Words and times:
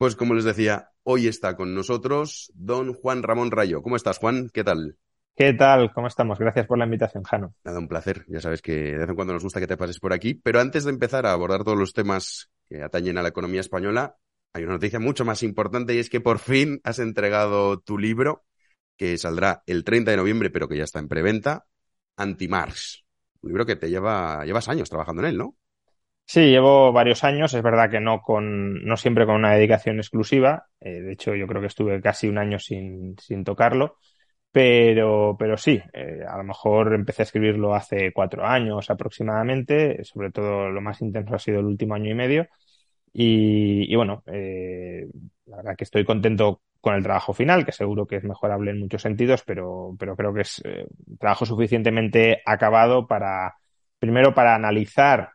Pues 0.00 0.16
como 0.16 0.32
les 0.32 0.44
decía, 0.44 0.92
hoy 1.02 1.26
está 1.26 1.56
con 1.56 1.74
nosotros 1.74 2.50
don 2.54 2.94
Juan 2.94 3.22
Ramón 3.22 3.50
Rayo. 3.50 3.82
¿Cómo 3.82 3.96
estás, 3.96 4.16
Juan? 4.16 4.48
¿Qué 4.50 4.64
tal? 4.64 4.96
¿Qué 5.36 5.52
tal? 5.52 5.92
¿Cómo 5.92 6.06
estamos? 6.06 6.38
Gracias 6.38 6.66
por 6.66 6.78
la 6.78 6.86
invitación, 6.86 7.22
Jano. 7.22 7.54
Nada, 7.64 7.80
un 7.80 7.86
placer. 7.86 8.24
Ya 8.26 8.40
sabes 8.40 8.62
que 8.62 8.72
de 8.72 8.96
vez 8.96 9.10
en 9.10 9.14
cuando 9.14 9.34
nos 9.34 9.42
gusta 9.42 9.60
que 9.60 9.66
te 9.66 9.76
pases 9.76 10.00
por 10.00 10.14
aquí. 10.14 10.32
Pero 10.32 10.58
antes 10.58 10.84
de 10.84 10.90
empezar 10.90 11.26
a 11.26 11.32
abordar 11.32 11.64
todos 11.64 11.76
los 11.76 11.92
temas 11.92 12.50
que 12.70 12.82
atañen 12.82 13.18
a 13.18 13.22
la 13.22 13.28
economía 13.28 13.60
española, 13.60 14.16
hay 14.54 14.64
una 14.64 14.72
noticia 14.72 14.98
mucho 14.98 15.26
más 15.26 15.42
importante 15.42 15.94
y 15.94 15.98
es 15.98 16.08
que 16.08 16.22
por 16.22 16.38
fin 16.38 16.80
has 16.82 16.98
entregado 16.98 17.78
tu 17.80 17.98
libro, 17.98 18.46
que 18.96 19.18
saldrá 19.18 19.62
el 19.66 19.84
30 19.84 20.12
de 20.12 20.16
noviembre, 20.16 20.48
pero 20.48 20.66
que 20.66 20.78
ya 20.78 20.84
está 20.84 20.98
en 20.98 21.08
preventa, 21.08 21.66
Anti-Marx. 22.16 23.04
Un 23.42 23.50
libro 23.50 23.66
que 23.66 23.76
te 23.76 23.90
lleva, 23.90 24.46
llevas 24.46 24.66
años 24.70 24.88
trabajando 24.88 25.20
en 25.20 25.28
él, 25.28 25.36
¿no? 25.36 25.58
Sí, 26.32 26.42
llevo 26.42 26.92
varios 26.92 27.24
años, 27.24 27.52
es 27.54 27.62
verdad 27.62 27.90
que 27.90 27.98
no 27.98 28.22
con, 28.22 28.84
no 28.84 28.96
siempre 28.96 29.26
con 29.26 29.34
una 29.34 29.52
dedicación 29.54 29.98
exclusiva. 29.98 30.68
Eh, 30.80 31.00
de 31.00 31.12
hecho, 31.12 31.34
yo 31.34 31.48
creo 31.48 31.60
que 31.60 31.66
estuve 31.66 32.00
casi 32.00 32.28
un 32.28 32.38
año 32.38 32.60
sin, 32.60 33.16
sin 33.18 33.42
tocarlo. 33.42 33.96
Pero, 34.52 35.36
pero 35.38 35.56
sí, 35.56 35.80
eh, 35.92 36.20
a 36.28 36.36
lo 36.38 36.44
mejor 36.44 36.94
empecé 36.94 37.22
a 37.22 37.24
escribirlo 37.24 37.74
hace 37.74 38.12
cuatro 38.12 38.46
años 38.46 38.90
aproximadamente, 38.90 40.04
sobre 40.04 40.30
todo 40.32 40.70
lo 40.70 40.80
más 40.82 41.00
intenso 41.02 41.34
ha 41.34 41.38
sido 41.40 41.60
el 41.60 41.66
último 41.66 41.94
año 41.94 42.10
y 42.10 42.14
medio. 42.14 42.48
Y, 43.12 43.92
y 43.92 43.96
bueno, 43.96 44.22
eh, 44.26 45.06
la 45.46 45.58
verdad 45.58 45.76
que 45.76 45.84
estoy 45.84 46.04
contento 46.04 46.62
con 46.80 46.94
el 46.96 47.02
trabajo 47.02 47.34
final, 47.34 47.64
que 47.66 47.72
seguro 47.72 48.06
que 48.06 48.16
es 48.16 48.24
mejorable 48.24 48.72
en 48.72 48.80
muchos 48.80 49.02
sentidos, 49.02 49.42
pero, 49.46 49.96
pero 49.98 50.16
creo 50.16 50.34
que 50.34 50.42
es 50.42 50.62
eh, 50.64 50.86
trabajo 51.18 51.46
suficientemente 51.46 52.42
acabado 52.46 53.06
para, 53.08 53.56
primero 53.98 54.34
para 54.34 54.54
analizar 54.54 55.32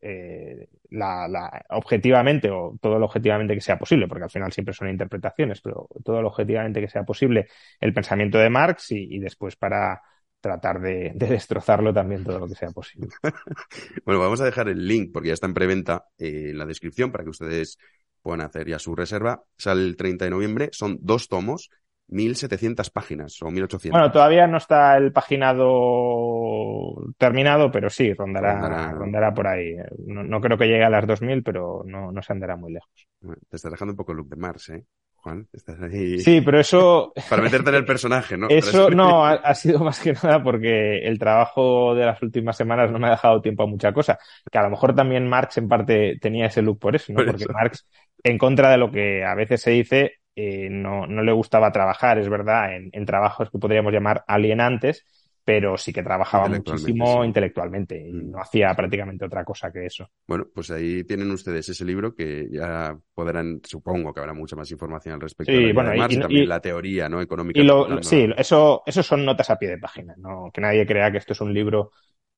eh, 0.00 0.68
la, 0.90 1.64
objetivamente 1.70 2.50
o 2.50 2.78
todo 2.80 2.98
lo 2.98 3.06
objetivamente 3.06 3.54
que 3.54 3.60
sea 3.60 3.78
posible, 3.78 4.08
porque 4.08 4.24
al 4.24 4.30
final 4.30 4.52
siempre 4.52 4.74
son 4.74 4.88
interpretaciones, 4.88 5.60
pero 5.60 5.88
todo 6.04 6.22
lo 6.22 6.28
objetivamente 6.28 6.80
que 6.80 6.88
sea 6.88 7.04
posible 7.04 7.48
el 7.80 7.92
pensamiento 7.92 8.38
de 8.38 8.50
Marx 8.50 8.92
y, 8.92 9.18
después 9.18 9.56
para 9.56 10.00
tratar 10.40 10.80
de, 10.80 11.12
de, 11.14 11.26
destrozarlo 11.26 11.92
también 11.92 12.22
todo 12.22 12.38
lo 12.38 12.48
que 12.48 12.54
sea 12.54 12.70
posible. 12.70 13.08
bueno, 14.04 14.20
vamos 14.20 14.40
a 14.40 14.44
dejar 14.44 14.68
el 14.68 14.86
link 14.86 15.10
porque 15.12 15.28
ya 15.28 15.34
está 15.34 15.46
en 15.46 15.54
preventa 15.54 16.06
eh, 16.18 16.50
en 16.50 16.58
la 16.58 16.66
descripción 16.66 17.10
para 17.10 17.24
que 17.24 17.30
ustedes 17.30 17.78
puedan 18.22 18.42
hacer 18.42 18.68
ya 18.68 18.78
su 18.78 18.94
reserva. 18.94 19.42
Sale 19.56 19.82
el 19.82 19.96
30 19.96 20.26
de 20.26 20.30
noviembre, 20.30 20.68
son 20.72 20.98
dos 21.00 21.28
tomos 21.28 21.70
1.700 22.08 22.90
páginas 22.92 23.42
o 23.42 23.46
1.800. 23.46 23.90
Bueno, 23.90 24.12
todavía 24.12 24.46
no 24.46 24.58
está 24.58 24.96
el 24.96 25.12
paginado 25.12 27.02
terminado, 27.18 27.70
pero 27.70 27.90
sí, 27.90 28.12
rondará, 28.12 28.52
rondará... 28.52 28.92
rondará 28.92 29.34
por 29.34 29.46
ahí. 29.46 29.76
No, 30.06 30.22
no, 30.22 30.40
creo 30.40 30.56
que 30.56 30.66
llegue 30.66 30.84
a 30.84 30.90
las 30.90 31.04
2.000, 31.04 31.42
pero 31.44 31.82
no, 31.84 32.12
no 32.12 32.22
se 32.22 32.32
andará 32.32 32.56
muy 32.56 32.72
lejos. 32.72 33.08
Te 33.48 33.56
estás 33.56 33.72
dejando 33.72 33.92
un 33.92 33.96
poco 33.96 34.12
el 34.12 34.18
look 34.18 34.28
de 34.28 34.36
Mars, 34.36 34.68
¿eh? 34.70 34.84
Juan, 35.16 35.48
estás 35.52 35.80
ahí... 35.82 36.20
Sí, 36.20 36.40
pero 36.40 36.60
eso... 36.60 37.12
Para 37.28 37.42
meterte 37.42 37.70
en 37.70 37.76
el 37.76 37.84
personaje, 37.84 38.36
¿no? 38.36 38.46
Eso 38.48 38.90
no, 38.90 39.26
ha, 39.26 39.32
ha, 39.32 39.54
sido 39.56 39.80
más 39.80 39.98
que 39.98 40.12
nada 40.12 40.40
porque 40.40 40.98
el 40.98 41.18
trabajo 41.18 41.96
de 41.96 42.06
las 42.06 42.22
últimas 42.22 42.56
semanas 42.56 42.92
no 42.92 43.00
me 43.00 43.08
ha 43.08 43.12
dejado 43.12 43.42
tiempo 43.42 43.64
a 43.64 43.66
mucha 43.66 43.92
cosa. 43.92 44.18
Que 44.50 44.58
a 44.58 44.62
lo 44.62 44.70
mejor 44.70 44.94
también 44.94 45.28
Marx 45.28 45.58
en 45.58 45.68
parte 45.68 46.18
tenía 46.20 46.46
ese 46.46 46.62
look 46.62 46.78
por 46.78 46.94
eso, 46.94 47.12
¿no? 47.12 47.16
Por 47.16 47.26
porque 47.26 47.42
eso. 47.42 47.52
Marx, 47.52 47.88
en 48.22 48.38
contra 48.38 48.70
de 48.70 48.76
lo 48.76 48.92
que 48.92 49.24
a 49.24 49.34
veces 49.34 49.60
se 49.60 49.72
dice, 49.72 50.20
eh, 50.36 50.68
no, 50.70 51.06
no, 51.06 51.22
le 51.22 51.32
gustaba 51.32 51.72
trabajar, 51.72 52.18
es 52.18 52.28
verdad, 52.28 52.76
en, 52.76 52.90
en, 52.92 53.06
trabajos 53.06 53.50
que 53.50 53.58
podríamos 53.58 53.92
llamar 53.92 54.22
alienantes, 54.28 55.04
pero 55.44 55.76
sí 55.78 55.92
que 55.92 56.02
trabajaba 56.02 56.44
intelectualmente, 56.46 56.70
muchísimo 56.72 57.22
sí. 57.22 57.26
intelectualmente 57.28 58.08
y 58.08 58.12
Mm. 58.12 58.30
no 58.32 58.40
hacía 58.40 58.74
prácticamente 58.74 59.24
otra 59.24 59.44
cosa 59.44 59.72
que 59.72 59.86
eso. 59.86 60.08
Bueno, 60.26 60.46
pues 60.54 60.70
ahí 60.72 61.04
tienen 61.04 61.30
ustedes 61.30 61.68
ese 61.68 61.84
libro 61.84 62.14
que 62.14 62.48
ya 62.50 62.96
podrán, 63.14 63.60
supongo 63.64 64.12
que 64.12 64.20
habrá 64.20 64.34
mucha 64.34 64.56
más 64.56 64.70
información 64.70 65.14
al 65.14 65.20
respecto 65.20 65.52
Sí, 65.52 65.58
de 65.58 65.68
la, 65.68 65.74
bueno, 65.74 65.90
de 65.90 65.96
Marx, 65.98 66.14
y- 66.14 66.18
y- 66.18 66.20
también 66.20 66.42
y- 66.42 66.46
la 66.46 66.60
teoría 66.60 67.08
¿no? 67.08 67.20
económica. 67.20 67.60
Y 67.60 67.62
lo, 67.64 68.02
sí, 68.02 68.28
eso, 68.36 68.82
eso 68.84 69.02
son 69.02 69.24
notas 69.24 69.48
a 69.50 69.56
pie 69.56 69.68
de 69.70 69.78
página, 69.78 70.14
no, 70.18 70.50
que 70.52 70.60
nadie 70.60 70.84
crea 70.86 71.10
que 71.12 71.18
esto 71.18 71.32
es 71.32 71.40
un 71.40 71.54
libro 71.54 71.92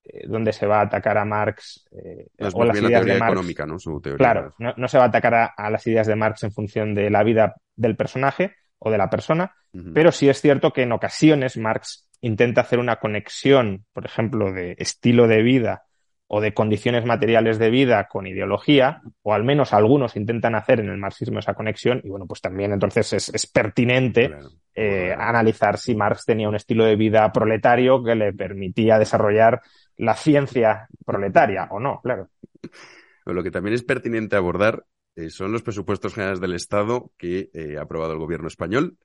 eh, 0.05 0.27
donde 0.29 0.53
se 0.53 0.67
va 0.67 0.81
a 0.81 0.83
atacar 0.83 1.19
a 1.19 1.25
Marx 1.25 1.89
eh, 1.93 2.27
No, 2.39 2.49
o 2.55 2.65
las 2.65 2.77
la 2.77 2.89
ideas 2.89 3.01
teoría 3.01 3.15
de 3.15 3.21
Marx. 3.21 3.33
económica, 3.33 3.67
¿no? 3.67 3.79
Su 3.79 4.01
teoría. 4.01 4.17
Claro, 4.19 4.55
no, 4.59 4.75
no 4.77 4.89
se 4.89 4.99
va 4.99 5.05
a 5.05 5.09
atacar 5.09 5.35
a, 5.35 5.47
a 5.47 5.71
las 5.71 5.87
ideas 5.87 6.07
de 6.07 6.17
Marx 6.17 6.43
en 6.45 6.53
función 6.53 6.95
de 6.95 7.11
la 7.11 7.23
vida 7.25 7.55
del 7.79 7.97
personaje 7.97 8.55
o 8.79 8.91
de 8.91 8.99
la 8.99 9.09
persona, 9.09 9.55
pero 9.95 10.13
sí 10.13 10.29
es 10.29 10.41
cierto 10.41 10.73
que 10.73 10.83
en 10.83 10.93
ocasiones 10.93 11.57
Marx 11.57 12.09
intenta 12.21 12.63
hacer 12.63 12.79
una 12.79 12.97
conexión, 12.97 13.85
por 13.93 14.05
ejemplo, 14.05 14.53
de 14.53 14.75
estilo 14.79 15.29
de 15.29 15.43
vida 15.43 15.85
o 16.27 16.41
de 16.41 16.53
condiciones 16.53 17.05
materiales 17.07 17.59
de 17.59 17.71
vida 17.71 18.07
con 18.09 18.27
ideología, 18.27 19.01
o 19.23 19.33
al 19.33 19.45
menos 19.45 19.73
algunos 19.73 20.15
intentan 20.17 20.55
hacer 20.55 20.81
en 20.81 20.89
el 20.91 20.99
marxismo 20.99 21.39
esa 21.39 21.55
conexión, 21.55 22.03
y 22.05 22.09
bueno, 22.11 22.27
pues 22.27 22.41
también 22.43 22.73
entonces 22.73 23.13
es, 23.15 23.29
es 23.31 23.47
pertinente 23.47 24.29
Claro. 24.29 24.49
eh, 24.75 25.13
Claro. 25.15 25.23
analizar 25.23 25.79
si 25.79 25.95
Marx 25.95 26.25
tenía 26.27 26.49
un 26.49 26.55
estilo 26.57 26.85
de 26.85 26.97
vida 26.97 27.33
proletario 27.33 28.03
que 28.05 28.15
le 28.15 28.33
permitía 28.33 28.99
desarrollar 28.99 29.63
la 29.97 30.15
ciencia 30.15 30.87
proletaria 31.07 31.69
o 31.71 31.81
no, 31.81 32.01
claro. 32.03 32.29
Pero 32.61 33.35
Lo 33.35 33.43
que 33.43 33.51
también 33.51 33.75
es 33.75 33.83
pertinente 33.83 34.37
abordar 34.37 34.85
eh, 35.19 35.31
son 35.31 35.51
los 35.51 35.63
presupuestos 35.63 36.15
generales 36.15 36.41
del 36.41 36.55
Estado 36.55 37.11
que 37.19 37.51
eh, 37.53 37.77
ha 37.77 37.83
aprobado 37.83 38.13
el 38.13 38.21
gobierno 38.21 38.47
español. 38.47 38.97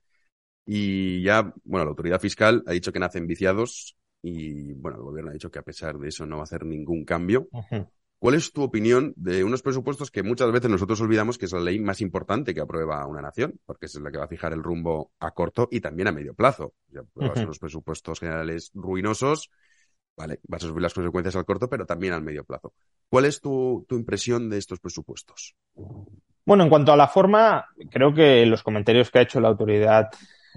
Y 0.64 1.22
ya, 1.22 1.52
bueno, 1.64 1.84
la 1.84 1.90
autoridad 1.90 2.20
fiscal 2.20 2.62
ha 2.66 2.72
dicho 2.72 2.92
que 2.92 3.00
nacen 3.00 3.26
viciados 3.26 3.96
y, 4.22 4.72
bueno, 4.74 4.98
el 4.98 5.02
gobierno 5.02 5.30
ha 5.30 5.34
dicho 5.34 5.50
que 5.50 5.58
a 5.58 5.62
pesar 5.62 5.98
de 5.98 6.08
eso 6.08 6.24
no 6.24 6.36
va 6.36 6.42
a 6.42 6.44
hacer 6.44 6.64
ningún 6.64 7.04
cambio. 7.04 7.48
¿Cuál 8.20 8.36
es 8.36 8.52
tu 8.52 8.62
opinión 8.62 9.12
de 9.16 9.42
unos 9.42 9.60
presupuestos 9.60 10.12
que 10.12 10.22
muchas 10.22 10.52
veces 10.52 10.70
nosotros 10.70 11.00
olvidamos 11.00 11.36
que 11.36 11.46
es 11.46 11.52
la 11.52 11.60
ley 11.60 11.80
más 11.80 12.00
importante 12.00 12.54
que 12.54 12.60
aprueba 12.60 13.04
una 13.06 13.20
nación? 13.20 13.60
Porque 13.66 13.86
es 13.86 13.96
la 13.96 14.12
que 14.12 14.18
va 14.18 14.24
a 14.24 14.28
fijar 14.28 14.52
el 14.52 14.62
rumbo 14.62 15.12
a 15.18 15.32
corto 15.32 15.68
y 15.70 15.80
también 15.80 16.06
a 16.08 16.12
medio 16.12 16.32
plazo. 16.32 16.74
Ya 16.88 17.00
apruebas 17.00 17.38
Ujú. 17.38 17.46
unos 17.46 17.58
presupuestos 17.58 18.20
generales 18.20 18.70
ruinosos, 18.72 19.50
vale, 20.16 20.40
vas 20.48 20.64
a 20.64 20.68
subir 20.68 20.82
las 20.82 20.94
consecuencias 20.94 21.36
al 21.36 21.44
corto, 21.44 21.68
pero 21.68 21.86
también 21.86 22.12
al 22.12 22.22
medio 22.22 22.44
plazo. 22.44 22.72
¿Cuál 23.08 23.26
es 23.26 23.40
tu, 23.40 23.84
tu 23.88 23.96
impresión 23.96 24.48
de 24.48 24.58
estos 24.58 24.80
presupuestos? 24.80 25.54
Bueno, 26.46 26.64
en 26.64 26.70
cuanto 26.70 26.92
a 26.92 26.96
la 26.96 27.08
forma, 27.08 27.66
creo 27.90 28.12
que 28.12 28.44
los 28.46 28.62
comentarios 28.62 29.10
que 29.10 29.18
ha 29.18 29.22
hecho 29.22 29.40
la 29.40 29.48
autoridad 29.48 30.10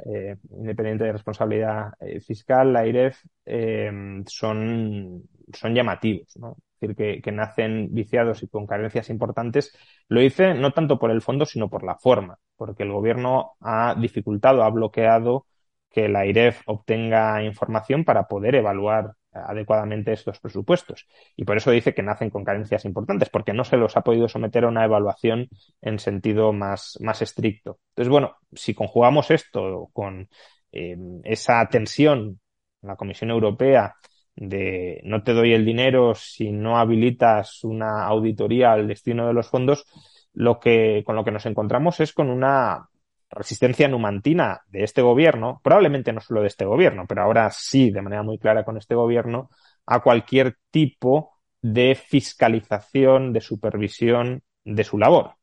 eh, 0.05 0.35
independiente 0.51 1.05
de 1.05 1.13
responsabilidad 1.13 1.93
eh, 1.99 2.19
fiscal, 2.19 2.71
la 2.73 2.85
IREF, 2.85 3.23
eh, 3.45 4.21
son, 4.27 5.23
son 5.53 5.73
llamativos, 5.73 6.37
¿no? 6.37 6.57
Es 6.73 6.81
decir, 6.81 6.95
que, 6.95 7.21
que 7.23 7.31
nacen 7.31 7.87
viciados 7.91 8.43
y 8.43 8.47
con 8.47 8.67
carencias 8.67 9.09
importantes. 9.09 9.75
Lo 10.09 10.21
hice 10.21 10.53
no 10.53 10.73
tanto 10.73 10.99
por 10.99 11.09
el 11.09 11.21
fondo, 11.21 11.45
sino 11.45 11.69
por 11.69 11.83
la 11.83 11.95
forma, 11.95 12.37
porque 12.55 12.83
el 12.83 12.91
gobierno 12.91 13.53
ha 13.61 13.95
dificultado, 13.95 14.61
ha 14.61 14.69
bloqueado 14.69 15.47
que 15.89 16.07
la 16.07 16.27
IREF 16.27 16.61
obtenga 16.67 17.41
información 17.43 18.03
para 18.03 18.27
poder 18.27 18.53
evaluar 18.55 19.13
adecuadamente 19.45 20.13
estos 20.13 20.39
presupuestos. 20.39 21.07
Y 21.35 21.45
por 21.45 21.57
eso 21.57 21.71
dice 21.71 21.93
que 21.93 22.03
nacen 22.03 22.29
con 22.29 22.43
carencias 22.43 22.85
importantes, 22.85 23.29
porque 23.29 23.53
no 23.53 23.63
se 23.63 23.77
los 23.77 23.97
ha 23.97 24.01
podido 24.01 24.27
someter 24.27 24.65
a 24.65 24.69
una 24.69 24.85
evaluación 24.85 25.47
en 25.81 25.99
sentido 25.99 26.53
más, 26.53 26.97
más 27.01 27.21
estricto. 27.21 27.79
Entonces, 27.89 28.09
bueno, 28.09 28.35
si 28.53 28.73
conjugamos 28.73 29.31
esto 29.31 29.89
con 29.93 30.29
eh, 30.71 30.97
esa 31.23 31.67
tensión 31.69 32.39
en 32.81 32.87
la 32.89 32.95
Comisión 32.95 33.31
Europea 33.31 33.95
de 34.35 35.01
no 35.03 35.23
te 35.23 35.33
doy 35.33 35.53
el 35.53 35.65
dinero 35.65 36.13
si 36.13 36.51
no 36.51 36.77
habilitas 36.77 37.63
una 37.63 38.05
auditoría 38.05 38.71
al 38.71 38.87
destino 38.87 39.27
de 39.27 39.33
los 39.33 39.49
fondos, 39.49 39.85
lo 40.33 40.59
que, 40.59 41.03
con 41.05 41.15
lo 41.15 41.23
que 41.23 41.31
nos 41.31 41.47
encontramos 41.47 41.99
es 41.99 42.13
con 42.13 42.29
una 42.29 42.87
resistencia 43.29 43.87
numantina 43.87 44.61
de 44.67 44.83
este 44.83 45.01
gobierno, 45.01 45.59
probablemente 45.63 46.13
no 46.13 46.21
solo 46.21 46.41
de 46.41 46.47
este 46.47 46.65
gobierno, 46.65 47.05
pero 47.07 47.23
ahora 47.23 47.49
sí, 47.51 47.91
de 47.91 48.01
manera 48.01 48.23
muy 48.23 48.37
clara 48.37 48.63
con 48.63 48.77
este 48.77 48.95
gobierno, 48.95 49.49
a 49.85 50.01
cualquier 50.01 50.57
tipo 50.71 51.37
de 51.61 51.95
fiscalización, 51.95 53.33
de 53.33 53.41
supervisión 53.41 54.43
de 54.63 54.83
su 54.83 54.97
labor. 54.97 55.35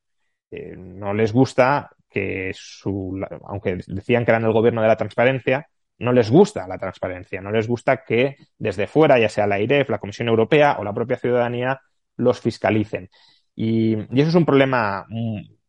Eh, 0.50 0.75
no 0.77 1.12
les 1.12 1.33
gusta 1.33 1.91
que 2.09 2.53
su, 2.54 3.21
aunque 3.47 3.78
decían 3.86 4.25
que 4.25 4.31
eran 4.31 4.45
el 4.45 4.53
gobierno 4.53 4.83
de 4.83 4.89
la 4.89 4.97
transparencia, 4.97 5.69
no 5.98 6.13
les 6.13 6.31
gusta 6.31 6.66
la 6.66 6.78
transparencia, 6.78 7.41
no 7.41 7.51
les 7.51 7.69
gusta 7.69 8.04
que 8.04 8.36
desde 8.59 8.86
fuera, 8.86 9.19
ya 9.19 9.28
sea 9.28 9.47
la 9.47 9.60
IREF, 9.60 9.91
la 9.91 9.98
Comisión 9.98 10.28
Europea 10.28 10.77
o 10.78 10.84
la 10.84 10.92
propia 10.92 11.16
ciudadanía, 11.16 11.81
los 12.16 12.41
fiscalicen. 12.41 13.10
Y, 13.54 13.95
y 13.95 14.21
eso 14.21 14.31
es 14.31 14.34
un 14.34 14.47
problema 14.47 15.07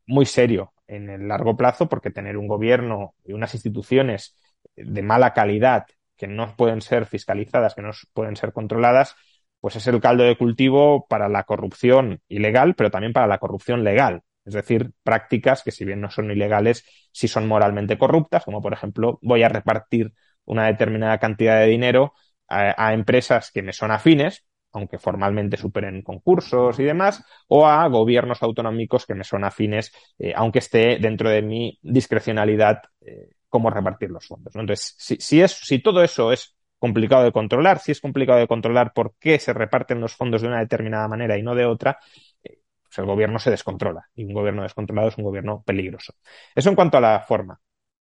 muy 0.08 0.26
serio 0.26 0.75
en 0.88 1.10
el 1.10 1.28
largo 1.28 1.58
plazo 1.58 1.90
porque 1.90 2.12
tener 2.12 2.38
un 2.38 2.48
gobierno 2.48 3.16
y 3.24 3.34
unas 3.34 3.54
instituciones 3.54 4.36
de 4.76 5.02
mala 5.02 5.34
calidad 5.34 5.86
que 6.18 6.28
no 6.28 6.56
pueden 6.56 6.82
ser 6.82 7.06
fiscalizadas, 7.06 7.76
que 7.76 7.82
no 7.82 7.92
pueden 8.14 8.36
ser 8.36 8.54
controladas, 8.54 9.16
pues 9.60 9.76
es 9.76 9.88
el 9.88 10.00
caldo 10.02 10.24
de 10.24 10.38
cultivo 10.38 11.08
para 11.08 11.28
la 11.30 11.44
corrupción 11.44 12.22
ilegal, 12.28 12.76
pero 12.76 12.92
también 12.92 13.14
para 13.14 13.28
la 13.28 13.40
corrupción 13.40 13.84
legal. 13.84 14.22
Es 14.46 14.54
decir, 14.54 14.92
prácticas 15.04 15.64
que 15.64 15.72
si 15.72 15.86
bien 15.86 16.02
no 16.02 16.12
son 16.12 16.30
ilegales, 16.32 16.86
sí 17.12 17.28
son 17.28 17.48
moralmente 17.48 17.98
corruptas, 17.98 18.46
como 18.46 18.62
por 18.62 18.74
ejemplo 18.74 19.18
voy 19.24 19.42
a 19.44 19.50
repartir 19.50 20.14
una 20.46 20.68
determinada 20.68 21.18
cantidad 21.20 21.60
de 21.60 21.66
dinero 21.68 22.14
a, 22.48 22.88
a 22.90 22.94
empresas 22.94 23.52
que 23.52 23.64
me 23.64 23.74
son 23.74 23.90
afines, 23.92 24.46
aunque 24.76 25.00
formalmente 25.00 25.58
superen 25.58 26.02
concursos 26.02 26.80
y 26.80 26.84
demás, 26.84 27.24
o 27.48 27.66
a 27.66 27.88
gobiernos 27.88 28.44
autonómicos 28.44 29.06
que 29.06 29.16
me 29.16 29.24
son 29.24 29.44
afines, 29.44 29.92
eh, 30.20 30.34
aunque 30.36 30.60
esté 30.60 30.98
dentro 31.00 31.30
de 31.30 31.42
mi 31.42 31.80
discrecionalidad 31.82 32.82
eh, 33.02 33.30
cómo 33.50 33.70
repartir 33.70 34.12
los 34.12 34.28
fondos. 34.28 34.54
Entonces, 34.56 34.96
si, 34.98 35.16
si, 35.18 35.42
es, 35.42 35.52
si 35.52 35.80
todo 35.80 36.04
eso 36.04 36.32
es 36.32 36.56
complicado 36.78 37.24
de 37.24 37.32
controlar, 37.32 37.80
si 37.80 37.92
es 37.94 38.02
complicado 38.02 38.40
de 38.40 38.48
controlar 38.48 38.92
por 38.94 39.16
qué 39.20 39.40
se 39.40 39.54
reparten 39.54 40.02
los 40.02 40.14
fondos 40.14 40.42
de 40.42 40.50
una 40.50 40.60
determinada 40.60 41.08
manera 41.08 41.38
y 41.38 41.42
no 41.42 41.56
de 41.56 41.66
otra, 41.66 41.98
eh, 42.44 42.60
pues 42.84 42.98
el 43.00 43.06
gobierno 43.06 43.40
se 43.40 43.52
descontrola 43.52 44.06
y 44.14 44.26
un 44.26 44.34
gobierno 44.34 44.64
descontrolado 44.64 45.08
es 45.08 45.18
un 45.18 45.24
gobierno 45.24 45.64
peligroso. 45.66 46.14
Eso 46.54 46.70
en 46.70 46.76
cuanto 46.76 46.98
a 46.98 47.02
la 47.02 47.22
forma. 47.22 47.60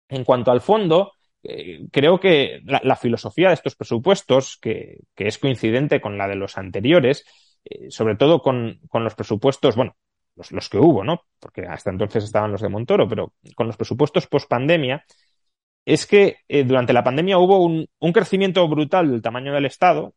En 0.08 0.24
cuanto 0.24 0.52
al 0.52 0.60
fondo, 0.60 1.12
eh, 1.44 1.86
creo 1.90 2.20
que 2.20 2.60
la, 2.64 2.96
filosofía 2.96 3.48
de 3.48 3.54
estos 3.54 3.74
presupuestos, 3.74 4.58
que, 4.60 5.00
que, 5.14 5.26
es 5.26 5.38
coincidente 5.38 6.00
con 6.00 6.16
la 6.16 6.28
de 6.28 6.36
los 6.36 6.56
anteriores, 6.56 7.24
eh, 7.64 7.90
sobre 7.90 8.16
todo 8.16 8.40
con, 8.40 8.80
con, 8.88 9.04
los 9.04 9.14
presupuestos, 9.14 9.74
bueno, 9.76 9.96
los, 10.36 10.52
los, 10.52 10.68
que 10.68 10.78
hubo, 10.78 11.04
¿no? 11.04 11.22
Porque 11.40 11.62
hasta 11.62 11.90
entonces 11.90 12.24
estaban 12.24 12.52
los 12.52 12.60
de 12.60 12.68
Montoro, 12.68 13.08
pero 13.08 13.32
con 13.56 13.66
los 13.66 13.76
presupuestos 13.76 14.26
post 14.26 14.48
pandemia, 14.48 15.04
es 15.84 16.06
que 16.06 16.36
eh, 16.48 16.64
durante 16.64 16.92
la 16.92 17.02
pandemia 17.02 17.38
hubo 17.38 17.58
un, 17.62 17.88
un, 17.98 18.12
crecimiento 18.12 18.66
brutal 18.68 19.10
del 19.10 19.22
tamaño 19.22 19.52
del 19.52 19.66
Estado, 19.66 20.14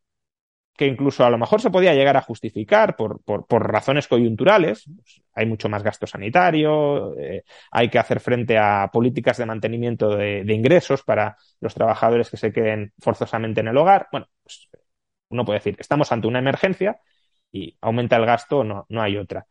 que 0.75 0.87
incluso 0.87 1.25
a 1.25 1.29
lo 1.29 1.37
mejor 1.37 1.61
se 1.61 1.69
podía 1.69 1.93
llegar 1.93 2.17
a 2.17 2.21
justificar 2.21 2.95
por, 2.95 3.23
por, 3.23 3.45
por 3.47 3.71
razones 3.71 4.07
coyunturales. 4.07 4.85
Hay 5.33 5.45
mucho 5.45 5.69
más 5.69 5.83
gasto 5.83 6.05
sanitario, 6.05 7.17
eh, 7.17 7.43
hay 7.71 7.89
que 7.89 7.99
hacer 7.99 8.19
frente 8.19 8.57
a 8.57 8.89
políticas 8.91 9.37
de 9.37 9.45
mantenimiento 9.45 10.09
de, 10.09 10.43
de, 10.43 10.53
ingresos 10.53 11.03
para 11.03 11.37
los 11.61 11.73
trabajadores 11.73 12.29
que 12.29 12.37
se 12.37 12.51
queden 12.51 12.93
forzosamente 12.99 13.61
en 13.61 13.69
el 13.69 13.77
hogar. 13.77 14.07
Bueno, 14.11 14.27
pues 14.43 14.69
uno 15.29 15.45
puede 15.45 15.59
decir, 15.59 15.75
estamos 15.79 16.11
ante 16.11 16.27
una 16.27 16.39
emergencia 16.39 16.99
y 17.51 17.77
aumenta 17.81 18.17
el 18.17 18.25
gasto, 18.25 18.63
no, 18.63 18.85
no 18.89 19.01
hay 19.01 19.17
otra. 19.17 19.47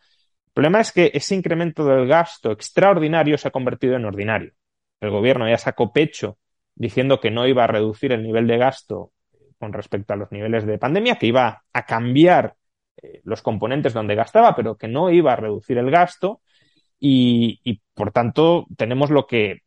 El 0.46 0.52
problema 0.52 0.80
es 0.80 0.92
que 0.92 1.10
ese 1.14 1.34
incremento 1.34 1.84
del 1.84 2.06
gasto 2.06 2.52
extraordinario 2.52 3.38
se 3.38 3.48
ha 3.48 3.50
convertido 3.50 3.96
en 3.96 4.04
ordinario. 4.04 4.52
El 5.00 5.10
gobierno 5.10 5.48
ya 5.48 5.58
sacó 5.58 5.92
pecho 5.92 6.38
diciendo 6.74 7.18
que 7.20 7.30
no 7.30 7.46
iba 7.46 7.64
a 7.64 7.68
reducir 7.68 8.12
el 8.12 8.22
nivel 8.22 8.46
de 8.46 8.58
gasto 8.58 9.12
con 9.64 9.72
respecto 9.72 10.12
a 10.12 10.16
los 10.16 10.31
niveles 10.31 10.66
de 10.66 10.78
pandemia, 10.78 11.16
que 11.16 11.26
iba 11.26 11.64
a 11.72 11.87
cambiar 11.87 12.55
eh, 13.02 13.22
los 13.25 13.40
componentes 13.40 13.94
donde 13.94 14.14
gastaba, 14.14 14.55
pero 14.55 14.76
que 14.76 14.88
no 14.88 15.11
iba 15.11 15.32
a 15.32 15.37
reducir 15.37 15.78
el 15.78 15.90
gasto 15.90 16.43
y, 17.00 17.61
y, 17.64 17.81
por 17.94 18.12
tanto 18.12 18.66
tenemos 18.76 19.11
lo 19.11 19.26
que 19.26 19.62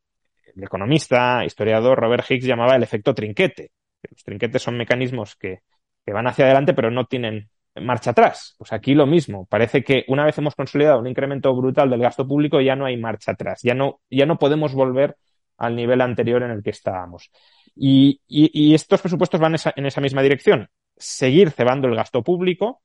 el 0.56 0.64
economista, 0.64 1.44
historiador 1.44 2.00
Robert 2.00 2.30
Hicks 2.30 2.46
llamaba 2.46 2.76
el 2.76 2.84
efecto 2.84 3.16
trinquete. 3.16 3.72
Los 4.10 4.24
trinquetes 4.24 4.62
son 4.62 4.78
mecanismos 4.78 5.36
que, 5.36 5.62
que 6.06 6.14
van 6.14 6.28
hacia 6.28 6.46
adelante 6.46 6.76
pero 6.76 6.92
no 6.92 7.06
tienen 7.06 7.50
marcha 7.82 8.12
atrás. 8.12 8.56
Pues 8.60 8.72
aquí 8.74 8.94
lo 8.94 9.08
mismo. 9.08 9.48
Parece 9.48 9.84
que 9.84 10.06
una 10.10 10.26
vez 10.26 10.38
hemos 10.38 10.56
consolidado 10.56 11.00
un 11.00 11.08
incremento 11.08 11.56
brutal 11.56 11.90
del 11.90 12.02
gasto 12.02 12.28
público 12.28 12.62
ya 12.62 12.76
no 12.76 12.86
hay 12.86 12.98
marcha 12.98 13.32
atrás. 13.32 13.62
Ya 13.64 13.74
no, 13.74 14.02
ya 14.12 14.28
no 14.28 14.38
podemos 14.38 14.74
volver 14.74 15.18
al 15.58 15.76
nivel 15.76 16.02
anterior 16.02 16.44
en 16.44 16.52
el 16.52 16.64
que 16.64 16.70
estábamos. 16.70 17.32
Y, 17.80 18.74
estos 18.74 19.02
presupuestos 19.02 19.40
van 19.40 19.56
en 19.76 19.86
esa 19.86 20.02
misma 20.02 20.22
dirección. 20.22 20.70
Seguir 20.96 21.52
cebando 21.52 21.88
el 21.88 21.96
gasto 21.96 22.24
público. 22.24 22.82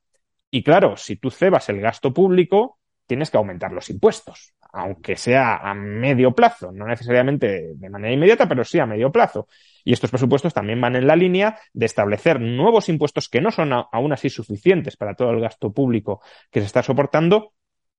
Y 0.50 0.62
claro, 0.62 0.96
si 0.96 1.16
tú 1.16 1.30
cebas 1.30 1.68
el 1.68 1.80
gasto 1.80 2.12
público, 2.12 2.78
tienes 3.06 3.30
que 3.30 3.36
aumentar 3.36 3.72
los 3.72 3.88
impuestos, 3.90 4.54
aunque 4.72 5.16
sea 5.16 5.56
a 5.56 5.74
medio 5.74 6.34
plazo, 6.34 6.72
no 6.72 6.86
necesariamente 6.86 7.74
de 7.74 7.90
manera 7.90 8.14
inmediata, 8.14 8.48
pero 8.48 8.64
sí 8.64 8.78
a 8.78 8.86
medio 8.86 9.10
plazo. 9.10 9.48
Y 9.84 9.92
estos 9.92 10.10
presupuestos 10.10 10.54
también 10.54 10.80
van 10.80 10.96
en 10.96 11.06
la 11.06 11.16
línea 11.16 11.58
de 11.72 11.86
establecer 11.86 12.40
nuevos 12.40 12.88
impuestos 12.88 13.28
que 13.28 13.40
no 13.40 13.50
son 13.50 13.72
aún 13.72 14.12
así 14.12 14.30
suficientes 14.30 14.96
para 14.96 15.14
todo 15.14 15.30
el 15.30 15.40
gasto 15.40 15.72
público 15.72 16.22
que 16.50 16.60
se 16.60 16.66
está 16.66 16.82
soportando 16.82 17.52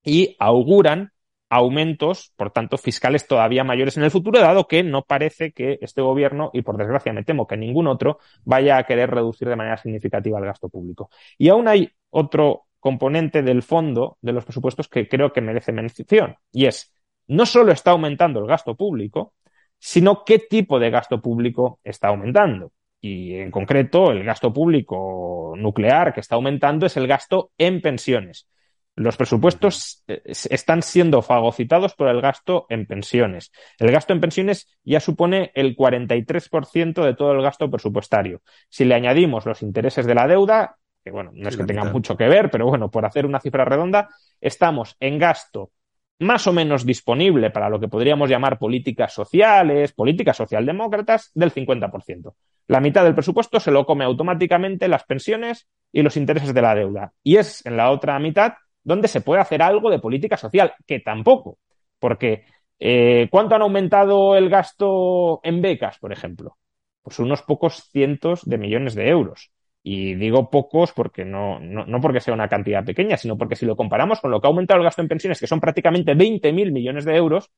y 0.03 0.35
auguran 0.39 1.12
aumentos, 1.55 2.33
por 2.35 2.51
tanto, 2.51 2.77
fiscales 2.77 3.27
todavía 3.27 3.63
mayores 3.63 3.97
en 3.97 4.03
el 4.03 4.11
futuro, 4.11 4.39
dado 4.39 4.67
que 4.67 4.83
no 4.83 5.03
parece 5.03 5.51
que 5.51 5.77
este 5.81 6.01
gobierno, 6.01 6.49
y 6.53 6.61
por 6.61 6.77
desgracia 6.77 7.13
me 7.13 7.23
temo 7.23 7.47
que 7.47 7.57
ningún 7.57 7.87
otro, 7.87 8.19
vaya 8.43 8.77
a 8.77 8.83
querer 8.83 9.11
reducir 9.11 9.47
de 9.47 9.55
manera 9.55 9.77
significativa 9.77 10.39
el 10.39 10.45
gasto 10.45 10.69
público. 10.69 11.09
Y 11.37 11.49
aún 11.49 11.67
hay 11.67 11.89
otro 12.09 12.65
componente 12.79 13.43
del 13.43 13.61
fondo 13.61 14.17
de 14.21 14.33
los 14.33 14.45
presupuestos 14.45 14.87
que 14.87 15.07
creo 15.07 15.31
que 15.31 15.41
merece 15.41 15.71
mención, 15.71 16.35
y 16.51 16.65
es, 16.65 16.93
no 17.27 17.45
solo 17.45 17.71
está 17.71 17.91
aumentando 17.91 18.39
el 18.39 18.47
gasto 18.47 18.75
público, 18.75 19.33
sino 19.77 20.23
qué 20.25 20.39
tipo 20.39 20.79
de 20.79 20.89
gasto 20.89 21.21
público 21.21 21.79
está 21.83 22.07
aumentando. 22.07 22.71
Y 22.99 23.35
en 23.35 23.51
concreto, 23.51 24.11
el 24.11 24.23
gasto 24.23 24.53
público 24.53 25.53
nuclear 25.57 26.13
que 26.13 26.21
está 26.21 26.35
aumentando 26.35 26.85
es 26.85 26.95
el 26.95 27.05
gasto 27.05 27.51
en 27.57 27.81
pensiones. 27.81 28.47
Los 28.95 29.17
presupuestos 29.17 30.03
están 30.07 30.83
siendo 30.83 31.23
fagocitados 31.23 31.95
por 31.95 32.09
el 32.09 32.21
gasto 32.21 32.67
en 32.69 32.85
pensiones. 32.85 33.51
El 33.79 33.91
gasto 33.91 34.13
en 34.13 34.21
pensiones 34.21 34.67
ya 34.83 34.99
supone 34.99 35.51
el 35.55 35.75
43% 35.75 37.03
de 37.03 37.15
todo 37.15 37.31
el 37.31 37.41
gasto 37.41 37.71
presupuestario. 37.71 38.41
Si 38.69 38.85
le 38.85 38.93
añadimos 38.93 39.47
los 39.47 39.63
intereses 39.63 40.05
de 40.05 40.13
la 40.13 40.27
deuda, 40.27 40.77
que 41.03 41.09
bueno, 41.09 41.31
no 41.33 41.49
es 41.49 41.57
que 41.57 41.63
tengan 41.63 41.91
mucho 41.91 42.15
que 42.15 42.27
ver, 42.27 42.51
pero 42.51 42.67
bueno, 42.67 42.91
por 42.91 43.05
hacer 43.05 43.25
una 43.25 43.39
cifra 43.39 43.65
redonda, 43.65 44.09
estamos 44.39 44.95
en 44.99 45.17
gasto 45.17 45.71
más 46.19 46.47
o 46.47 46.53
menos 46.53 46.85
disponible 46.85 47.49
para 47.49 47.69
lo 47.69 47.79
que 47.79 47.87
podríamos 47.87 48.29
llamar 48.29 48.59
políticas 48.59 49.13
sociales, 49.13 49.93
políticas 49.93 50.37
socialdemócratas, 50.37 51.31
del 51.33 51.51
50%. 51.51 52.33
La 52.67 52.79
mitad 52.79 53.03
del 53.03 53.15
presupuesto 53.15 53.59
se 53.59 53.71
lo 53.71 53.85
come 53.85 54.05
automáticamente 54.05 54.87
las 54.87 55.03
pensiones 55.03 55.67
y 55.91 56.01
los 56.01 56.15
intereses 56.15 56.53
de 56.53 56.61
la 56.61 56.75
deuda. 56.75 57.13
Y 57.23 57.37
es 57.37 57.65
en 57.65 57.75
la 57.75 57.91
otra 57.91 58.17
mitad 58.19 58.53
donde 58.83 59.07
se 59.07 59.21
puede 59.21 59.41
hacer 59.41 59.61
algo 59.61 59.89
de 59.89 59.99
política 59.99 60.37
social, 60.37 60.73
que 60.85 60.99
tampoco, 60.99 61.57
porque 61.99 62.45
eh, 62.79 63.27
¿cuánto 63.31 63.55
han 63.55 63.61
aumentado 63.61 64.35
el 64.35 64.49
gasto 64.49 65.39
en 65.43 65.61
becas, 65.61 65.99
por 65.99 66.11
ejemplo? 66.11 66.57
Pues 67.01 67.19
unos 67.19 67.41
pocos 67.41 67.89
cientos 67.91 68.41
de 68.45 68.57
millones 68.57 68.95
de 68.95 69.09
euros. 69.09 69.51
Y 69.81 70.15
digo 70.15 70.49
pocos 70.49 70.93
porque 70.93 71.25
no, 71.25 71.59
no, 71.59 71.85
no 71.85 71.99
porque 71.99 72.21
sea 72.21 72.33
una 72.33 72.47
cantidad 72.47 72.85
pequeña, 72.85 73.17
sino 73.17 73.37
porque 73.37 73.57
si 73.57 73.65
lo 73.65 73.75
comparamos 73.75 74.21
con 74.21 74.31
lo 74.31 74.39
que 74.39 74.47
ha 74.47 74.49
aumentado 74.49 74.79
el 74.79 74.85
gasto 74.85 75.01
en 75.01 75.09
pensiones, 75.09 75.39
que 75.39 75.47
son 75.47 75.59
prácticamente 75.59 76.13
20.000 76.15 76.71
millones 76.71 77.03
de 77.03 77.15
euros, 77.15 77.51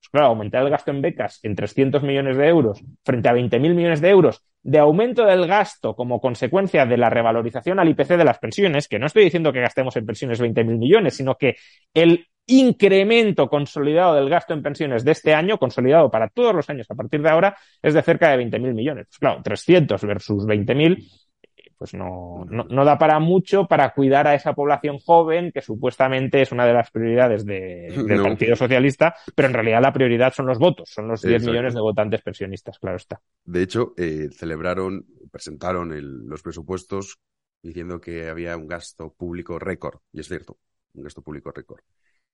pues 0.00 0.08
claro, 0.10 0.28
aumentar 0.28 0.62
el 0.62 0.70
gasto 0.70 0.90
en 0.90 1.02
becas 1.02 1.40
en 1.42 1.54
300 1.54 2.02
millones 2.02 2.36
de 2.38 2.48
euros 2.48 2.82
frente 3.04 3.28
a 3.28 3.34
20.000 3.34 3.74
millones 3.74 4.00
de 4.00 4.08
euros 4.08 4.42
de 4.62 4.78
aumento 4.78 5.26
del 5.26 5.46
gasto 5.46 5.94
como 5.94 6.20
consecuencia 6.20 6.86
de 6.86 6.96
la 6.96 7.10
revalorización 7.10 7.78
al 7.78 7.88
IPC 7.90 8.16
de 8.16 8.24
las 8.24 8.38
pensiones, 8.38 8.88
que 8.88 8.98
no 8.98 9.06
estoy 9.06 9.24
diciendo 9.24 9.52
que 9.52 9.60
gastemos 9.60 9.94
en 9.96 10.06
pensiones 10.06 10.40
20.000 10.40 10.78
millones, 10.78 11.14
sino 11.14 11.36
que 11.36 11.56
el 11.92 12.26
incremento 12.46 13.48
consolidado 13.48 14.14
del 14.14 14.28
gasto 14.28 14.54
en 14.54 14.62
pensiones 14.62 15.04
de 15.04 15.12
este 15.12 15.34
año, 15.34 15.58
consolidado 15.58 16.10
para 16.10 16.28
todos 16.28 16.54
los 16.54 16.68
años 16.68 16.90
a 16.90 16.94
partir 16.94 17.22
de 17.22 17.30
ahora, 17.30 17.56
es 17.82 17.94
de 17.94 18.02
cerca 18.02 18.30
de 18.30 18.44
20.000 18.44 18.74
millones. 18.74 19.06
Pues 19.08 19.18
claro, 19.18 19.40
300 19.42 20.02
versus 20.02 20.46
20.000 20.46 21.06
pues 21.80 21.94
no, 21.94 22.44
no, 22.50 22.64
no, 22.64 22.84
da 22.84 22.98
para 22.98 23.18
mucho 23.20 23.66
para 23.66 23.94
cuidar 23.94 24.26
a 24.26 24.34
esa 24.34 24.52
población 24.52 24.98
joven, 24.98 25.50
que 25.50 25.62
supuestamente 25.62 26.42
es 26.42 26.52
una 26.52 26.66
de 26.66 26.74
las 26.74 26.90
prioridades 26.90 27.46
de, 27.46 27.88
del 28.06 28.18
no. 28.18 28.22
Partido 28.24 28.54
Socialista, 28.54 29.14
pero 29.34 29.48
en 29.48 29.54
realidad 29.54 29.80
la 29.80 29.90
prioridad 29.90 30.34
son 30.34 30.44
los 30.44 30.58
votos, 30.58 30.90
son 30.92 31.08
los 31.08 31.22
10 31.22 31.36
Exacto. 31.36 31.50
millones 31.50 31.72
de 31.72 31.80
votantes 31.80 32.20
pensionistas, 32.20 32.78
claro 32.78 32.98
está. 32.98 33.22
De 33.46 33.62
hecho, 33.62 33.94
eh, 33.96 34.28
celebraron, 34.30 35.06
presentaron 35.32 35.94
el, 35.94 36.26
los 36.26 36.42
presupuestos 36.42 37.18
diciendo 37.62 37.98
que 37.98 38.28
había 38.28 38.58
un 38.58 38.66
gasto 38.66 39.14
público 39.14 39.58
récord, 39.58 40.00
y 40.12 40.20
es 40.20 40.28
cierto, 40.28 40.58
un 40.92 41.04
gasto 41.04 41.22
público 41.22 41.50
récord. 41.50 41.80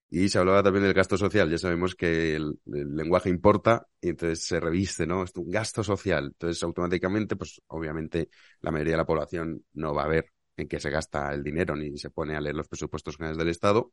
Y 0.09 0.29
se 0.29 0.39
hablaba 0.39 0.63
también 0.63 0.85
del 0.85 0.95
gasto 0.95 1.17
social. 1.19 1.51
Ya 1.51 1.59
sabemos 1.59 1.95
que 1.95 2.37
el, 2.37 2.59
el, 2.67 2.95
lenguaje 2.95 3.29
importa 3.29 3.89
y 4.01 4.11
entonces 4.11 4.45
se 4.47 4.61
reviste, 4.61 5.07
¿no? 5.07 5.25
Es 5.25 5.35
un 5.35 5.51
gasto 5.51 5.83
social. 5.83 6.27
Entonces, 6.27 6.63
automáticamente, 6.63 7.35
pues 7.35 7.61
obviamente 7.67 8.29
la 8.61 8.71
mayoría 8.71 8.93
de 8.93 8.99
la 8.99 9.07
población 9.07 9.65
no 9.73 9.95
va 9.95 10.05
a 10.05 10.09
ver 10.09 10.27
en 10.57 10.69
qué 10.69 10.81
se 10.81 10.91
gasta 10.91 11.33
el 11.33 11.43
dinero 11.43 11.77
ni 11.77 11.97
se 11.99 12.11
pone 12.11 12.37
a 12.37 12.41
leer 12.41 12.55
los 12.55 12.69
presupuestos 12.69 13.17
generales 13.17 13.39
del 13.39 13.49
Estado. 13.49 13.93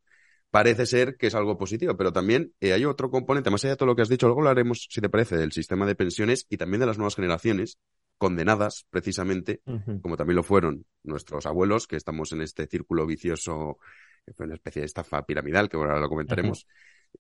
Parece 0.50 0.86
ser 0.86 1.18
que 1.18 1.28
es 1.28 1.36
algo 1.36 1.58
positivo, 1.58 1.98
pero 1.98 2.14
también 2.14 2.54
eh, 2.60 2.74
hay 2.74 2.86
otro 2.86 3.10
componente, 3.10 3.50
más 3.50 3.64
allá 3.64 3.72
de 3.72 3.78
todo 3.78 3.88
lo 3.88 3.96
que 3.96 4.04
has 4.04 4.10
dicho, 4.10 4.28
luego 4.28 4.42
hablaremos, 4.42 4.88
si 4.90 5.02
te 5.02 5.10
parece, 5.10 5.36
del 5.36 5.52
sistema 5.52 5.86
de 5.88 5.96
pensiones 5.96 6.46
y 6.48 6.58
también 6.58 6.80
de 6.80 6.86
las 6.86 6.98
nuevas 7.00 7.16
generaciones, 7.16 7.80
condenadas 8.20 8.86
precisamente, 8.92 9.62
uh 9.66 9.72
-huh. 9.74 10.02
como 10.02 10.16
también 10.16 10.36
lo 10.36 10.44
fueron 10.44 10.86
nuestros 11.02 11.48
abuelos, 11.48 11.88
que 11.88 11.96
estamos 11.96 12.32
en 12.34 12.42
este 12.42 12.68
círculo 12.68 13.08
vicioso 13.08 13.80
que 14.26 14.34
fue 14.34 14.46
una 14.46 14.56
especie 14.56 14.82
de 14.82 14.86
estafa 14.86 15.26
piramidal, 15.26 15.70
que 15.70 15.78
ahora 15.78 16.00
lo 16.00 16.10
comentaremos. 16.10 16.68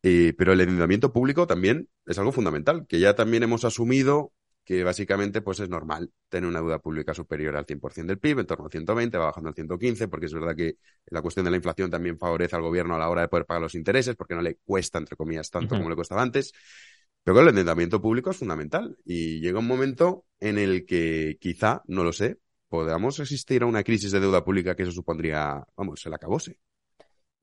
Eh, 0.01 0.33
pero 0.38 0.53
el 0.53 0.62
endeudamiento 0.62 1.13
público 1.13 1.45
también 1.45 1.88
es 2.05 2.17
algo 2.17 2.31
fundamental, 2.31 2.86
que 2.88 3.00
ya 3.00 3.15
también 3.15 3.43
hemos 3.43 3.63
asumido 3.65 4.33
que 4.65 4.83
básicamente 4.83 5.41
pues 5.41 5.60
es 5.60 5.69
normal 5.69 6.12
tener 6.29 6.48
una 6.50 6.60
deuda 6.60 6.79
pública 6.79 7.13
superior 7.13 7.55
al 7.55 7.65
100% 7.65 8.05
del 8.05 8.19
PIB, 8.19 8.39
en 8.39 8.45
torno 8.45 8.65
al 8.65 8.72
120, 8.72 9.17
va 9.17 9.25
bajando 9.25 9.50
al 9.50 9.55
115, 9.55 10.07
porque 10.07 10.27
es 10.27 10.33
verdad 10.33 10.55
que 10.55 10.77
la 11.07 11.22
cuestión 11.22 11.43
de 11.43 11.51
la 11.51 11.57
inflación 11.57 11.91
también 11.91 12.17
favorece 12.17 12.55
al 12.55 12.62
gobierno 12.62 12.95
a 12.95 13.00
la 13.00 13.10
hora 13.10 13.22
de 13.22 13.27
poder 13.27 13.45
pagar 13.45 13.62
los 13.62 13.75
intereses, 13.75 14.15
porque 14.15 14.36
no 14.36 14.41
le 14.41 14.55
cuesta, 14.63 15.00
entre 15.00 15.17
comillas, 15.17 15.50
tanto 15.50 15.75
uh 15.75 15.77
-huh. 15.77 15.79
como 15.81 15.89
le 15.89 15.95
costaba 15.95 16.22
antes. 16.22 16.53
Pero 17.24 17.36
claro, 17.36 17.50
el 17.50 17.50
endeudamiento 17.50 18.01
público 18.01 18.31
es 18.31 18.38
fundamental 18.38 18.98
y 19.05 19.39
llega 19.41 19.60
un 19.60 19.67
momento 19.67 20.25
en 20.39 20.57
el 20.57 20.86
que 20.86 21.38
quizá, 21.39 21.81
no 21.88 22.03
lo 22.03 22.13
sé, 22.13 22.38
podamos 22.67 23.19
asistir 23.19 23.63
a 23.63 23.65
una 23.65 23.83
crisis 23.83 24.12
de 24.12 24.19
deuda 24.19 24.43
pública 24.43 24.75
que 24.75 24.83
eso 24.83 24.91
supondría, 24.91 25.63
vamos, 25.75 26.05
el 26.05 26.13
acabose. 26.13 26.57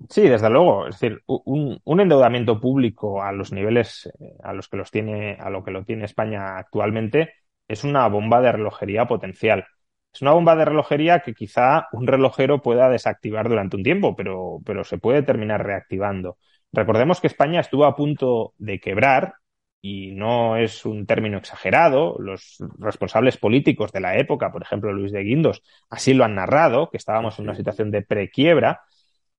Sí, 0.09 0.23
desde 0.29 0.51
luego. 0.51 0.87
Es 0.89 0.99
decir, 0.99 1.23
un, 1.27 1.79
un, 1.85 2.01
endeudamiento 2.01 2.59
público 2.59 3.23
a 3.23 3.33
los 3.33 3.53
niveles 3.53 4.07
eh, 4.19 4.37
a 4.43 4.53
los 4.53 4.69
que 4.69 4.77
los 4.77 4.91
tiene, 4.91 5.37
a 5.39 5.51
lo 5.51 5.63
que 5.63 5.71
lo 5.71 5.85
tiene 5.85 6.05
España 6.05 6.57
actualmente, 6.57 7.35
es 7.69 7.85
una 7.85 8.09
bomba 8.09 8.41
de 8.41 8.53
relojería 8.53 9.07
potencial. 9.07 9.67
Es 10.13 10.23
una 10.23 10.33
bomba 10.33 10.57
de 10.57 10.65
relojería 10.65 11.21
que 11.21 11.35
quizá 11.35 11.87
un 11.93 12.07
relojero 12.07 12.63
pueda 12.63 12.89
desactivar 12.89 13.49
durante 13.49 13.77
un 13.77 13.83
tiempo, 13.85 14.17
pero, 14.17 14.61
pero 14.65 14.85
se 14.85 14.99
puede 14.99 15.23
terminar 15.23 15.65
reactivando. 15.65 16.39
Recordemos 16.73 17.21
que 17.21 17.27
España 17.29 17.61
estuvo 17.61 17.85
a 17.85 17.95
punto 17.95 18.55
de 18.59 18.81
quebrar, 18.81 19.35
y 19.83 20.13
no 20.13 20.57
es 20.57 20.85
un 20.85 21.07
término 21.07 21.39
exagerado. 21.39 22.17
Los 22.19 22.59
responsables 22.79 23.37
políticos 23.37 23.93
de 23.93 24.01
la 24.01 24.17
época, 24.19 24.53
por 24.53 24.63
ejemplo 24.63 24.93
Luis 24.93 25.13
de 25.13 25.23
Guindos, 25.23 25.63
así 25.89 26.15
lo 26.15 26.25
han 26.25 26.35
narrado, 26.35 26.91
que 26.91 26.97
estábamos 26.99 27.39
en 27.39 27.45
una 27.47 27.55
situación 27.55 27.91
de 27.91 28.03
prequiebra, 28.03 28.83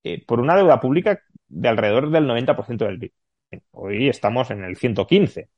eh, 0.04 0.24
por 0.26 0.40
una 0.40 0.56
deuda 0.56 0.80
pública 0.80 1.22
de 1.48 1.68
alrededor 1.68 2.10
del 2.10 2.26
90% 2.26 2.86
del 2.86 2.98
PIB. 2.98 3.12
Hoy 3.72 4.08
estamos 4.08 4.50
en 4.50 4.64
el 4.64 4.76
115 4.76 5.50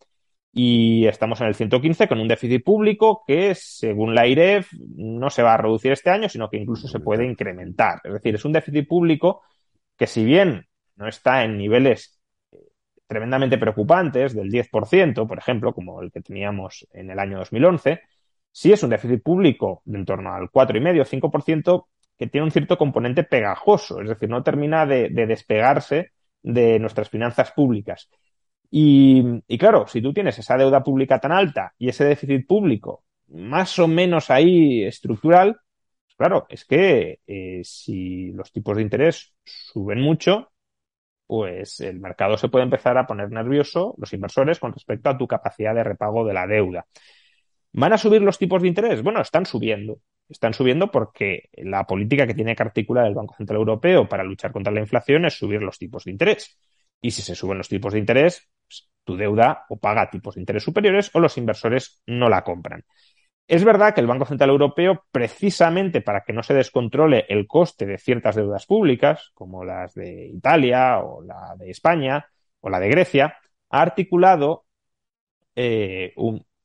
y 0.53 1.07
estamos 1.07 1.41
en 1.41 1.49
el 1.49 1.55
115 1.55 2.07
con 2.09 2.21
un 2.21 2.29
déficit 2.29 2.63
público 2.65 3.25
que, 3.27 3.55
según 3.55 4.15
la 4.15 4.27
IREF, 4.27 4.73
no 4.97 5.31
se 5.31 5.43
va 5.43 5.55
a 5.55 5.57
reducir 5.57 5.93
este 5.93 6.11
año, 6.11 6.29
sino 6.29 6.49
que 6.49 6.59
incluso 6.59 6.87
se 6.89 7.01
puede 7.01 7.25
incrementar. 7.25 8.01
Es 8.05 8.13
decir, 8.13 8.35
es 8.35 8.45
un 8.45 8.53
déficit 8.53 8.87
público 8.87 9.43
que, 9.97 10.07
si 10.07 10.25
bien 10.25 10.67
no 10.97 11.09
está 11.09 11.43
en 11.45 11.59
niveles 11.59 12.21
eh, 12.53 12.59
tremendamente 13.07 13.59
preocupantes 13.59 14.35
del 14.35 14.51
10%, 14.51 15.27
por 15.27 15.39
ejemplo, 15.39 15.73
como 15.73 16.01
el 16.03 16.13
que 16.13 16.21
teníamos 16.21 16.87
en 16.93 17.11
el 17.11 17.19
año 17.19 17.39
2011, 17.39 18.01
sí 18.53 18.73
es 18.73 18.83
un 18.83 18.91
déficit 18.91 19.23
público 19.23 19.83
de 19.85 19.99
en 19.99 20.05
torno 20.05 20.33
al 20.33 20.51
4,5-5% 20.51 21.87
que 22.19 22.27
tiene 22.27 22.45
un 22.45 22.51
cierto 22.51 22.79
componente 22.79 23.25
pegajoso, 23.25 24.01
es 24.01 24.09
decir, 24.09 24.29
no 24.29 24.43
termina 24.43 24.87
de, 24.87 25.09
de 25.11 25.27
despegarse 25.27 26.13
de 26.43 26.79
nuestras 26.79 27.09
finanzas 27.09 27.53
públicas. 27.53 28.09
Y, 28.77 29.41
claro, 29.57 29.87
si 29.87 30.03
tú 30.03 30.13
tienes 30.13 30.37
esa 30.39 30.57
deuda 30.57 30.83
pública 30.83 31.21
tan 31.21 31.31
alta 31.31 31.73
y 31.79 31.89
ese 31.89 32.05
déficit 32.05 32.45
público 32.45 33.05
más 33.29 33.79
o 33.79 33.87
menos 33.87 34.31
ahí 34.31 34.83
estructural, 34.83 35.57
pues 36.07 36.17
claro, 36.17 36.47
es 36.49 36.65
que 36.65 37.21
eh, 37.25 37.61
si 37.63 38.33
los 38.33 38.51
tipos 38.51 38.77
de 38.77 38.83
interés 38.83 39.33
suben 39.45 40.01
mucho, 40.01 40.51
pues 41.27 41.79
el 41.81 42.01
mercado 42.01 42.37
se 42.37 42.49
puede 42.49 42.65
empezar 42.65 42.99
a 42.99 43.07
poner 43.07 43.31
nervioso, 43.31 43.95
los 43.97 44.13
inversores, 44.13 44.59
con 44.59 44.73
respecto 44.73 45.09
a 45.09 45.17
tu 45.17 45.29
capacidad 45.29 45.75
de 45.75 45.85
repago 45.85 46.25
de 46.25 46.35
la 46.35 46.47
deuda. 46.49 46.85
¿Van 47.73 47.93
a 47.93 47.99
subir 47.99 48.23
los 48.23 48.39
tipos 48.39 48.61
de 48.61 48.69
interés? 48.69 49.03
Bueno, 49.03 49.21
están 49.21 49.47
subiendo. 49.47 50.01
Están 50.29 50.55
subiendo 50.55 50.91
porque 50.91 51.51
la 51.53 51.87
política 51.87 52.27
que 52.27 52.35
tiene 52.35 52.57
que 52.57 52.63
articular 52.63 53.07
el 53.07 53.15
Banco 53.15 53.35
Central 53.37 53.59
Europeo 53.59 54.09
para 54.09 54.25
luchar 54.25 54.53
contra 54.53 54.73
la 54.73 54.81
inflación 54.81 55.25
es 55.27 55.35
subir 55.35 55.63
los 55.63 55.79
tipos 55.79 56.05
de 56.05 56.13
interés. 56.13 56.59
Y 57.01 57.11
si 57.11 57.23
se 57.23 57.35
suben 57.35 57.59
los 57.59 57.69
tipos 57.69 57.93
de 57.93 57.99
interés, 57.99 58.49
tu 59.05 59.17
deuda 59.17 59.67
o 59.69 59.77
paga 59.77 60.11
tipos 60.11 60.35
de 60.35 60.41
interés 60.41 60.63
superiores 60.63 61.11
o 61.15 61.21
los 61.21 61.37
inversores 61.37 62.03
no 62.07 62.29
la 62.29 62.43
compran. 62.43 62.85
Es 63.47 63.63
verdad 63.63 63.95
que 63.95 64.01
el 64.01 64.07
Banco 64.07 64.25
Central 64.25 64.51
Europeo, 64.51 65.05
precisamente 65.13 66.01
para 66.01 66.23
que 66.23 66.33
no 66.33 66.43
se 66.43 66.55
descontrole 66.55 67.27
el 67.29 67.47
coste 67.47 67.85
de 67.85 67.99
ciertas 67.99 68.37
deudas 68.37 68.65
públicas, 68.65 69.33
como 69.35 69.65
las 69.65 69.95
de 69.95 70.29
Italia 70.29 71.01
o 71.01 71.23
la 71.23 71.55
de 71.59 71.71
España 71.71 72.27
o 72.61 72.71
la 72.71 72.81
de 72.81 72.89
Grecia, 72.89 73.37
ha 73.69 73.83
articulado 73.83 74.65
eh, 75.55 76.15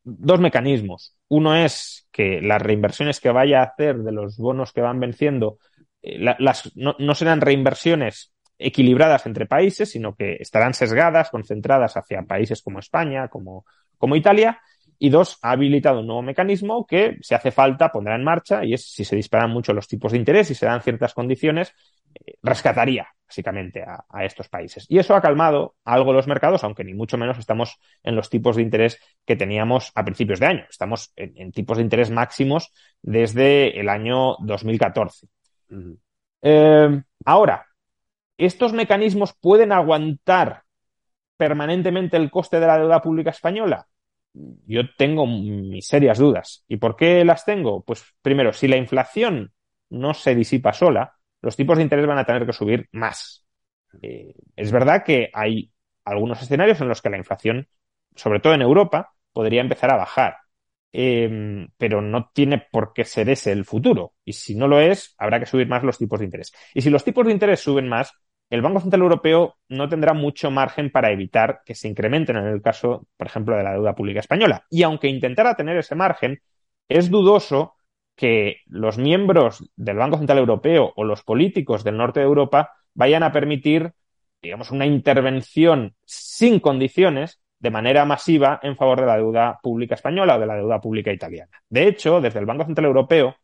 dos 0.04 0.40
mecanismos. 0.40 1.19
Uno 1.30 1.56
es 1.56 2.08
que 2.12 2.42
las 2.42 2.62
reinversiones 2.62 3.20
que 3.20 3.32
vaya 3.32 3.62
a 3.62 3.66
hacer 3.66 4.00
de 4.00 4.12
los 4.12 4.38
bonos 4.38 4.74
que 4.74 4.82
van 4.82 5.00
venciendo 5.00 5.58
eh, 6.02 6.20
no 6.76 7.16
serán 7.16 7.42
reinversiones 7.42 8.34
equilibradas 8.60 9.26
entre 9.26 9.46
países, 9.46 9.90
sino 9.90 10.16
que 10.16 10.38
estarán 10.40 10.74
sesgadas, 10.74 11.30
concentradas 11.30 11.96
hacia 11.96 12.24
países 12.24 12.62
como 12.62 12.80
España, 12.80 13.30
como, 13.30 13.66
como 13.98 14.16
Italia. 14.18 14.60
Y 15.02 15.10
dos, 15.10 15.40
ha 15.42 15.52
habilitado 15.52 16.02
un 16.02 16.08
nuevo 16.08 16.22
mecanismo 16.22 16.86
que, 16.86 17.18
si 17.22 17.34
hace 17.34 17.52
falta, 17.52 17.90
pondrá 17.90 18.16
en 18.16 18.24
marcha 18.26 18.66
y 18.66 18.74
es 18.74 18.92
si 18.92 19.06
se 19.06 19.16
disparan 19.16 19.50
mucho 19.50 19.72
los 19.72 19.88
tipos 19.88 20.12
de 20.12 20.18
interés 20.18 20.52
y 20.52 20.56
se 20.56 20.66
dan 20.66 20.82
ciertas 20.82 21.14
condiciones, 21.14 21.74
rescataría 22.42 23.08
básicamente 23.28 23.84
a, 23.84 24.06
a, 24.10 24.26
estos 24.26 24.50
países. 24.50 24.86
Y 24.90 24.98
eso 24.98 25.14
ha 25.16 25.22
calmado 25.22 25.76
algo 25.84 26.14
los 26.14 26.28
mercados, 26.28 26.64
aunque 26.64 26.84
ni 26.84 26.96
mucho 26.96 27.18
menos 27.18 27.38
estamos 27.38 27.78
en 28.02 28.16
los 28.16 28.30
tipos 28.30 28.56
de 28.56 28.64
interés 28.64 29.00
que 29.26 29.36
teníamos 29.36 29.92
a 29.94 30.04
principios 30.04 30.40
de 30.40 30.48
año. 30.48 30.66
Estamos 30.70 31.14
en, 31.16 31.34
en 31.36 31.52
tipos 31.52 31.78
de 31.78 31.84
interés 31.84 32.10
máximos 32.10 32.74
desde 33.02 33.80
el 33.80 33.88
año 33.88 34.36
2014. 34.40 35.28
eh, 36.42 37.04
ahora, 37.26 37.70
¿Estos 38.40 38.72
mecanismos 38.72 39.34
pueden 39.34 39.74
aguantar 39.74 40.64
permanentemente 41.36 42.16
el 42.16 42.32
coste 42.32 42.62
de 42.62 42.68
la 42.68 42.78
deuda 42.80 43.02
pública 43.02 43.32
española? 43.32 43.86
Yo 44.34 44.84
tengo 44.98 45.28
mis 45.28 45.86
serias 45.86 46.20
dudas. 46.20 46.64
¿Y 46.70 46.78
por 46.78 46.96
qué 46.96 47.26
las 47.26 47.44
tengo? 47.44 47.84
Pues 47.84 48.02
primero, 48.22 48.54
si 48.54 48.70
la 48.70 48.78
inflación 48.78 49.52
no 49.90 50.14
se 50.14 50.36
disipa 50.36 50.72
sola, 50.72 51.19
los 51.42 51.56
tipos 51.56 51.78
de 51.78 51.84
interés 51.84 52.08
van 52.08 52.18
a 52.18 52.26
tener 52.26 52.46
que 52.46 52.54
subir 52.54 52.88
más. 52.92 53.46
Eh, 54.02 54.34
es 54.56 54.72
verdad 54.72 55.04
que 55.04 55.30
hay 55.34 55.72
algunos 56.06 56.42
escenarios 56.42 56.82
en 56.82 56.88
los 56.88 57.02
que 57.02 57.10
la 57.10 57.18
inflación, 57.18 57.68
sobre 58.16 58.40
todo 58.40 58.54
en 58.54 58.62
Europa, 58.62 59.14
podría 59.32 59.62
empezar 59.62 59.92
a 59.92 59.98
bajar. 59.98 60.38
Eh, 60.92 61.68
pero 61.78 62.02
no 62.02 62.32
tiene 62.34 62.66
por 62.72 62.94
qué 62.94 63.06
ser 63.06 63.30
ese 63.30 63.52
el 63.52 63.66
futuro. 63.66 64.14
Y 64.26 64.34
si 64.34 64.56
no 64.56 64.68
lo 64.68 64.80
es, 64.80 65.14
habrá 65.18 65.40
que 65.40 65.46
subir 65.46 65.68
más 65.68 65.84
los 65.84 65.98
tipos 65.98 66.20
de 66.20 66.26
interés. 66.26 66.52
Y 66.74 66.82
si 66.82 66.90
los 66.90 67.04
tipos 67.04 67.26
de 67.26 67.34
interés 67.34 67.60
suben 67.60 67.88
más, 67.88 68.14
el 68.50 68.62
Banco 68.62 68.80
Central 68.80 69.04
Europeo 69.04 69.58
no 69.68 69.88
tendrá 69.88 70.14
mucho 70.14 70.50
margen 70.50 70.92
para 70.92 71.12
evitar 71.12 71.62
que 71.64 71.76
se 71.76 71.88
incrementen 71.88 72.38
en 72.38 72.48
el 72.48 72.62
caso, 72.62 73.08
por 73.16 73.28
ejemplo, 73.28 73.56
de 73.56 73.64
la 73.64 73.74
deuda 73.74 73.94
pública 73.94 74.22
española. 74.22 74.66
Y 74.72 74.82
aunque 74.82 75.08
intentara 75.08 75.56
tener 75.56 75.78
ese 75.78 75.94
margen, 75.94 76.42
es 76.88 77.12
dudoso 77.12 77.76
que 78.20 78.58
los 78.66 78.98
miembros 78.98 79.64
del 79.78 79.96
Banco 79.96 80.18
Central 80.18 80.40
Europeo 80.40 80.92
o 80.94 81.06
los 81.06 81.24
políticos 81.24 81.86
del 81.86 81.96
norte 81.96 82.20
de 82.20 82.26
Europa 82.26 82.74
vayan 82.94 83.24
a 83.24 83.32
permitir, 83.32 83.94
digamos, 84.42 84.72
una 84.72 84.86
intervención 84.86 85.96
sin 86.04 86.60
condiciones 86.60 87.42
de 87.60 87.72
manera 87.72 88.04
masiva 88.04 88.60
en 88.62 88.76
favor 88.76 89.00
de 89.00 89.06
la 89.06 89.16
deuda 89.16 89.58
pública 89.64 89.96
española 89.96 90.36
o 90.36 90.40
de 90.42 90.48
la 90.48 90.58
deuda 90.58 90.82
pública 90.82 91.14
italiana. 91.14 91.62
De 91.70 91.88
hecho, 91.88 92.20
desde 92.20 92.40
el 92.40 92.46
Banco 92.46 92.66
Central 92.66 92.88
Europeo, 92.88 93.38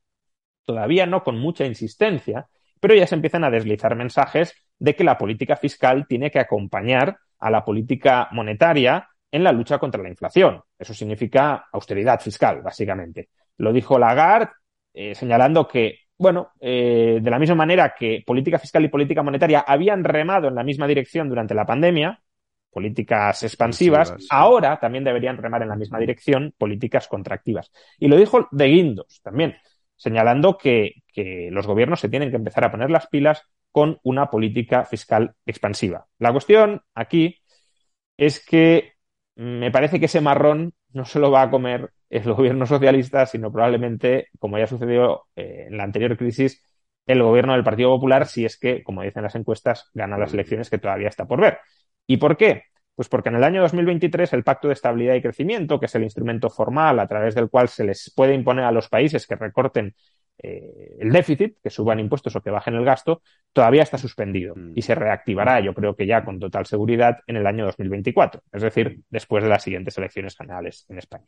todavía 0.66 1.06
no 1.06 1.24
con 1.24 1.40
mucha 1.40 1.66
insistencia, 1.66 2.50
pero 2.82 2.96
ya 2.96 3.08
se 3.08 3.16
empiezan 3.16 3.46
a 3.46 3.52
deslizar 3.52 3.96
mensajes 3.96 4.62
de 4.78 4.94
que 4.94 5.06
la 5.06 5.18
política 5.18 5.56
fiscal 5.56 6.06
tiene 6.06 6.30
que 6.32 6.40
acompañar 6.40 7.18
a 7.40 7.50
la 7.50 7.64
política 7.64 8.28
monetaria 8.34 9.08
en 9.32 9.42
la 9.42 9.54
lucha 9.54 9.80
contra 9.80 10.04
la 10.04 10.10
inflación. 10.10 10.62
Eso 10.78 10.94
significa 10.94 11.70
austeridad 11.72 12.20
fiscal, 12.20 12.62
básicamente. 12.62 13.30
Lo 13.58 13.72
dijo 13.72 13.98
Lagarde, 13.98 14.52
eh, 14.98 15.14
señalando 15.14 15.68
que, 15.68 16.00
bueno, 16.18 16.54
eh, 16.62 17.20
de 17.22 17.30
la 17.30 17.38
misma 17.38 17.56
manera 17.56 17.94
que 17.94 18.24
política 18.26 18.58
fiscal 18.58 18.86
y 18.86 18.88
política 18.88 19.22
monetaria 19.22 19.60
habían 19.60 20.06
remado 20.06 20.48
en 20.48 20.56
la 20.56 20.64
misma 20.64 20.88
dirección 20.88 21.28
durante 21.28 21.54
la 21.54 21.66
pandemia, 21.66 22.22
políticas 22.72 23.44
expansivas, 23.44 24.10
sí, 24.10 24.16
sí. 24.22 24.28
ahora 24.32 24.80
también 24.80 25.04
deberían 25.04 25.38
remar 25.38 25.62
en 25.62 25.68
la 25.70 25.76
misma 25.76 26.00
dirección 26.00 26.54
políticas 26.58 27.10
contractivas. 27.10 27.72
Y 28.00 28.08
lo 28.08 28.16
dijo 28.16 28.48
de 28.52 28.68
Guindos 28.68 29.20
también, 29.22 29.58
señalando 29.98 30.58
que, 30.58 31.04
que 31.12 31.50
los 31.52 31.68
gobiernos 31.68 32.00
se 32.00 32.10
tienen 32.10 32.30
que 32.30 32.38
empezar 32.38 32.64
a 32.64 32.72
poner 32.72 32.90
las 32.90 33.08
pilas 33.08 33.44
con 33.72 34.00
una 34.04 34.30
política 34.30 34.86
fiscal 34.86 35.36
expansiva. 35.46 36.08
La 36.20 36.32
cuestión 36.32 36.82
aquí 36.94 37.42
es 38.16 38.46
que 38.46 38.95
me 39.36 39.72
parece 39.72 40.00
que 40.00 40.06
ese 40.06 40.22
marrón 40.22 40.74
no 40.94 41.06
se 41.06 41.20
lo 41.20 41.32
va 41.32 41.44
a 41.44 41.50
comer 41.50 41.92
el 42.10 42.34
gobierno 42.34 42.66
socialista, 42.66 43.26
sino 43.26 43.52
probablemente, 43.52 44.30
como 44.40 44.58
ya 44.58 44.68
sucedió 44.68 45.26
eh, 45.36 45.66
en 45.68 45.78
la 45.78 45.84
anterior 45.84 46.18
crisis, 46.18 46.64
el 47.06 47.22
gobierno 47.22 47.54
del 47.54 47.64
Partido 47.64 47.90
Popular, 47.90 48.28
si 48.28 48.46
es 48.46 48.58
que, 48.58 48.84
como 48.84 49.04
dicen 49.04 49.24
las 49.24 49.36
encuestas, 49.36 49.90
gana 49.94 50.18
las 50.18 50.34
elecciones 50.34 50.70
que 50.70 50.78
todavía 50.78 51.10
está 51.10 51.26
por 51.26 51.42
ver. 51.42 51.60
¿Y 52.08 52.18
por 52.18 52.38
qué? 52.38 52.64
Pues 52.96 53.10
porque 53.10 53.30
en 53.30 53.36
el 53.36 53.44
año 53.44 53.62
2023 53.62 54.32
el 54.34 54.44
Pacto 54.44 54.70
de 54.70 54.74
Estabilidad 54.74 55.16
y 55.16 55.22
Crecimiento, 55.22 55.80
que 55.80 55.88
es 55.88 55.96
el 55.96 56.04
instrumento 56.04 56.50
formal 56.50 57.00
a 57.00 57.08
través 57.08 57.36
del 57.36 57.50
cual 57.50 57.68
se 57.68 57.84
les 57.84 58.12
puede 58.16 58.34
imponer 58.34 58.64
a 58.64 58.72
los 58.72 58.88
países 58.88 59.28
que 59.28 59.36
recorten 59.36 59.94
eh, 60.38 60.98
el 61.00 61.12
déficit, 61.12 61.58
que 61.62 61.70
suban 61.70 62.00
impuestos 62.00 62.36
o 62.36 62.42
que 62.42 62.50
bajen 62.50 62.76
el 62.76 62.86
gasto, 62.86 63.22
todavía 63.54 63.84
está 63.84 63.98
suspendido 63.98 64.56
y 64.76 64.82
se 64.82 64.96
reactivará, 64.96 65.60
yo 65.60 65.74
creo 65.74 65.96
que 65.96 66.06
ya 66.06 66.24
con 66.24 66.40
total 66.40 66.66
seguridad, 66.66 67.20
en 67.28 67.38
el 67.38 67.48
año 67.48 67.66
2024, 67.66 68.44
es 68.52 68.62
decir, 68.62 69.02
después 69.10 69.44
de 69.44 69.50
las 69.50 69.64
siguientes 69.64 69.98
elecciones 69.98 70.36
generales 70.36 70.86
en 70.90 70.98
España. 70.98 71.26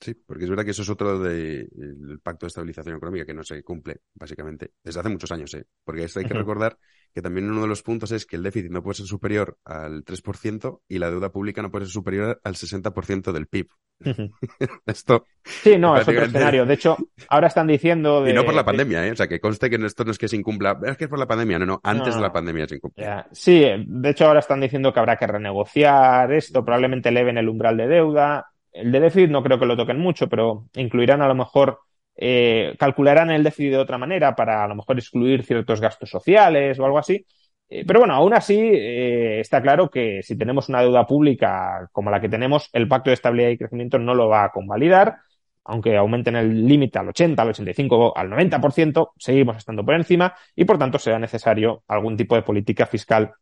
Sí, 0.00 0.14
porque 0.14 0.44
es 0.44 0.50
verdad 0.50 0.64
que 0.64 0.70
eso 0.70 0.82
es 0.82 0.90
otro 0.90 1.18
del 1.18 2.20
pacto 2.22 2.46
de 2.46 2.48
estabilización 2.48 2.96
económica 2.96 3.26
que 3.26 3.34
no 3.34 3.42
se 3.42 3.62
cumple, 3.64 4.02
básicamente, 4.14 4.72
desde 4.82 5.00
hace 5.00 5.08
muchos 5.08 5.32
años, 5.32 5.52
¿eh? 5.54 5.64
Porque 5.82 6.02
hay 6.02 6.24
que 6.24 6.34
recordar 6.34 6.78
que 7.14 7.22
también 7.22 7.50
uno 7.50 7.62
de 7.62 7.68
los 7.68 7.82
puntos 7.82 8.12
es 8.12 8.26
que 8.26 8.36
el 8.36 8.42
déficit 8.42 8.70
no 8.70 8.82
puede 8.82 8.96
ser 8.96 9.06
superior 9.06 9.56
al 9.64 10.04
3% 10.04 10.80
y 10.88 10.98
la 10.98 11.10
deuda 11.10 11.30
pública 11.30 11.62
no 11.62 11.70
puede 11.70 11.86
ser 11.86 11.92
superior 11.92 12.40
al 12.44 12.54
60% 12.54 13.32
del 13.32 13.46
PIB. 13.46 13.68
esto. 14.86 15.26
Sí, 15.44 15.76
no, 15.76 15.96
es 15.96 16.06
otro 16.06 16.22
escenario. 16.22 16.66
De 16.66 16.74
hecho, 16.74 16.96
ahora 17.28 17.48
están 17.48 17.66
diciendo. 17.66 18.28
Y 18.28 18.32
no 18.32 18.44
por 18.44 18.54
la 18.54 18.64
pandemia, 18.64 19.06
¿eh? 19.06 19.12
O 19.12 19.16
sea, 19.16 19.26
que 19.26 19.40
conste 19.40 19.70
que 19.70 19.76
esto 19.84 20.04
no 20.04 20.10
es 20.10 20.18
que 20.18 20.28
se 20.28 20.36
incumpla. 20.36 20.78
Es 20.84 20.96
que 20.96 21.04
es 21.04 21.10
por 21.10 21.18
la 21.18 21.26
pandemia. 21.26 21.58
No, 21.58 21.66
no, 21.66 21.80
antes 21.82 22.14
de 22.14 22.20
la 22.20 22.32
pandemia 22.32 22.66
se 22.66 22.76
incumple. 22.76 23.06
Sí, 23.32 23.64
de 23.86 24.10
hecho, 24.10 24.26
ahora 24.26 24.40
están 24.40 24.60
diciendo 24.60 24.92
que 24.92 25.00
habrá 25.00 25.16
que 25.16 25.26
renegociar 25.26 26.32
esto, 26.32 26.64
probablemente 26.64 27.08
eleven 27.08 27.38
el 27.38 27.48
umbral 27.48 27.76
de 27.76 27.88
deuda. 27.88 28.46
El 28.72 28.92
de 28.92 29.00
déficit 29.00 29.30
no 29.30 29.42
creo 29.42 29.58
que 29.58 29.66
lo 29.66 29.76
toquen 29.76 29.98
mucho, 29.98 30.28
pero 30.28 30.66
incluirán 30.74 31.22
a 31.22 31.28
lo 31.28 31.34
mejor. 31.34 31.80
Eh, 32.20 32.74
calcularán 32.78 33.30
el 33.30 33.44
déficit 33.44 33.70
de 33.70 33.78
otra 33.78 33.96
manera 33.96 34.34
para 34.34 34.64
a 34.64 34.68
lo 34.68 34.74
mejor 34.74 34.98
excluir 34.98 35.44
ciertos 35.44 35.80
gastos 35.80 36.10
sociales 36.10 36.78
o 36.78 36.84
algo 36.84 36.98
así. 36.98 37.24
Eh, 37.68 37.84
pero 37.86 38.00
bueno, 38.00 38.14
aún 38.14 38.34
así 38.34 38.58
eh, 38.58 39.40
está 39.40 39.62
claro 39.62 39.88
que 39.90 40.22
si 40.22 40.36
tenemos 40.36 40.68
una 40.68 40.80
deuda 40.82 41.06
pública 41.06 41.88
como 41.92 42.10
la 42.10 42.20
que 42.20 42.28
tenemos, 42.28 42.70
el 42.72 42.88
Pacto 42.88 43.10
de 43.10 43.14
Estabilidad 43.14 43.50
y 43.50 43.58
Crecimiento 43.58 43.98
no 43.98 44.14
lo 44.14 44.28
va 44.28 44.44
a 44.44 44.52
convalidar. 44.52 45.18
Aunque 45.64 45.96
aumenten 45.96 46.34
el 46.36 46.66
límite 46.66 46.98
al 46.98 47.08
80, 47.10 47.42
al 47.42 47.48
85, 47.50 48.16
al 48.16 48.30
90%, 48.30 49.12
seguimos 49.18 49.58
estando 49.58 49.84
por 49.84 49.94
encima 49.94 50.34
y 50.56 50.64
por 50.64 50.78
tanto 50.78 50.98
será 50.98 51.18
necesario 51.18 51.84
algún 51.88 52.16
tipo 52.16 52.34
de 52.34 52.42
política 52.42 52.86
fiscal 52.86 53.32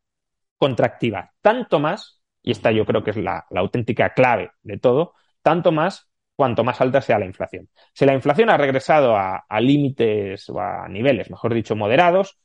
contractiva. 0.59 1.33
Tanto 1.41 1.79
más, 1.79 2.21
y 2.43 2.53
esta 2.53 2.73
yo 2.73 2.85
creo 2.87 3.05
que 3.05 3.11
es 3.11 3.17
la, 3.17 3.47
auténtica 3.55 4.13
clave 4.15 4.51
de 4.63 4.79
todo, 4.79 5.15
tanto 5.43 5.73
más 5.73 6.06
cuanto 6.37 6.63
más 6.63 6.81
alta 6.81 7.01
sea 7.01 7.19
la 7.19 7.27
inflación. 7.27 7.69
Si 7.93 8.05
la 8.05 8.15
inflación 8.15 8.51
ha 8.51 8.57
regresado 8.57 9.17
a 9.17 9.61
límites 9.61 10.49
o 10.51 10.61
a 10.61 10.87
niveles, 10.89 11.31
mejor 11.31 11.55
dicho, 11.55 11.75
moderados, 11.75 12.39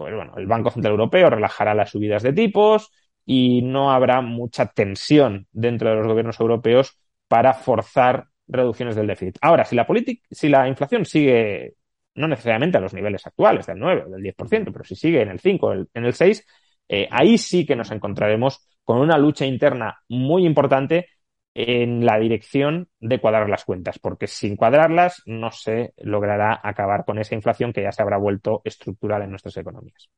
pues 0.00 0.14
bueno, 0.14 0.32
el 0.38 0.46
Banco 0.46 0.70
Central 0.70 0.92
Europeo 0.92 1.28
relajará 1.28 1.74
las 1.74 1.90
subidas 1.90 2.22
de 2.22 2.32
tipos 2.32 2.90
y 3.26 3.60
no 3.60 3.90
habrá 3.92 4.22
mucha 4.22 4.64
tensión 4.64 5.46
dentro 5.52 5.90
de 5.90 5.96
los 5.96 6.06
gobiernos 6.06 6.40
europeos 6.40 6.98
para 7.28 7.52
forzar 7.52 8.28
reducciones 8.48 8.96
del 8.96 9.06
déficit. 9.06 9.36
Ahora, 9.42 9.66
si 9.66 9.76
la, 9.76 9.86
si 10.30 10.48
la 10.48 10.66
inflación 10.66 11.04
sigue, 11.04 11.74
no 12.14 12.28
necesariamente 12.28 12.78
a 12.78 12.80
los 12.80 12.94
niveles 12.94 13.26
actuales, 13.26 13.66
del 13.66 13.78
9 13.78 14.04
o 14.06 14.10
del 14.10 14.22
10%, 14.22 14.72
pero 14.72 14.84
si 14.84 14.96
sigue 14.96 15.20
en 15.20 15.28
el 15.28 15.38
5, 15.38 15.72
en 15.92 16.04
el 16.06 16.14
6, 16.14 16.46
eh, 16.88 17.06
ahí 17.10 17.36
sí 17.36 17.66
que 17.66 17.76
nos 17.76 17.90
encontraremos 17.90 18.66
con 18.82 19.00
una 19.00 19.18
lucha 19.18 19.44
interna 19.44 20.00
muy 20.08 20.46
importante 20.46 21.08
en 21.54 22.06
la 22.06 22.18
dirección 22.18 22.88
de 23.00 23.20
cuadrar 23.20 23.48
las 23.48 23.64
cuentas, 23.64 23.98
porque 23.98 24.26
sin 24.26 24.56
cuadrarlas 24.56 25.22
no 25.26 25.50
se 25.50 25.94
logrará 25.98 26.60
acabar 26.62 27.04
con 27.04 27.18
esa 27.18 27.34
inflación 27.34 27.72
que 27.72 27.82
ya 27.82 27.92
se 27.92 28.02
habrá 28.02 28.18
vuelto 28.18 28.62
estructural 28.64 29.22
en 29.22 29.30
nuestras 29.30 29.56
economías. 29.56 30.08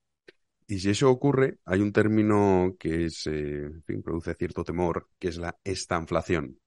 Y 0.67 0.79
si 0.79 0.91
eso 0.91 1.11
ocurre, 1.11 1.59
hay 1.65 1.81
un 1.81 1.93
término 1.93 2.77
que 2.79 3.07
es, 3.07 3.27
eh, 3.27 3.71
produce 4.05 4.35
cierto 4.35 4.65
temor, 4.65 5.09
que 5.19 5.29
es 5.29 5.39
la 5.39 5.57
estanflación. 5.65 6.59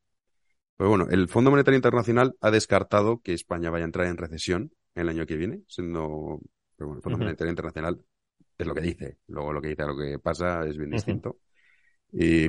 Pues 0.77 0.89
bueno, 0.89 1.07
el 1.09 1.29
Fondo 1.29 1.51
Monetario 1.51 1.77
Internacional 1.77 2.35
ha 2.41 2.51
descartado 2.51 3.21
que 3.21 3.33
España 3.33 3.69
vaya 3.69 3.85
a 3.85 3.87
entrar 3.87 4.07
en 4.07 4.17
recesión 4.17 4.71
el 4.93 5.09
año 5.09 5.25
que 5.25 5.37
viene, 5.37 5.61
siendo, 5.67 6.41
pero 6.75 6.87
bueno, 6.87 6.97
el 6.97 7.03
Fondo 7.03 7.17
Monetario 7.19 7.51
Internacional 7.51 8.01
es 8.57 8.67
lo 8.67 8.73
que 8.73 8.81
dice, 8.81 9.17
luego 9.27 9.53
lo 9.53 9.61
que 9.61 9.69
dice 9.69 9.83
a 9.83 9.87
lo 9.87 9.97
que 9.97 10.19
pasa 10.19 10.65
es 10.65 10.77
bien 10.77 10.91
distinto 10.91 11.37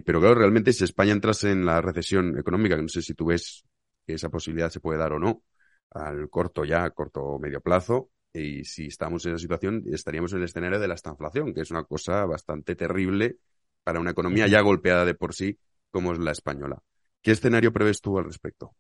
pero 0.05 0.21
claro, 0.21 0.37
realmente 0.37 0.73
si 0.73 0.85
España 0.85 1.13
entrase 1.13 1.51
en 1.51 1.67
la 1.67 1.81
recesión 1.81 2.39
económica, 2.39 2.77
que 2.77 2.83
no 2.83 2.89
sé 2.89 3.03
si 3.03 3.15
tú 3.15 3.27
ves 3.27 3.65
que 4.07 4.15
esa 4.15 4.29
posibilidad 4.29 4.71
se 4.71 4.81
puede 4.81 4.99
dar 4.99 5.13
o 5.13 5.19
no, 5.19 5.43
al 5.91 6.29
corto 6.31 6.65
ya, 6.65 6.91
corto 6.91 7.23
o 7.23 7.39
medio 7.39 7.61
plazo, 7.61 8.11
y 8.33 8.65
si 8.65 8.87
estamos 8.87 9.25
en 9.27 9.33
esa 9.33 9.41
situación, 9.41 9.83
estaríamos 9.87 10.33
en 10.33 10.39
el 10.39 10.45
escenario 10.45 10.79
de 10.79 10.89
la 10.89 10.95
estanflación, 10.95 11.55
que 11.55 11.63
es 11.63 11.71
una 11.71 11.85
cosa 11.85 12.25
bastante 12.27 12.77
terrible 12.77 13.39
para 13.83 13.99
una 13.99 14.11
economía 14.11 14.47
ya 14.47 14.61
golpeada 14.61 15.05
de 15.05 15.15
por 15.15 15.35
sí 15.35 15.59
como 15.91 16.13
es 16.13 16.19
la 16.19 16.33
española. 16.33 16.83
¿Qué 17.23 17.33
escenario 17.33 17.73
prevés 17.73 18.01
tú 18.01 18.19
al 18.19 18.25
respecto? 18.25 18.75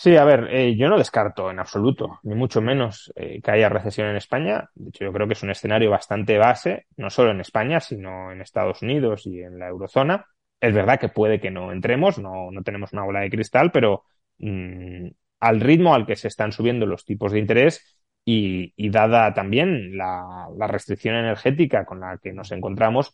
Sí, 0.00 0.14
a 0.16 0.24
ver, 0.24 0.46
eh, 0.52 0.76
yo 0.76 0.88
no 0.88 0.96
descarto 0.96 1.50
en 1.50 1.58
absoluto, 1.58 2.20
ni 2.22 2.36
mucho 2.36 2.60
menos 2.60 3.12
eh, 3.16 3.40
que 3.42 3.50
haya 3.50 3.68
recesión 3.68 4.06
en 4.06 4.14
España. 4.16 4.70
De 4.76 4.90
hecho, 4.90 5.04
yo 5.04 5.12
creo 5.12 5.26
que 5.26 5.32
es 5.32 5.42
un 5.42 5.50
escenario 5.50 5.90
bastante 5.90 6.38
base, 6.38 6.86
no 6.96 7.10
solo 7.10 7.32
en 7.32 7.40
España, 7.40 7.80
sino 7.80 8.30
en 8.30 8.40
Estados 8.40 8.80
Unidos 8.82 9.26
y 9.26 9.40
en 9.40 9.58
la 9.58 9.66
eurozona. 9.66 10.26
Es 10.60 10.72
verdad 10.72 11.00
que 11.00 11.08
puede 11.08 11.40
que 11.40 11.50
no 11.50 11.72
entremos, 11.72 12.18
no, 12.18 12.52
no 12.52 12.62
tenemos 12.62 12.92
una 12.92 13.02
bola 13.02 13.20
de 13.20 13.30
cristal, 13.30 13.72
pero 13.72 14.04
mm, 14.38 15.08
al 15.40 15.60
ritmo 15.60 15.94
al 15.94 16.06
que 16.06 16.14
se 16.14 16.28
están 16.28 16.52
subiendo 16.52 16.86
los 16.86 17.04
tipos 17.04 17.32
de 17.32 17.40
interés 17.40 18.00
y, 18.24 18.72
dada 18.90 19.34
también 19.34 19.96
la, 19.96 20.48
restricción 20.68 21.16
energética 21.16 21.84
con 21.84 22.00
la 22.00 22.18
que 22.22 22.32
nos 22.32 22.52
encontramos, 22.52 23.12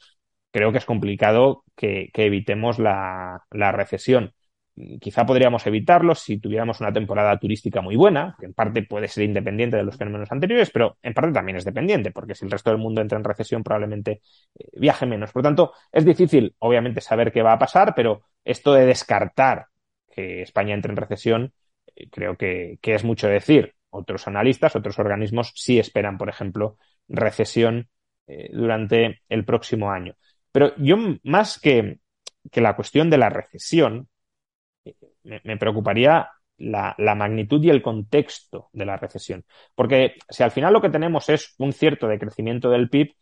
creo 0.51 0.71
que 0.71 0.79
es 0.79 0.85
complicado 0.85 1.65
que, 1.77 2.11
evitemos 2.15 2.79
la 2.79 3.41
recesión 3.73 4.35
quizá 5.01 5.25
podríamos 5.25 5.67
evitarlo 5.67 6.15
si 6.15 6.39
tuviéramos 6.39 6.81
una 6.81 6.93
temporada 6.93 7.39
turística 7.39 7.81
muy 7.81 7.97
buena, 7.97 8.37
que 8.39 8.47
en 8.47 8.55
parte 8.55 8.83
puede 8.83 9.09
ser 9.09 9.25
independiente 9.25 9.77
de 9.77 9.85
los 9.85 9.97
fenómenos 9.97 10.31
anteriores, 10.33 10.71
pero 10.71 10.99
en 11.03 11.15
parte 11.15 11.33
también 11.33 11.57
es 11.57 11.65
dependiente, 11.65 12.11
porque 12.11 12.35
si 12.35 12.45
el 12.45 12.51
resto 12.51 12.71
del 12.71 12.81
mundo 12.81 13.01
entra 13.01 13.19
en 13.19 13.25
recesión 13.25 13.63
probablemente 13.63 14.21
eh, 14.59 14.69
viaje 14.75 15.07
menos. 15.07 15.33
Por 15.33 15.43
lo 15.43 15.49
tanto, 15.49 15.73
es 15.93 16.05
difícil, 16.05 16.55
obviamente, 16.59 17.01
saber 17.01 17.33
qué 17.33 17.43
va 17.43 17.53
a 17.53 17.59
pasar, 17.59 17.95
pero 17.95 18.23
esto 18.45 18.75
de 18.75 18.87
descartar 18.87 19.67
que 20.11 20.43
España 20.43 20.75
entre 20.75 20.91
en 20.91 20.97
recesión, 20.97 21.53
eh, 21.95 22.09
creo 22.11 22.37
que, 22.37 22.79
es 22.83 23.05
mucho 23.05 23.29
decir. 23.29 23.75
Otros 23.91 24.27
analistas, 24.27 24.75
otros 24.75 24.99
organismos 24.99 25.53
sí 25.55 25.79
esperan, 25.79 26.19
por 26.19 26.29
ejemplo, 26.29 26.79
recesión 27.07 27.89
eh, 28.27 28.51
durante 28.53 29.21
el 29.29 29.45
próximo 29.45 29.93
año. 29.93 30.17
Pero 30.51 30.75
yo, 30.79 30.97
más 31.23 31.61
que, 31.61 32.01
que 32.51 32.61
la 32.61 32.75
cuestión 32.75 33.09
de 33.09 33.19
la 33.19 33.31
recesión, 33.31 34.09
me, 35.25 35.57
preocuparía 35.57 36.31
la, 36.59 36.95
magnitud 37.17 37.63
y 37.63 37.71
el 37.71 37.83
contexto 37.83 38.69
de 38.73 38.87
la 38.87 38.97
recesión. 38.97 39.45
Porque 39.75 40.15
si 40.29 40.43
al 40.43 40.51
final 40.51 40.73
lo 40.73 40.81
que 40.81 40.91
tenemos 40.91 41.29
es 41.29 41.55
un 41.59 41.73
cierto 41.73 42.09
decrecimiento 42.09 42.71
del 42.71 42.89
PIB, 42.91 43.15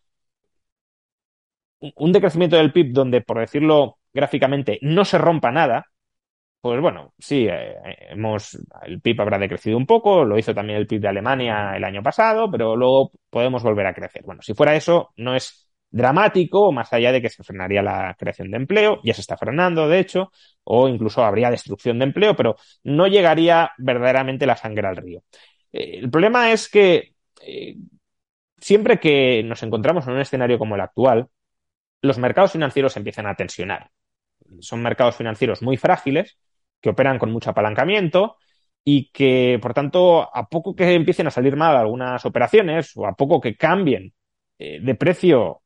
un 1.97 2.13
decrecimiento 2.13 2.57
del 2.57 2.73
PIB 2.73 2.93
donde, 2.93 3.21
por 3.21 3.39
decirlo 3.41 3.99
gráficamente, 4.13 4.79
no 4.83 5.05
se 5.05 5.19
rompa 5.19 5.51
nada, 5.51 5.87
pues 6.61 6.81
bueno, 6.81 7.13
sí, 7.19 7.49
eh, 7.51 7.75
hemos, 8.11 8.57
el 8.83 9.01
PIB 9.01 9.21
habrá 9.21 9.39
decrecido 9.39 9.77
un 9.77 9.87
poco, 9.87 10.25
lo 10.25 10.39
hizo 10.39 10.55
también 10.55 10.79
el 10.79 10.87
PIB 10.87 11.01
de 11.03 11.09
Alemania 11.09 11.77
el 11.77 11.85
año 11.85 12.03
pasado, 12.03 12.51
pero 12.51 12.77
luego 12.77 13.13
podemos 13.31 13.63
volver 13.65 13.87
a 13.87 13.95
crecer. 13.95 14.23
Bueno, 14.25 14.43
si 14.43 14.55
fuera 14.55 14.77
eso, 14.77 15.13
no 15.17 15.35
es 15.35 15.72
dramático, 15.93 16.73
más 16.73 16.93
allá 16.93 17.13
de 17.13 17.23
que 17.23 17.29
se 17.29 17.45
frenaría 17.45 17.83
la 17.83 18.17
creación 18.19 18.51
de 18.51 18.57
empleo, 18.57 19.01
ya 19.05 19.15
se 19.15 19.21
está 19.21 19.37
frenando, 19.37 19.89
de 19.89 20.01
hecho, 20.01 20.33
o 20.65 20.89
incluso 20.89 21.25
habría 21.25 21.51
destrucción 21.51 21.99
de 21.99 22.07
empleo, 22.07 22.35
pero 22.35 22.57
no 22.83 23.07
llegaría 23.07 23.73
verdaderamente 23.79 24.47
la 24.47 24.57
sangre 24.57 24.89
al 24.89 24.97
río. 24.97 25.23
Eh, 25.73 25.99
el 26.01 26.11
problema 26.11 26.51
es 26.53 26.69
que 26.69 27.15
eh, 27.43 27.77
siempre 28.59 28.99
que 28.99 29.43
nos 29.45 29.63
encontramos 29.63 30.07
en 30.07 30.15
un 30.15 30.21
escenario 30.21 30.59
como 30.59 30.75
el 30.75 30.81
actual, 30.81 31.29
los 32.01 32.19
mercados 32.19 32.53
financieros 32.53 32.97
empiezan 32.97 33.27
a 33.27 33.37
tensionar. 33.37 33.91
Son 34.61 34.83
mercados 34.83 35.17
financieros 35.17 35.63
muy 35.63 35.77
frágiles, 35.77 36.39
que 36.81 36.91
operan 36.91 37.19
con 37.19 37.31
mucho 37.31 37.51
apalancamiento 37.51 38.37
y 38.85 39.11
que, 39.13 39.59
por 39.63 39.75
tanto, 39.75 40.29
a 40.35 40.49
poco 40.49 40.75
que 40.75 40.95
empiecen 40.95 41.27
a 41.29 41.31
salir 41.31 41.57
mal 41.57 41.77
algunas 41.77 42.25
operaciones 42.27 42.97
o 42.97 43.07
a 43.07 43.15
poco 43.15 43.41
que 43.41 43.57
cambien 43.57 44.13
eh, 44.59 44.81
de 44.83 44.95
precio 44.95 45.63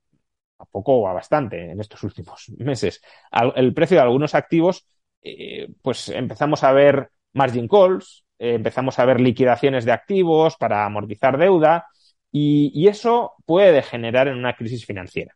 a 0.58 0.64
poco 0.64 0.94
o 0.94 1.08
a 1.08 1.12
bastante 1.12 1.70
en 1.70 1.80
estos 1.80 2.02
últimos 2.02 2.48
meses, 2.58 3.02
el 3.54 3.74
precio 3.74 3.96
de 3.96 4.02
algunos 4.02 4.34
activos, 4.34 4.86
eh, 5.22 5.68
pues 5.82 6.08
empezamos 6.08 6.62
a 6.64 6.72
ver 6.72 7.10
margin 7.32 7.68
calls, 7.68 8.24
eh, 8.38 8.54
empezamos 8.54 8.98
a 8.98 9.04
ver 9.04 9.20
liquidaciones 9.20 9.84
de 9.84 9.92
activos 9.92 10.56
para 10.56 10.84
amortizar 10.84 11.38
deuda 11.38 11.86
y, 12.30 12.86
eso 12.88 13.34
puede 13.46 13.72
degenerar 13.72 14.28
en 14.28 14.36
una 14.36 14.54
crisis 14.54 14.84
financiera. 14.84 15.34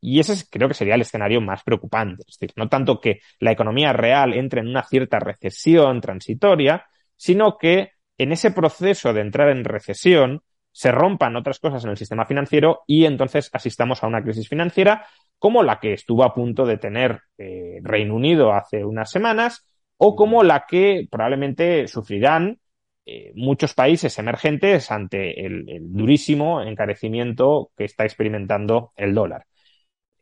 Y 0.00 0.20
ese 0.20 0.44
creo 0.50 0.68
que 0.68 0.74
sería 0.74 0.94
el 0.94 1.00
escenario 1.00 1.40
más 1.40 1.62
preocupante. 1.64 2.22
Es 2.28 2.38
decir, 2.38 2.52
no 2.56 2.68
tanto 2.68 3.00
que 3.00 3.20
la 3.40 3.52
economía 3.52 3.92
real 3.92 4.34
entre 4.34 4.60
en 4.60 4.68
una 4.68 4.82
cierta 4.84 5.18
recesión 5.18 6.00
transitoria, 6.00 6.86
sino 7.16 7.56
que 7.58 7.92
en 8.18 8.32
ese 8.32 8.50
proceso 8.50 9.12
de 9.12 9.22
entrar 9.22 9.48
en 9.48 9.64
recesión, 9.64 10.42
se 10.76 10.92
rompan 10.92 11.36
otras 11.36 11.58
cosas 11.58 11.82
en 11.84 11.90
el 11.90 11.96
sistema 11.96 12.26
financiero 12.26 12.82
y 12.86 13.06
entonces 13.06 13.48
asistamos 13.50 14.04
a 14.04 14.06
una 14.08 14.22
crisis 14.22 14.46
financiera 14.46 15.06
como 15.38 15.62
la 15.62 15.80
que 15.80 15.94
estuvo 15.94 16.22
a 16.22 16.34
punto 16.34 16.66
de 16.66 16.76
tener 16.76 17.22
eh, 17.38 17.78
Reino 17.82 18.14
Unido 18.14 18.52
hace 18.52 18.84
unas 18.84 19.10
semanas 19.10 19.66
o 19.96 20.14
como 20.14 20.42
la 20.42 20.66
que 20.68 21.08
probablemente 21.10 21.88
sufrirán 21.88 22.58
eh, 23.06 23.32
muchos 23.34 23.72
países 23.72 24.18
emergentes 24.18 24.90
ante 24.90 25.46
el, 25.46 25.64
durísimo 25.80 26.60
encarecimiento 26.60 27.70
que 27.74 27.84
está 27.84 28.04
experimentando 28.04 28.92
el 28.96 29.14
dólar. 29.14 29.46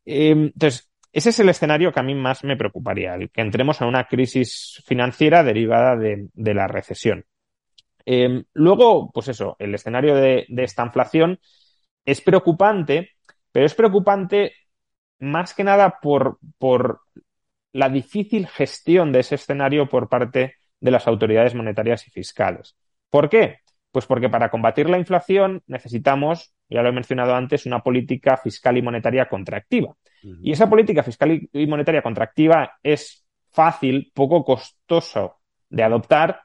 Em, 0.05 0.53
entonces, 0.53 0.89
ese 1.13 1.31
es 1.31 1.41
el 1.41 1.49
escenario 1.49 1.91
que 1.91 1.99
a 1.99 2.05
mí 2.05 2.15
más 2.15 2.45
me 2.45 2.57
preocuparía, 2.57 3.17
el 3.17 3.29
que 3.29 3.41
entremos 3.41 3.81
en 3.81 3.89
una 3.89 4.05
crisis 4.05 4.81
financiera 4.87 5.43
derivada 5.43 5.97
de, 5.97 6.29
la 6.55 6.69
recesión. 6.69 7.25
Em, 8.07 8.45
luego, 8.53 9.11
pues 9.13 9.29
eso, 9.29 9.57
el 9.59 9.75
escenario 9.75 10.15
de, 10.15 10.47
esta 10.59 10.85
inflación 10.85 11.41
es 12.05 12.21
preocupante, 12.21 13.11
pero 13.53 13.67
es 13.67 13.75
preocupante 13.75 14.53
más 15.19 15.55
que 15.55 15.65
nada 15.65 16.01
por, 16.03 16.39
por 16.59 17.01
la 17.73 17.89
difícil 17.89 18.47
gestión 18.47 19.13
de 19.13 19.21
ese 19.21 19.37
escenario 19.37 19.89
por 19.89 20.09
parte 20.09 20.57
de 20.81 20.91
las 20.91 21.07
autoridades 21.07 21.55
monetarias 21.55 22.07
y 22.07 22.11
fiscales. 22.11 22.77
¿Por 23.09 23.29
qué? 23.29 23.59
Pues 23.91 24.07
porque 24.07 24.29
para 24.29 24.51
combatir 24.51 24.91
la 24.91 24.99
inflación 24.99 25.63
necesitamos, 25.67 26.53
ya 26.69 26.83
lo 26.83 26.89
he 26.89 26.93
mencionado 26.93 27.35
antes, 27.35 27.65
una 27.65 27.81
política 27.81 28.37
fiscal 28.37 28.77
y 28.77 28.83
monetaria 28.83 29.29
contractiva. 29.29 29.95
Y 30.43 30.53
esa 30.53 30.71
política 30.71 31.03
fiscal 31.03 31.49
y 31.53 31.67
monetaria 31.67 32.03
contractiva 32.03 32.79
es 32.83 33.27
fácil, 33.51 34.11
poco 34.15 34.43
costoso 34.43 35.37
de 35.69 35.83
adoptar 35.83 36.44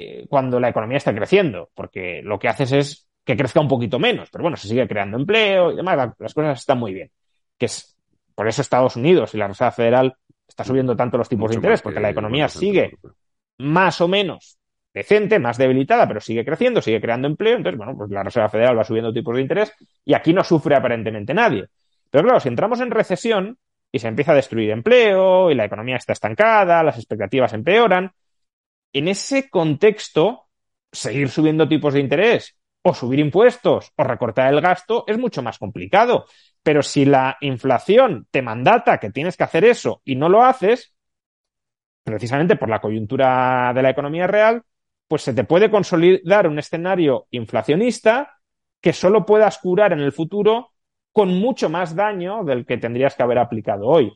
eh, 0.00 0.26
cuando 0.28 0.58
la 0.60 0.68
economía 0.68 0.98
está 0.98 1.14
creciendo, 1.14 1.70
porque 1.74 2.20
lo 2.22 2.38
que 2.38 2.48
haces 2.48 2.72
es 2.72 3.08
que 3.24 3.36
crezca 3.36 3.60
un 3.60 3.68
poquito 3.68 3.98
menos, 3.98 4.28
pero 4.30 4.42
bueno, 4.42 4.56
se 4.56 4.68
sigue 4.68 4.88
creando 4.88 5.16
empleo 5.16 5.72
y 5.72 5.76
demás, 5.76 6.14
las 6.18 6.34
cosas 6.34 6.60
están 6.60 6.78
muy 6.78 6.92
bien. 6.92 7.10
Que 7.56 7.66
es, 7.66 7.96
por 8.34 8.48
eso 8.48 8.62
Estados 8.62 8.96
Unidos 8.96 9.34
y 9.34 9.38
la 9.38 9.48
Reserva 9.48 9.72
Federal 9.72 10.16
está 10.48 10.64
subiendo 10.64 10.96
tanto 10.96 11.18
los 11.18 11.28
tipos 11.28 11.50
de 11.50 11.56
interés, 11.56 11.82
porque 11.82 12.00
la 12.00 12.10
economía 12.10 12.48
sigue 12.48 12.98
más 13.58 14.00
o 14.00 14.08
menos 14.08 14.58
decente, 14.92 15.38
más 15.38 15.56
debilitada, 15.56 16.06
pero 16.06 16.20
sigue 16.20 16.44
creciendo, 16.44 16.82
sigue 16.82 17.00
creando 17.00 17.28
empleo. 17.28 17.56
Entonces, 17.56 17.78
bueno, 17.78 17.96
pues 17.96 18.10
la 18.10 18.22
Reserva 18.22 18.48
Federal 18.48 18.78
va 18.78 18.84
subiendo 18.84 19.12
tipos 19.12 19.34
de 19.36 19.42
interés 19.42 19.72
y 20.04 20.14
aquí 20.14 20.32
no 20.32 20.44
sufre 20.44 20.74
aparentemente 20.74 21.32
nadie. 21.32 21.66
Pero 22.10 22.24
claro, 22.24 22.40
si 22.40 22.48
entramos 22.48 22.80
en 22.80 22.90
recesión 22.90 23.58
y 23.90 23.98
se 23.98 24.08
empieza 24.08 24.32
a 24.32 24.34
destruir 24.36 24.70
empleo 24.70 25.50
y 25.50 25.54
la 25.54 25.64
economía 25.64 25.96
está 25.96 26.12
estancada, 26.12 26.82
las 26.82 26.96
expectativas 26.96 27.52
empeoran, 27.54 28.12
en 28.92 29.08
ese 29.08 29.48
contexto, 29.50 30.48
seguir 30.90 31.28
subiendo 31.28 31.68
tipos 31.68 31.94
de 31.94 32.00
interés 32.00 32.56
o 32.82 32.94
subir 32.94 33.20
impuestos 33.20 33.92
o 33.96 34.04
recortar 34.04 34.52
el 34.52 34.60
gasto 34.60 35.04
es 35.06 35.18
mucho 35.18 35.42
más 35.42 35.58
complicado. 35.58 36.26
Pero 36.62 36.82
si 36.82 37.04
la 37.04 37.36
inflación 37.40 38.26
te 38.30 38.42
mandata 38.42 38.98
que 38.98 39.10
tienes 39.10 39.36
que 39.36 39.44
hacer 39.44 39.64
eso 39.64 40.02
y 40.04 40.16
no 40.16 40.28
lo 40.28 40.42
haces, 40.44 40.94
precisamente 42.04 42.56
por 42.56 42.68
la 42.68 42.80
coyuntura 42.80 43.72
de 43.74 43.82
la 43.82 43.90
economía 43.90 44.26
real, 44.26 44.62
pues 45.08 45.22
se 45.22 45.34
te 45.34 45.44
puede 45.44 45.70
consolidar 45.70 46.46
un 46.46 46.58
escenario 46.58 47.26
inflacionista 47.30 48.38
que 48.80 48.92
solo 48.92 49.24
puedas 49.24 49.58
curar 49.58 49.92
en 49.92 50.00
el 50.00 50.12
futuro 50.12 50.72
con 51.12 51.28
mucho 51.38 51.68
más 51.68 51.94
daño 51.94 52.44
del 52.44 52.66
que 52.66 52.78
tendrías 52.78 53.14
que 53.14 53.22
haber 53.22 53.38
aplicado 53.38 53.86
hoy, 53.86 54.12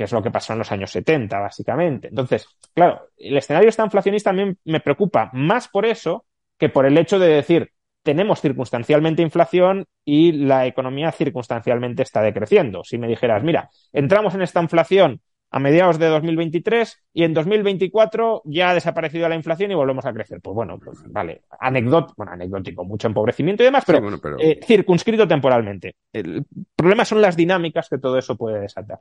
que 0.00 0.04
es 0.04 0.12
lo 0.12 0.22
que 0.22 0.30
pasó 0.30 0.54
en 0.54 0.60
los 0.60 0.72
años 0.72 0.92
70, 0.92 1.38
básicamente. 1.38 2.08
Entonces, 2.08 2.48
claro, 2.72 3.10
el 3.18 3.36
escenario 3.36 3.68
está 3.68 3.84
inflacionista 3.84 4.30
también 4.30 4.56
me 4.64 4.80
preocupa 4.80 5.28
más 5.34 5.68
por 5.68 5.84
eso 5.84 6.24
que 6.56 6.70
por 6.70 6.86
el 6.86 6.96
hecho 6.96 7.18
de 7.18 7.28
decir, 7.28 7.72
tenemos 8.02 8.40
circunstancialmente 8.40 9.20
inflación 9.20 9.84
y 10.02 10.32
la 10.32 10.64
economía 10.64 11.12
circunstancialmente 11.12 12.02
está 12.02 12.22
decreciendo. 12.22 12.82
Si 12.82 12.96
me 12.96 13.08
dijeras, 13.08 13.42
mira, 13.42 13.68
entramos 13.92 14.34
en 14.34 14.40
esta 14.40 14.62
inflación 14.62 15.20
a 15.50 15.58
mediados 15.58 15.98
de 15.98 16.06
2023 16.06 17.04
y 17.12 17.24
en 17.24 17.34
2024 17.34 18.40
ya 18.46 18.70
ha 18.70 18.74
desaparecido 18.74 19.28
la 19.28 19.34
inflación 19.34 19.70
y 19.70 19.74
volvemos 19.74 20.06
a 20.06 20.14
crecer. 20.14 20.40
Pues 20.40 20.54
bueno, 20.54 20.78
pues 20.82 20.98
vale, 21.08 21.42
anecdótico, 21.60 22.14
bueno, 22.16 22.32
anecdótico, 22.32 22.86
mucho 22.86 23.06
empobrecimiento 23.06 23.64
y 23.64 23.66
demás, 23.66 23.84
pero, 23.86 24.00
eh, 24.38 24.60
circunscrito 24.64 25.28
temporalmente. 25.28 25.96
El 26.10 26.46
problema 26.74 27.04
son 27.04 27.20
las 27.20 27.36
dinámicas 27.36 27.90
que 27.90 27.98
todo 27.98 28.16
eso 28.16 28.34
puede 28.34 28.60
desatar. 28.60 29.00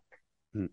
Mm. 0.51 0.65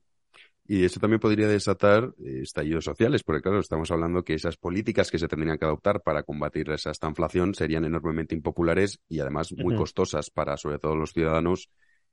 Y 0.69 0.85
eso 0.85 0.99
también 0.99 1.21
podría 1.21 1.47
desatar 1.47 2.13
eh, 2.19 2.41
estallidos 2.43 2.85
sociales, 2.85 3.23
porque 3.23 3.43
claro, 3.43 3.61
estamos 3.61 3.91
hablando 3.91 4.25
que 4.25 4.35
esas 4.35 4.57
políticas 4.57 5.11
que 5.11 5.19
se 5.19 5.29
tendrían 5.29 5.59
que 5.59 5.65
adoptar 5.65 6.03
para 6.03 6.25
combatir 6.25 6.71
esa 6.71 6.91
esta 6.91 7.09
inflación 7.09 7.55
serían 7.55 7.85
enormemente 7.85 8.35
impopulares 8.35 9.01
y 9.09 9.21
además 9.21 9.53
muy 9.53 9.77
costosas 9.77 10.31
para 10.31 10.57
sobre 10.57 10.79
todo 10.79 10.97
los 10.97 11.13
ciudadanos 11.13 11.71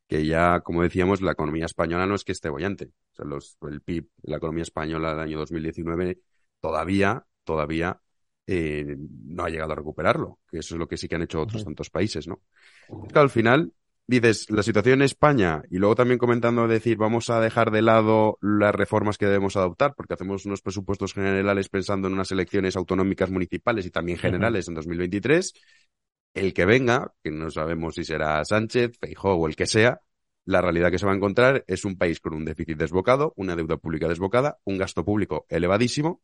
que 0.07 0.25
ya, 0.25 0.59
como 0.59 0.83
decíamos, 0.83 1.21
la 1.21 1.31
economía 1.31 1.65
española 1.65 2.05
no 2.05 2.15
es 2.15 2.23
que 2.23 2.33
esté 2.33 2.49
bollante. 2.49 2.91
O 3.13 3.15
sea, 3.15 3.25
los, 3.25 3.57
el 3.61 3.81
PIB 3.81 4.09
la 4.23 4.37
economía 4.37 4.63
española 4.63 5.11
del 5.11 5.19
año 5.19 5.39
2019 5.39 6.19
todavía, 6.59 7.25
todavía 7.43 7.99
eh, 8.45 8.97
no 8.97 9.45
ha 9.45 9.49
llegado 9.49 9.71
a 9.71 9.75
recuperarlo, 9.75 10.39
que 10.49 10.59
eso 10.59 10.75
es 10.75 10.79
lo 10.79 10.87
que 10.87 10.97
sí 10.97 11.07
que 11.07 11.15
han 11.15 11.21
hecho 11.21 11.41
otros 11.41 11.63
tantos 11.63 11.89
países, 11.89 12.27
¿no? 12.27 12.41
al 13.13 13.29
final, 13.29 13.73
dices, 14.07 14.49
la 14.49 14.63
situación 14.63 14.99
en 14.99 15.05
España, 15.05 15.63
y 15.69 15.77
luego 15.77 15.95
también 15.95 16.17
comentando 16.17 16.67
decir, 16.67 16.97
vamos 16.97 17.29
a 17.29 17.39
dejar 17.39 17.71
de 17.71 17.81
lado 17.81 18.37
las 18.41 18.75
reformas 18.75 19.17
que 19.17 19.25
debemos 19.25 19.55
adoptar, 19.55 19.93
porque 19.95 20.13
hacemos 20.13 20.45
unos 20.45 20.61
presupuestos 20.61 21.13
generales 21.13 21.69
pensando 21.69 22.07
en 22.07 22.13
unas 22.13 22.31
elecciones 22.31 22.75
autonómicas 22.75 23.29
municipales 23.29 23.85
y 23.85 23.91
también 23.91 24.17
generales 24.17 24.67
en 24.67 24.75
2023, 24.75 25.53
el 26.33 26.53
que 26.53 26.65
venga, 26.65 27.13
que 27.23 27.31
no 27.31 27.49
sabemos 27.49 27.95
si 27.95 28.03
será 28.03 28.43
Sánchez, 28.43 28.97
Feijóo 28.99 29.35
o 29.35 29.47
el 29.47 29.55
que 29.55 29.67
sea, 29.67 30.01
la 30.45 30.61
realidad 30.61 30.91
que 30.91 30.99
se 30.99 31.05
va 31.05 31.13
a 31.13 31.15
encontrar 31.15 31.63
es 31.67 31.85
un 31.85 31.97
país 31.97 32.19
con 32.19 32.33
un 32.33 32.43
déficit 32.43 32.77
desbocado, 32.77 33.33
una 33.37 33.55
deuda 33.55 33.77
pública 33.77 34.07
desbocada, 34.07 34.57
un 34.65 34.77
gasto 34.77 35.05
público 35.05 35.45
elevadísimo. 35.47 36.21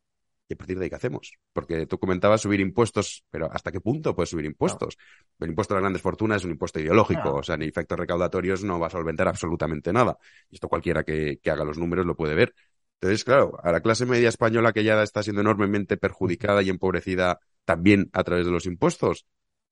¿Y 0.50 0.56
a 0.56 0.58
partir 0.58 0.80
de 0.80 0.86
ahí 0.86 0.90
qué 0.90 0.96
hacemos? 0.96 1.32
Porque 1.54 1.86
tú 1.86 2.00
comentabas 2.00 2.42
subir 2.42 2.60
impuestos, 2.60 3.24
pero 3.30 3.52
¿hasta 3.52 3.72
qué 3.72 3.80
punto 3.80 4.16
puedes 4.16 4.32
subir 4.32 4.46
impuestos? 4.46 4.98
El 5.40 5.50
impuesto 5.50 5.76
a 5.76 5.78
las 5.78 5.84
grandes 5.84 6.02
fortunas 6.02 6.38
es 6.38 6.46
un 6.46 6.52
impuesto 6.52 6.80
ideológico, 6.80 7.36
o 7.36 7.44
sea, 7.44 7.56
ni 7.56 7.68
efectos 7.68 8.00
recaudatorios 8.00 8.64
no 8.64 8.80
va 8.80 8.88
a 8.88 8.90
solventar 8.90 9.28
absolutamente 9.28 9.94
nada. 9.94 10.18
Y 10.50 10.56
esto 10.56 10.68
cualquiera 10.68 11.04
que, 11.04 11.38
que 11.38 11.52
haga 11.52 11.64
los 11.64 11.78
números 11.78 12.08
lo 12.08 12.16
puede 12.16 12.34
ver. 12.34 12.56
Entonces, 13.00 13.24
claro, 13.24 13.60
a 13.62 13.72
la 13.72 13.80
clase 13.82 14.08
media 14.08 14.28
española 14.28 14.74
que 14.74 14.84
ya 14.84 15.02
está 15.04 15.22
siendo 15.22 15.42
enormemente 15.42 15.98
perjudicada 15.98 16.64
y 16.64 16.70
empobrecida 16.70 17.40
también 17.64 18.10
a 18.12 18.24
través 18.24 18.48
de 18.48 18.52
los 18.52 18.66
impuestos, 18.66 19.28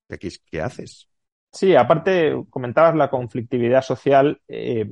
¿qué, 0.08 0.60
haces? 0.62 1.08
Sí, 1.50 1.74
aparte 1.74 2.40
comentabas 2.50 2.94
la 2.94 3.10
conflictividad 3.10 3.82
social. 3.82 4.40
Eh, 4.46 4.88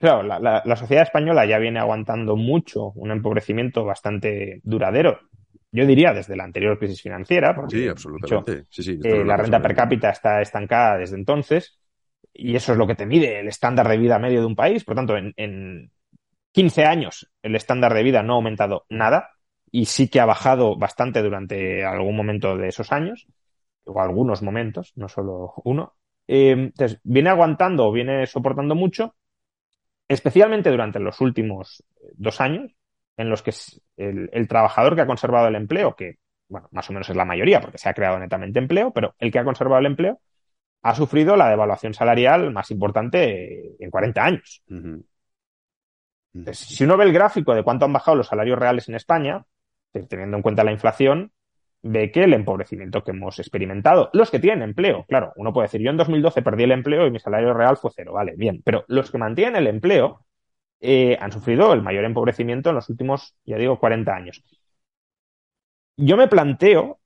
claro, 0.00 0.22
la, 0.22 0.76
sociedad 0.76 1.04
española 1.04 1.46
ya 1.46 1.58
viene 1.58 1.78
aguantando 1.78 2.34
mucho 2.34 2.90
un 2.96 3.10
empobrecimiento 3.10 3.84
bastante 3.84 4.60
duradero. 4.64 5.20
Yo 5.70 5.86
diría 5.86 6.12
desde 6.12 6.36
la 6.36 6.44
anterior 6.44 6.78
crisis 6.78 7.02
financiera. 7.02 7.54
sí, 7.68 7.86
absolutamente. 7.86 8.64
Eh, 9.04 9.24
la 9.24 9.36
renta 9.36 9.62
per 9.62 9.74
cápita 9.74 10.10
está 10.10 10.40
estancada 10.40 10.98
desde 10.98 11.16
entonces 11.16 11.78
y 12.32 12.56
eso 12.56 12.72
es 12.72 12.78
lo 12.78 12.86
que 12.86 12.96
te 12.96 13.06
mide 13.06 13.38
el 13.38 13.46
estándar 13.46 13.86
de 13.88 13.98
vida 13.98 14.18
medio 14.18 14.40
de 14.40 14.46
un 14.46 14.56
país. 14.56 14.84
Por 14.84 14.96
tanto, 14.96 15.16
en, 15.16 15.32
en 15.36 15.92
15 16.52 16.84
años 16.84 17.30
el 17.42 17.54
estándar 17.54 17.94
de 17.94 18.02
vida 18.02 18.22
no 18.22 18.32
ha 18.32 18.36
aumentado 18.36 18.86
nada 18.88 19.30
y 19.70 19.84
sí 19.84 20.08
que 20.08 20.20
ha 20.20 20.26
bajado 20.26 20.76
bastante 20.76 21.22
durante 21.22 21.84
algún 21.84 22.16
momento 22.16 22.56
de 22.56 22.68
esos 22.68 22.90
años 22.90 23.28
o 23.84 24.00
algunos 24.00 24.42
momentos, 24.42 24.92
no 24.96 25.08
solo 25.08 25.54
uno. 25.64 25.94
Eh, 26.26 26.52
entonces, 26.52 27.00
viene 27.02 27.30
aguantando 27.30 27.86
o 27.86 27.92
viene 27.92 28.26
soportando 28.26 28.74
mucho, 28.74 29.16
especialmente 30.10 30.70
durante 30.70 30.98
los 30.98 31.20
últimos 31.20 31.84
dos 32.14 32.40
años, 32.40 32.72
en 33.16 33.30
los 33.30 33.42
que 33.42 33.54
el, 33.96 34.48
trabajador 34.48 34.96
que 34.96 35.02
ha 35.02 35.06
conservado 35.06 35.46
el 35.46 35.54
empleo, 35.54 35.94
que, 35.94 36.18
bueno, 36.48 36.68
más 36.72 36.90
o 36.90 36.92
menos 36.92 37.08
es 37.08 37.14
la 37.14 37.24
mayoría, 37.24 37.60
porque 37.60 37.78
se 37.78 37.88
ha 37.88 37.94
creado 37.94 38.18
netamente 38.18 38.58
empleo, 38.58 38.92
pero 38.92 39.14
el 39.20 39.30
que 39.30 39.38
ha 39.38 39.44
conservado 39.44 39.78
el 39.78 39.86
empleo 39.86 40.20
ha 40.82 40.96
sufrido 40.96 41.36
la 41.36 41.48
devaluación 41.48 41.94
salarial 41.94 42.52
más 42.52 42.72
importante 42.72 43.76
en 43.78 43.90
40 43.90 44.24
años. 44.24 44.64
si 46.54 46.84
uno 46.84 46.96
ve 46.96 47.04
el 47.04 47.12
gráfico 47.12 47.54
de 47.54 47.62
cuánto 47.62 47.84
han 47.84 47.92
bajado 47.92 48.16
los 48.16 48.26
salarios 48.26 48.58
reales 48.58 48.88
en 48.88 48.96
España, 48.96 49.44
teniendo 50.08 50.38
en 50.38 50.42
cuenta 50.42 50.64
la 50.64 50.72
inflación, 50.72 51.30
ve 51.82 52.10
que 52.10 52.24
el 52.24 52.34
empobrecimiento 52.34 53.02
que 53.02 53.12
hemos 53.12 53.38
experimentado, 53.38 54.10
los 54.12 54.30
que 54.30 54.38
tienen 54.38 54.62
empleo, 54.62 55.04
claro, 55.08 55.32
uno 55.36 55.52
puede 55.52 55.66
decir, 55.66 55.80
yo 55.80 55.90
en 55.90 55.96
2012 55.96 56.42
perdí 56.42 56.64
el 56.64 56.72
empleo 56.72 57.06
y 57.06 57.10
mi 57.10 57.18
salario 57.18 57.54
real 57.54 57.76
fue 57.76 57.90
cero, 57.94 58.12
vale, 58.12 58.34
bien, 58.36 58.62
pero 58.64 58.84
los 58.88 59.10
que 59.10 59.18
mantienen 59.18 59.56
el 59.56 59.66
empleo 59.66 60.24
eh, 60.80 61.16
han 61.20 61.32
sufrido 61.32 61.72
el 61.72 61.82
mayor 61.82 62.04
empobrecimiento 62.04 62.70
en 62.70 62.76
los 62.76 62.88
últimos, 62.88 63.36
ya 63.44 63.56
digo, 63.56 63.78
40 63.78 64.14
años. 64.14 64.42
Yo 65.96 66.16
me 66.16 66.28
planteo 66.28 67.00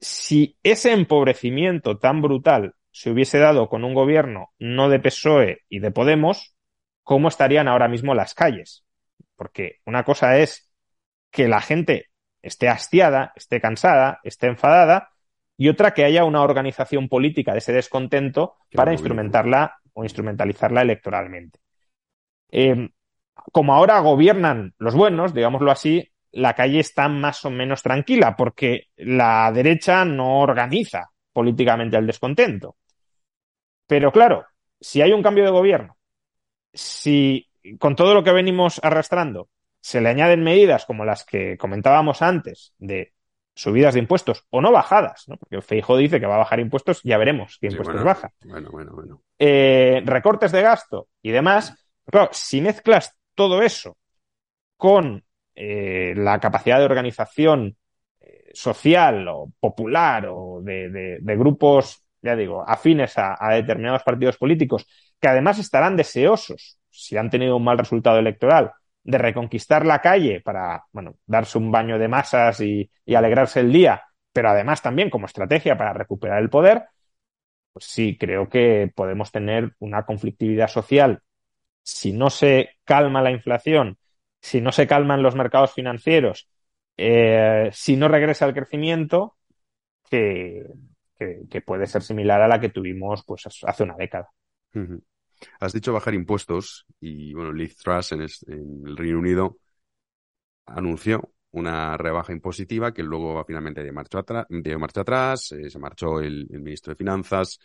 si 0.00 0.58
ese 0.62 0.92
empobrecimiento 0.92 1.98
tan 1.98 2.20
brutal 2.20 2.74
se 2.90 3.10
hubiese 3.10 3.38
dado 3.38 3.68
con 3.68 3.84
un 3.84 3.94
gobierno 3.94 4.52
no 4.58 4.88
de 4.88 5.00
PSOE 5.00 5.64
y 5.68 5.80
de 5.80 5.90
Podemos, 5.90 6.54
¿cómo 7.02 7.28
estarían 7.28 7.68
ahora 7.68 7.88
mismo 7.88 8.14
las 8.14 8.34
calles? 8.34 8.84
Porque 9.36 9.80
una 9.84 10.04
cosa 10.04 10.38
es 10.38 10.70
que 11.30 11.48
la 11.48 11.60
gente 11.60 12.06
esté 12.42 12.68
hastiada, 12.68 13.32
esté 13.36 13.60
cansada, 13.60 14.20
esté 14.22 14.46
enfadada, 14.46 15.10
y 15.56 15.68
otra 15.68 15.94
que 15.94 16.04
haya 16.04 16.24
una 16.24 16.42
organización 16.42 17.08
política 17.08 17.52
de 17.52 17.58
ese 17.58 17.72
descontento 17.72 18.56
para 18.72 18.92
instrumentarla 18.92 19.78
o 19.94 20.04
instrumentalizarla 20.04 20.82
electoralmente. 20.82 21.58
Em, 22.50 22.90
como 23.52 23.74
ahora 23.74 23.98
gobiernan 24.00 24.74
los 24.78 24.94
buenos, 24.94 25.32
digámoslo 25.32 25.70
así, 25.70 26.12
la 26.32 26.54
calle 26.54 26.80
está 26.80 27.08
más 27.08 27.44
o 27.44 27.50
menos 27.50 27.82
tranquila 27.82 28.36
porque 28.36 28.88
la 28.96 29.50
derecha 29.52 30.04
no 30.04 30.40
organiza 30.40 31.10
políticamente 31.32 31.96
el 31.96 32.06
descontento. 32.06 32.76
Pero 33.86 34.12
claro, 34.12 34.44
si 34.80 35.00
hay 35.00 35.12
un 35.12 35.22
cambio 35.22 35.44
de 35.44 35.50
gobierno, 35.50 35.96
si 36.72 37.48
con 37.78 37.96
todo 37.96 38.14
lo 38.14 38.22
que 38.22 38.32
venimos 38.32 38.80
arrastrando, 38.82 39.48
se 39.86 40.00
le 40.00 40.08
añaden 40.08 40.42
medidas 40.42 40.84
como 40.84 41.04
las 41.04 41.24
que 41.24 41.56
comentábamos 41.56 42.20
antes 42.20 42.74
de 42.76 43.12
subidas 43.54 43.94
de 43.94 44.00
impuestos 44.00 44.44
o 44.50 44.60
no 44.60 44.72
bajadas, 44.72 45.28
¿no? 45.28 45.36
porque 45.36 45.62
Feijo 45.62 45.96
dice 45.96 46.18
que 46.18 46.26
va 46.26 46.34
a 46.34 46.38
bajar 46.38 46.58
impuestos, 46.58 47.00
ya 47.04 47.16
veremos 47.18 47.56
qué 47.60 47.68
impuestos 47.68 48.02
baja. 48.02 48.32
Bueno, 48.44 48.68
bueno, 48.72 48.92
bueno. 48.92 49.22
Eh, 49.38 50.02
recortes 50.04 50.50
de 50.50 50.60
gasto 50.60 51.06
y 51.22 51.30
demás. 51.30 51.72
Claro, 52.04 52.30
si 52.32 52.60
mezclas 52.60 53.16
todo 53.36 53.62
eso 53.62 53.96
con 54.76 55.22
eh, 55.54 56.14
la 56.16 56.40
capacidad 56.40 56.80
de 56.80 56.84
organización 56.86 57.76
eh, 58.18 58.50
social 58.54 59.28
o 59.28 59.52
popular 59.60 60.26
o 60.28 60.62
de, 60.64 61.20
grupos, 61.22 62.04
ya 62.22 62.34
digo, 62.34 62.68
afines 62.68 63.14
a, 63.18 63.38
determinados 63.52 64.02
partidos 64.02 64.36
políticos, 64.36 64.84
que 65.20 65.28
además 65.28 65.60
estarán 65.60 65.96
deseosos, 65.96 66.80
si 66.90 67.16
han 67.16 67.30
tenido 67.30 67.56
un 67.56 67.62
mal 67.62 67.78
resultado 67.78 68.18
electoral, 68.18 68.72
de 69.06 69.18
reconquistar 69.18 69.86
la 69.86 70.00
calle 70.00 70.40
para, 70.40 70.84
bueno, 70.90 71.16
darse 71.26 71.58
un 71.58 71.70
baño 71.70 71.96
de 71.98 72.08
masas 72.08 72.60
y, 72.60 72.90
alegrarse 73.14 73.60
el 73.60 73.72
día, 73.72 74.02
pero 74.32 74.50
además 74.50 74.82
también 74.82 75.10
como 75.10 75.26
estrategia 75.26 75.78
para 75.78 75.92
recuperar 75.92 76.42
el 76.42 76.50
poder, 76.50 76.86
pues 77.72 77.84
sí, 77.84 78.18
creo 78.18 78.48
que 78.48 78.92
podemos 78.94 79.30
tener 79.30 79.74
una 79.78 80.04
conflictividad 80.04 80.66
social. 80.66 81.22
Si 81.82 82.12
no 82.12 82.30
se 82.30 82.70
calma 82.84 83.22
la 83.22 83.30
inflación, 83.30 83.96
si 84.40 84.60
no 84.60 84.72
se 84.72 84.88
calman 84.88 85.22
los 85.22 85.36
mercados 85.36 85.72
financieros, 85.72 86.48
eh, 86.96 87.70
si 87.72 87.96
no 87.96 88.08
regresa 88.08 88.46
el 88.46 88.54
crecimiento, 88.54 89.36
que, 90.10 90.66
puede 91.64 91.86
ser 91.86 92.02
similar 92.02 92.42
a 92.42 92.48
la 92.48 92.60
que 92.60 92.70
tuvimos 92.70 93.24
pues 93.24 93.46
hace 93.46 93.82
una 93.84 93.94
década. 93.96 94.30
Has 95.60 95.72
dicho 95.72 95.92
bajar 95.92 96.14
impuestos 96.14 96.86
y, 97.00 97.32
bueno, 97.34 97.52
Liz 97.52 97.76
Truss 97.76 98.12
en, 98.12 98.22
el 98.22 98.96
Reino 98.96 99.18
Unido 99.18 99.58
anunció 100.66 101.32
una 101.52 101.96
rebaja 101.96 102.32
impositiva 102.32 102.92
que 102.92 103.02
luego 103.02 103.42
finalmente 103.46 103.82
dio 103.82 103.92
marcha, 103.92 104.18
atrás, 104.18 104.46
dio 104.48 104.78
marcha 104.78 105.00
atrás, 105.00 105.52
eh, 105.52 105.70
se 105.70 105.78
marchó 105.78 106.20
el, 106.20 106.46
ministro 106.50 106.92
de 106.92 106.96
Finanzas 106.96 107.58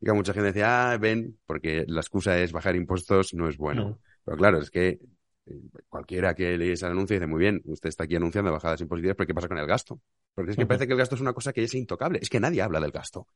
y 0.00 0.04
que 0.04 0.12
mucha 0.12 0.34
gente 0.34 0.48
decía, 0.48 0.92
ah, 0.92 0.98
ven, 0.98 1.38
porque 1.46 1.84
la 1.86 2.00
excusa 2.00 2.38
es 2.38 2.52
bajar 2.52 2.76
impuestos 2.76 3.32
no 3.34 3.48
es 3.48 3.56
bueno. 3.56 3.98
Pero 4.24 4.36
claro, 4.36 4.58
es 4.60 4.70
que 4.70 5.00
eh, 5.46 5.60
cualquiera 5.88 6.34
que 6.34 6.58
lees 6.58 6.82
el 6.82 6.90
anuncio 6.90 7.14
dice, 7.14 7.26
muy 7.26 7.40
bien, 7.40 7.62
usted 7.64 7.88
está 7.88 8.04
aquí 8.04 8.16
anunciando 8.16 8.52
bajadas 8.52 8.80
impositivas, 8.80 9.16
pero 9.16 9.26
¿qué 9.26 9.34
pasa 9.34 9.48
con 9.48 9.58
el 9.58 9.66
gasto? 9.66 10.00
Porque 10.34 10.50
es 10.50 10.56
que 10.56 10.66
parece 10.66 10.86
que 10.86 10.92
el 10.92 10.98
gasto 10.98 11.14
es 11.14 11.20
una 11.20 11.32
cosa 11.32 11.52
que 11.52 11.64
es 11.64 11.74
intocable, 11.74 12.18
es 12.20 12.28
que 12.28 12.40
nadie 12.40 12.60
habla 12.60 12.80
del 12.80 12.90
gasto. 12.90 13.26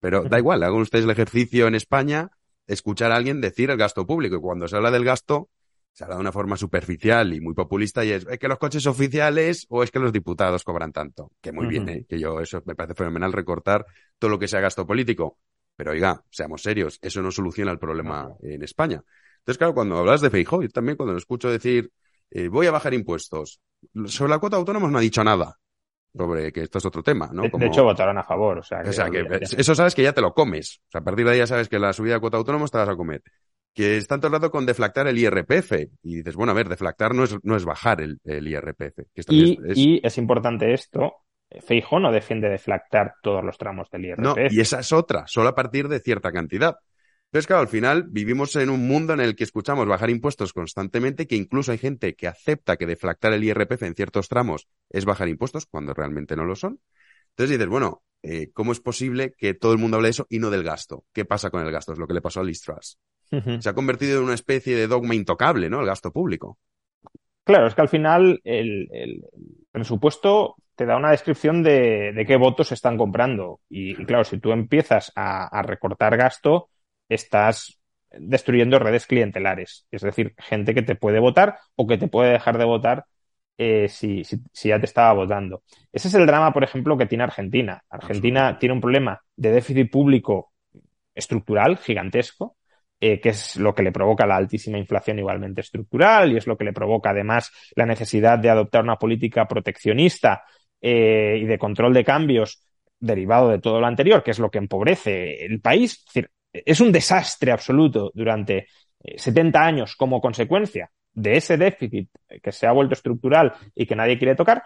Pero 0.00 0.24
da 0.24 0.38
igual, 0.38 0.62
hagan 0.62 0.80
ustedes 0.80 1.04
el 1.04 1.10
ejercicio 1.10 1.66
en 1.66 1.74
España 1.74 2.30
escuchar 2.68 3.10
a 3.10 3.16
alguien 3.16 3.40
decir 3.40 3.70
el 3.70 3.76
gasto 3.76 4.06
público. 4.06 4.36
Y 4.36 4.40
cuando 4.40 4.68
se 4.68 4.76
habla 4.76 4.92
del 4.92 5.04
gasto, 5.04 5.50
se 5.92 6.04
habla 6.04 6.16
de 6.16 6.20
una 6.20 6.32
forma 6.32 6.56
superficial 6.56 7.34
y 7.34 7.40
muy 7.40 7.54
populista 7.54 8.04
y 8.04 8.12
es, 8.12 8.24
¿es 8.30 8.38
que 8.38 8.46
los 8.46 8.58
coches 8.58 8.86
oficiales 8.86 9.66
o 9.68 9.82
es 9.82 9.90
que 9.90 9.98
los 9.98 10.12
diputados 10.12 10.62
cobran 10.62 10.92
tanto? 10.92 11.32
Que 11.40 11.50
muy 11.50 11.66
bien, 11.66 11.88
¿eh? 11.88 12.06
que 12.08 12.20
yo 12.20 12.40
eso 12.40 12.62
me 12.66 12.76
parece 12.76 12.94
fenomenal 12.94 13.32
recortar 13.32 13.84
todo 14.18 14.30
lo 14.30 14.38
que 14.38 14.46
sea 14.46 14.60
gasto 14.60 14.86
político. 14.86 15.38
Pero 15.74 15.92
oiga, 15.92 16.22
seamos 16.30 16.62
serios, 16.62 16.98
eso 17.02 17.22
no 17.22 17.32
soluciona 17.32 17.72
el 17.72 17.78
problema 17.78 18.28
en 18.42 18.62
España. 18.62 19.02
Entonces, 19.38 19.58
claro, 19.58 19.74
cuando 19.74 19.98
hablas 19.98 20.20
de 20.20 20.30
Feijóo, 20.30 20.62
yo 20.62 20.68
también 20.68 20.96
cuando 20.96 21.12
lo 21.12 21.18
escucho 21.18 21.50
decir, 21.50 21.90
eh, 22.30 22.48
voy 22.48 22.66
a 22.66 22.72
bajar 22.72 22.94
impuestos, 22.94 23.60
sobre 24.06 24.30
la 24.30 24.38
cuota 24.38 24.56
autónoma 24.56 24.88
no 24.88 24.98
ha 24.98 25.00
dicho 25.00 25.22
nada 25.22 25.58
sobre 26.16 26.52
que 26.52 26.62
esto 26.62 26.78
es 26.78 26.86
otro 26.86 27.02
tema, 27.02 27.30
¿no? 27.32 27.42
De, 27.42 27.66
hecho, 27.66 27.84
votaron 27.84 28.18
a 28.18 28.24
favor, 28.24 28.58
o 28.58 28.62
sea, 28.62 28.82
que, 28.82 28.90
eso 28.90 29.74
sabes 29.74 29.94
que 29.94 30.02
ya 30.02 30.12
te 30.12 30.20
lo 30.20 30.32
comes. 30.32 30.80
O 30.88 30.90
sea, 30.90 31.00
a 31.00 31.04
partir 31.04 31.24
de 31.24 31.32
ahí 31.32 31.38
ya 31.38 31.46
sabes 31.46 31.68
que 31.68 31.78
la 31.78 31.92
subida 31.92 32.14
de 32.14 32.20
cuota 32.20 32.36
autónoma 32.36 32.66
te 32.66 32.78
vas 32.78 32.88
a 32.88 32.96
comer. 32.96 33.22
Que 33.74 33.96
están 33.96 34.20
todo 34.20 34.28
el 34.28 34.32
rato 34.34 34.50
con 34.50 34.66
deflactar 34.66 35.06
el 35.06 35.18
IRPF. 35.18 35.72
Y 36.02 36.16
dices, 36.16 36.34
bueno, 36.34 36.52
a 36.52 36.54
ver, 36.54 36.68
deflactar 36.68 37.14
no 37.14 37.24
es, 37.24 37.36
no 37.42 37.56
es 37.56 37.64
bajar 37.64 38.00
el, 38.00 38.18
IRPF. 38.24 38.98
y, 39.28 39.70
es... 39.70 39.78
y 39.78 40.00
es 40.02 40.18
importante 40.18 40.72
esto, 40.72 41.22
Feijo 41.60 41.98
no 41.98 42.12
defiende 42.12 42.48
deflactar 42.48 43.14
todos 43.22 43.44
los 43.44 43.56
tramos 43.56 43.88
del 43.90 44.06
IRPF. 44.06 44.20
No, 44.20 44.34
y 44.50 44.60
esa 44.60 44.80
es 44.80 44.92
otra, 44.92 45.26
solo 45.26 45.48
a 45.48 45.54
partir 45.54 45.88
de 45.88 46.00
cierta 46.00 46.32
cantidad. 46.32 46.76
Entonces, 47.28 47.46
claro, 47.46 47.60
al 47.60 47.68
final 47.68 48.04
vivimos 48.08 48.56
en 48.56 48.70
un 48.70 48.88
mundo 48.88 49.12
en 49.12 49.20
el 49.20 49.36
que 49.36 49.44
escuchamos 49.44 49.86
bajar 49.86 50.08
impuestos 50.08 50.54
constantemente, 50.54 51.26
que 51.26 51.36
incluso 51.36 51.72
hay 51.72 51.78
gente 51.78 52.14
que 52.14 52.26
acepta 52.26 52.78
que 52.78 52.86
deflactar 52.86 53.34
el 53.34 53.44
IRPF 53.44 53.82
en 53.82 53.94
ciertos 53.94 54.28
tramos 54.28 54.66
es 54.88 55.04
bajar 55.04 55.28
impuestos 55.28 55.66
cuando 55.66 55.92
realmente 55.92 56.36
no 56.36 56.46
lo 56.46 56.56
son. 56.56 56.80
Entonces 57.30 57.58
dices, 57.58 57.68
bueno, 57.68 58.02
eh, 58.22 58.50
¿cómo 58.54 58.72
es 58.72 58.80
posible 58.80 59.34
que 59.36 59.52
todo 59.52 59.72
el 59.72 59.78
mundo 59.78 59.98
hable 59.98 60.06
de 60.06 60.12
eso 60.12 60.26
y 60.30 60.38
no 60.38 60.48
del 60.48 60.62
gasto? 60.62 61.04
¿Qué 61.12 61.26
pasa 61.26 61.50
con 61.50 61.62
el 61.62 61.70
gasto? 61.70 61.92
Es 61.92 61.98
lo 61.98 62.06
que 62.06 62.14
le 62.14 62.22
pasó 62.22 62.40
a 62.40 62.44
Liz 62.44 62.62
Se 62.62 63.68
ha 63.68 63.74
convertido 63.74 64.18
en 64.18 64.24
una 64.24 64.34
especie 64.34 64.74
de 64.74 64.86
dogma 64.86 65.14
intocable, 65.14 65.68
¿no? 65.68 65.80
El 65.80 65.86
gasto 65.86 66.10
público. 66.10 66.58
Claro, 67.44 67.66
es 67.66 67.74
que 67.74 67.82
al 67.82 67.88
final 67.90 68.40
el, 68.42 69.22
presupuesto 69.70 70.56
te 70.74 70.86
da 70.86 70.96
una 70.96 71.10
descripción 71.10 71.62
de, 71.62 72.24
qué 72.26 72.36
votos 72.36 72.68
se 72.68 72.74
están 72.74 72.96
comprando. 72.96 73.60
Y, 73.68 73.94
claro, 74.06 74.24
si 74.24 74.38
tú 74.38 74.50
empiezas 74.52 75.12
a 75.14 75.62
recortar 75.62 76.16
gasto, 76.16 76.70
estás 77.08 77.78
destruyendo 78.10 78.78
redes 78.78 79.06
clientelares, 79.06 79.86
es 79.90 80.02
decir, 80.02 80.34
gente 80.38 80.74
que 80.74 80.82
te 80.82 80.94
puede 80.94 81.20
votar 81.20 81.58
o 81.76 81.86
que 81.86 81.98
te 81.98 82.08
puede 82.08 82.32
dejar 82.32 82.58
de 82.58 82.64
votar 82.64 83.04
eh, 83.58 83.88
si, 83.88 84.22
ya 84.22 84.78
te 84.78 84.86
estaba 84.86 85.12
votando. 85.12 85.62
Ese 85.92 86.08
es 86.08 86.14
el 86.14 86.26
drama, 86.26 86.52
por 86.52 86.64
ejemplo, 86.64 86.96
que 86.96 87.06
tiene 87.06 87.24
Argentina. 87.24 87.82
Argentina 87.90 88.58
tiene 88.58 88.74
un 88.74 88.80
problema 88.80 89.20
de 89.36 89.50
déficit 89.50 89.90
público 89.90 90.52
estructural 91.14 91.76
gigantesco, 91.76 92.56
eh, 93.00 93.20
que 93.20 93.30
es 93.30 93.56
lo 93.56 93.74
que 93.74 93.82
le 93.82 93.92
provoca 93.92 94.26
la 94.26 94.36
altísima 94.36 94.78
inflación 94.78 95.18
igualmente 95.18 95.60
estructural 95.60 96.32
y 96.32 96.36
es 96.36 96.46
lo 96.46 96.56
que 96.56 96.64
le 96.64 96.72
provoca 96.72 97.10
además 97.10 97.52
la 97.74 97.86
necesidad 97.86 98.38
de 98.38 98.50
adoptar 98.50 98.82
una 98.82 98.96
política 98.96 99.46
proteccionista 99.46 100.42
eh, 100.80 101.38
y 101.40 101.44
de 101.44 101.58
control 101.58 101.92
de 101.94 102.04
cambios 102.04 102.62
derivado 103.00 103.50
de 103.50 103.60
todo 103.60 103.80
lo 103.80 103.86
anterior, 103.86 104.22
que 104.22 104.32
es 104.32 104.38
lo 104.38 104.50
que 104.50 104.58
empobrece 104.58 105.44
el 105.44 105.60
país. 105.60 105.98
Es 105.98 106.04
decir, 106.06 106.30
es 106.52 106.80
un 106.80 106.92
desastre 106.92 107.52
absoluto 107.52 108.10
durante 108.14 108.68
70 109.16 109.58
eh, 109.58 109.62
años 109.62 109.96
como 109.96 110.20
consecuencia 110.20 110.90
de 111.12 111.36
ese 111.36 111.56
déficit 111.56 112.08
que 112.42 112.52
se 112.52 112.66
ha 112.66 112.72
vuelto 112.72 112.94
estructural 112.94 113.52
y 113.74 113.86
que 113.86 113.96
nadie 113.96 114.18
quiere 114.18 114.34
tocar. 114.34 114.62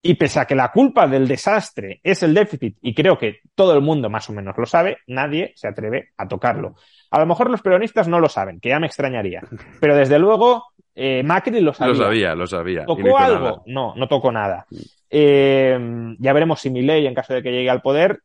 Y 0.00 0.14
pese 0.14 0.38
a 0.38 0.44
que 0.44 0.54
la 0.54 0.70
culpa 0.70 1.08
del 1.08 1.26
desastre 1.26 2.00
es 2.04 2.22
el 2.22 2.32
déficit, 2.32 2.76
y 2.80 2.94
creo 2.94 3.18
que 3.18 3.40
todo 3.56 3.74
el 3.74 3.80
mundo 3.80 4.08
más 4.08 4.30
o 4.30 4.32
menos 4.32 4.56
lo 4.56 4.64
sabe, 4.64 4.98
nadie 5.08 5.52
se 5.56 5.66
atreve 5.66 6.10
a 6.16 6.28
tocarlo. 6.28 6.76
A 7.10 7.18
lo 7.18 7.26
mejor 7.26 7.50
los 7.50 7.62
peronistas 7.62 8.06
no 8.06 8.20
lo 8.20 8.28
saben, 8.28 8.60
que 8.60 8.68
ya 8.68 8.78
me 8.78 8.86
extrañaría. 8.86 9.42
Pero 9.80 9.96
desde 9.96 10.20
luego, 10.20 10.66
eh, 10.94 11.22
Macri 11.24 11.60
lo 11.60 11.74
sabía. 11.74 11.94
Lo 11.94 12.04
sabía, 12.04 12.34
lo 12.36 12.46
sabía. 12.46 12.84
¿Tocó 12.86 13.18
algo? 13.18 13.64
No, 13.66 13.94
no 13.96 14.06
tocó 14.06 14.30
nada. 14.30 14.66
Eh, 15.10 15.76
ya 16.18 16.32
veremos 16.32 16.60
si 16.60 16.70
Milei, 16.70 17.06
en 17.06 17.14
caso 17.14 17.34
de 17.34 17.42
que 17.42 17.50
llegue 17.50 17.70
al 17.70 17.82
poder, 17.82 18.20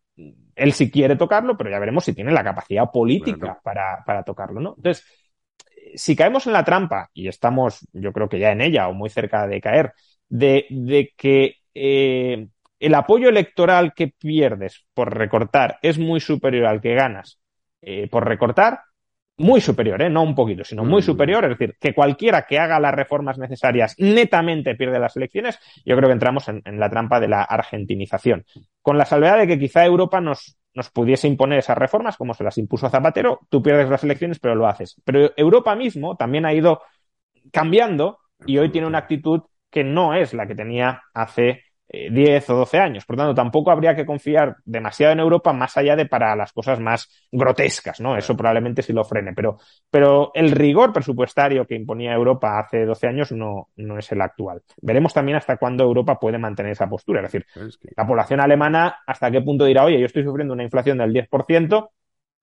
él 0.56 0.74
sí 0.74 0.92
quiere 0.92 1.16
tocarlo, 1.16 1.58
pero 1.58 1.70
ya 1.70 1.80
veremos 1.80 2.06
si 2.06 2.14
tiene 2.14 2.32
la 2.32 2.44
capacidad 2.44 2.90
política 2.92 3.60
para, 3.64 4.04
para 4.06 4.24
tocarlo, 4.24 4.60
¿no? 4.60 4.74
Entonces, 4.78 5.06
si 5.96 6.16
caemos 6.16 6.48
en 6.48 6.54
la 6.54 6.64
trampa, 6.64 7.10
y 7.14 7.28
estamos, 7.28 7.88
yo 7.94 8.12
creo 8.14 8.30
que 8.30 8.40
ya 8.40 8.52
en 8.52 8.62
ella 8.62 8.88
o 8.88 8.94
muy 8.94 9.10
cerca 9.10 9.48
de 9.48 9.62
caer, 9.62 9.94
de, 10.30 10.66
de 10.70 11.14
que 11.16 11.58
eh, 11.74 12.48
el 12.80 12.96
apoyo 12.96 13.30
electoral 13.30 13.94
que 13.94 14.08
pierdes 14.10 14.86
por 14.94 15.16
recortar 15.16 15.80
es 15.82 15.98
muy 15.98 16.20
superior 16.20 16.66
al 16.66 16.82
que 16.82 16.96
ganas 16.96 17.40
eh, 17.82 18.08
por 18.10 18.26
recortar, 18.26 18.80
muy 19.38 19.60
superior, 19.60 20.02
¿eh? 20.02 20.10
no 20.10 20.24
un 20.24 20.36
poquito, 20.36 20.64
sino 20.64 20.86
muy 20.86 21.02
mm. 21.02 21.06
superior. 21.06 21.44
Es 21.44 21.58
decir, 21.58 21.76
que 21.80 21.94
cualquiera 21.94 22.44
que 22.44 22.60
haga 22.60 22.80
las 22.80 22.94
reformas 22.94 23.38
necesarias 23.38 23.96
netamente 23.98 24.76
pierde 24.76 25.00
las 25.00 25.18
elecciones. 25.18 25.60
Yo 25.86 25.96
creo 25.98 26.08
que 26.08 26.14
entramos 26.14 26.48
en, 26.48 26.62
la 26.80 26.90
trampa 26.90 27.20
de 27.20 27.28
la 27.28 27.44
argentinización. 27.44 28.46
Con 28.84 29.00
la 29.00 29.06
salvedad 29.06 29.40
de 29.40 29.48
que 29.48 29.58
quizá 29.58 29.84
Europa 29.84 30.22
nos, 30.22 30.60
nos 30.76 30.92
pudiese 30.92 31.28
imponer 31.28 31.58
esas 31.58 31.78
reformas, 31.78 32.18
como 32.18 32.36
se 32.36 32.44
las 32.44 32.60
impuso 32.60 32.86
a 32.86 32.92
Zapatero, 32.92 33.40
tú 33.50 33.64
pierdes 33.64 33.90
las 33.90 34.04
elecciones, 34.04 34.40
pero 34.40 34.54
lo 34.54 34.68
haces. 34.68 35.02
Pero 35.04 35.32
Europa 35.36 35.76
mismo 35.76 36.16
también 36.16 36.46
ha 36.46 36.54
ido 36.54 36.84
cambiando 37.52 38.20
y 38.46 38.60
hoy 38.60 38.70
tiene 38.70 38.86
una 38.86 39.00
actitud 39.00 39.42
que 39.72 39.84
no 39.84 40.14
es 40.14 40.36
la 40.36 40.46
que 40.46 40.54
tenía 40.54 41.02
hace 41.16 41.63
10 41.90 42.50
o 42.50 42.56
12 42.56 42.80
años. 42.80 43.06
Por 43.06 43.16
tanto, 43.18 43.36
tampoco 43.36 43.72
habría 43.72 43.96
que 43.96 44.06
confiar 44.06 44.56
demasiado 44.66 45.14
en 45.14 45.20
Europa 45.20 45.54
más 45.54 45.78
allá 45.78 45.96
de 45.96 46.06
para 46.06 46.36
las 46.36 46.52
cosas 46.52 46.80
más 46.80 47.10
grotescas, 47.32 48.00
¿no? 48.00 48.18
Eso 48.18 48.36
probablemente 48.36 48.82
sí 48.82 48.94
lo 48.94 49.04
frene, 49.04 49.34
pero, 49.34 49.58
pero 49.90 50.32
el 50.34 50.52
rigor 50.52 50.92
presupuestario 50.92 51.68
que 51.68 51.76
imponía 51.76 52.14
Europa 52.14 52.60
hace 52.60 52.86
12 52.86 53.08
años 53.08 53.32
no, 53.32 53.70
no 53.76 54.00
es 54.00 54.12
el 54.12 54.22
actual. 54.22 54.64
Veremos 54.82 55.14
también 55.14 55.38
hasta 55.38 55.58
cuándo 55.58 55.84
Europa 55.84 56.20
puede 56.20 56.38
mantener 56.38 56.72
esa 56.72 56.90
postura. 56.90 57.22
Es 57.22 57.32
decir, 57.32 57.46
la 57.96 58.08
población 58.08 58.40
alemana 58.40 58.98
hasta 59.06 59.30
qué 59.30 59.42
punto 59.42 59.66
dirá, 59.66 59.84
oye, 59.84 60.00
yo 60.00 60.06
estoy 60.06 60.24
sufriendo 60.24 60.54
una 60.54 60.64
inflación 60.64 60.98
del 60.98 61.14
10%, 61.14 61.92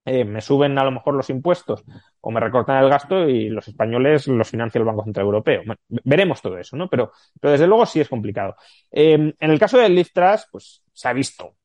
eh, 0.04 0.24
me 0.24 0.40
suben 0.40 0.78
a 0.78 0.84
lo 0.84 0.92
mejor 0.92 1.14
los 1.14 1.28
impuestos 1.28 1.84
o 2.20 2.30
me 2.30 2.40
recortan 2.40 2.82
el 2.82 2.90
gasto 2.90 3.28
y 3.28 3.48
los 3.48 3.66
españoles 3.66 4.26
los 4.28 4.48
financia 4.48 4.78
el 4.78 4.84
Banco 4.84 5.04
Central 5.04 5.26
Europeo. 5.26 5.62
veremos 5.88 6.42
todo 6.42 6.58
eso, 6.58 6.76
¿no? 6.76 6.88
Pero, 6.88 7.12
pero 7.40 7.52
desde 7.52 7.66
luego 7.66 7.86
sí 7.86 8.00
es 8.00 8.08
complicado. 8.08 8.56
Em, 8.90 9.32
en 9.38 9.50
el 9.50 9.58
caso 9.58 9.78
del 9.78 9.94
Lift 9.94 10.16
pues 10.50 10.82
se 10.92 11.08
ha 11.08 11.12
visto. 11.12 11.56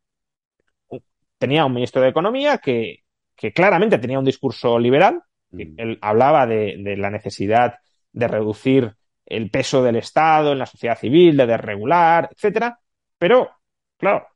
Tenía 1.37 1.65
un 1.65 1.73
ministro 1.73 2.01
de 2.01 2.09
Economía 2.09 2.57
que, 2.59 3.03
que 3.35 3.51
claramente 3.51 3.97
tenía 3.97 4.19
un 4.19 4.25
discurso 4.25 4.79
liberal. 4.79 5.21
Mm. 5.51 5.61
Él 5.77 5.99
hablaba 6.01 6.45
de, 6.47 6.77
de 6.79 6.97
la 6.97 7.09
necesidad 7.09 7.75
de 8.11 8.27
reducir 8.27 8.95
el 9.25 9.49
peso 9.49 9.83
del 9.83 9.97
Estado 9.97 10.53
en 10.53 10.59
la 10.59 10.65
sociedad 10.65 10.97
civil, 10.97 11.35
de 11.35 11.47
desregular, 11.47 12.29
etcétera. 12.31 12.79
Pero, 13.17 13.51
claro, 13.97 14.27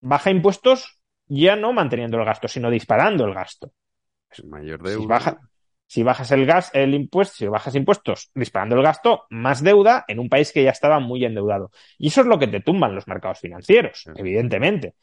baja 0.00 0.30
impuestos 0.30 1.00
ya 1.26 1.56
no 1.56 1.72
manteniendo 1.72 2.18
el 2.18 2.24
gasto, 2.24 2.48
sino 2.48 2.70
disparando 2.70 3.24
el 3.26 3.34
gasto. 3.34 3.72
Mayor 4.44 4.82
deuda. 4.82 5.00
Si, 5.00 5.06
baja, 5.06 5.40
si 5.86 6.02
bajas 6.02 6.30
el 6.32 6.46
gas, 6.46 6.70
el 6.74 6.94
impuesto, 6.94 7.36
si 7.36 7.46
bajas 7.46 7.74
impuestos 7.74 8.30
disparando 8.34 8.76
el 8.76 8.82
gasto, 8.82 9.24
más 9.30 9.62
deuda 9.62 10.04
en 10.08 10.18
un 10.18 10.28
país 10.28 10.52
que 10.52 10.64
ya 10.64 10.70
estaba 10.70 11.00
muy 11.00 11.24
endeudado. 11.24 11.70
Y 11.98 12.08
eso 12.08 12.22
es 12.22 12.26
lo 12.26 12.38
que 12.38 12.48
te 12.48 12.60
tumban 12.60 12.94
los 12.94 13.06
mercados 13.06 13.40
financieros, 13.40 14.04
evidentemente 14.16 14.94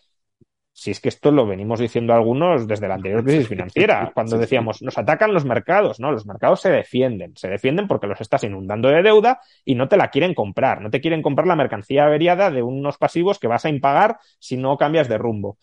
si 0.80 0.92
es 0.92 1.02
que 1.02 1.10
esto 1.10 1.32
lo 1.32 1.46
venimos 1.46 1.80
diciendo 1.80 2.14
algunos 2.14 2.66
desde 2.66 2.88
la 2.88 2.96
anterior 2.96 3.22
crisis 3.22 3.48
financiera, 3.50 4.12
cuando 4.14 4.38
decíamos, 4.38 4.82
nos 4.82 4.98
atacan 4.98 5.34
los 5.34 5.44
mercados, 5.44 6.00
¿no? 6.00 6.10
Los 6.10 6.26
mercados 6.26 6.62
se 6.62 6.70
defienden, 6.70 7.36
se 7.36 7.50
defienden 7.50 7.86
porque 7.86 8.08
los 8.08 8.22
estás 8.22 8.46
inundando 8.46 8.88
de 8.88 9.04
deuda 9.04 9.42
y 9.66 9.76
no 9.76 9.90
te 9.90 9.98
la 9.98 10.10
quieren 10.10 10.34
comprar, 10.34 10.82
no 10.82 10.90
te 10.90 11.02
quieren 11.02 11.22
comprar 11.22 11.48
la 11.48 11.58
mercancía 11.58 12.06
averiada 12.06 12.50
de 12.50 12.62
unos 12.62 12.98
pasivos 12.98 13.40
que 13.40 13.48
vas 13.48 13.66
a 13.66 13.70
impagar 13.70 14.20
si 14.40 14.56
no 14.56 14.78
cambias 14.78 15.10
de 15.10 15.18
rumbo. 15.18 15.58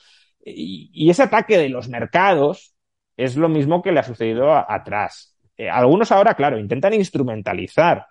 Y, 0.44 1.08
ese 1.10 1.24
ataque 1.24 1.56
de 1.56 1.70
los 1.70 1.88
mercados 1.88 2.74
es 3.16 3.36
lo 3.36 3.48
mismo 3.48 3.82
que 3.82 3.92
le 3.92 4.00
ha 4.00 4.04
sucedido 4.04 4.52
atrás. 4.52 5.36
Eh, 5.56 5.70
algunos 5.70 6.12
ahora, 6.12 6.34
claro, 6.34 6.58
intentan 6.58 6.94
instrumentalizar 6.94 8.06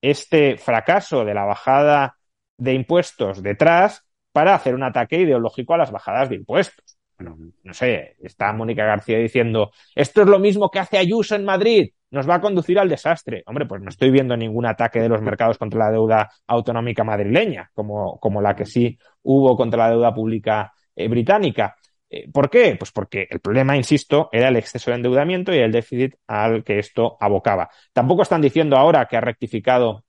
este 0.00 0.56
fracaso 0.56 1.24
de 1.24 1.34
la 1.34 1.44
bajada 1.44 2.16
de 2.56 2.72
impuestos 2.72 3.42
detrás 3.42 4.04
para 4.32 4.54
hacer 4.54 4.74
un 4.74 4.82
ataque 4.82 5.20
ideológico 5.20 5.74
a 5.74 5.78
las 5.78 5.90
bajadas 5.90 6.28
de 6.28 6.36
impuestos. 6.36 6.98
Bueno, 7.18 7.36
no 7.62 7.74
sé, 7.74 8.16
está 8.20 8.52
Mónica 8.52 8.84
García 8.84 9.18
diciendo, 9.18 9.70
esto 9.94 10.22
es 10.22 10.28
lo 10.28 10.38
mismo 10.38 10.70
que 10.70 10.78
hace 10.78 10.98
Ayuso 10.98 11.34
en 11.34 11.44
Madrid, 11.44 11.90
nos 12.10 12.28
va 12.28 12.36
a 12.36 12.40
conducir 12.40 12.78
al 12.78 12.88
desastre. 12.88 13.42
Hombre, 13.46 13.66
pues 13.66 13.82
no 13.82 13.88
estoy 13.88 14.10
viendo 14.10 14.36
ningún 14.36 14.66
ataque 14.66 15.00
de 15.00 15.08
los 15.08 15.22
mercados 15.22 15.58
contra 15.58 15.86
la 15.86 15.90
deuda 15.90 16.30
autonómica 16.46 17.04
madrileña, 17.04 17.70
como, 17.74 18.18
como 18.20 18.40
la 18.40 18.54
que 18.54 18.66
sí 18.66 18.98
hubo 19.22 19.56
contra 19.56 19.84
la 19.86 19.90
deuda 19.90 20.14
pública 20.14 20.72
eh, 20.94 21.08
británica. 21.08 21.76
Eh, 22.16 22.30
¿Por 22.32 22.50
qué? 22.50 22.76
Pues 22.78 22.92
porque 22.92 23.26
el 23.30 23.40
problema, 23.40 23.76
insisto, 23.76 24.28
era 24.32 24.48
el 24.48 24.56
exceso 24.56 24.90
de 24.90 24.96
endeudamiento 24.96 25.52
y 25.54 25.58
el 25.58 25.72
déficit 25.72 26.14
al 26.26 26.64
que 26.64 26.78
esto 26.78 27.16
abocaba. 27.20 27.68
Tampoco 27.92 28.22
están 28.22 28.40
diciendo 28.40 28.76
ahora 28.76 29.06
que 29.06 29.16
ha 29.16 29.20
rectificado 29.20 30.04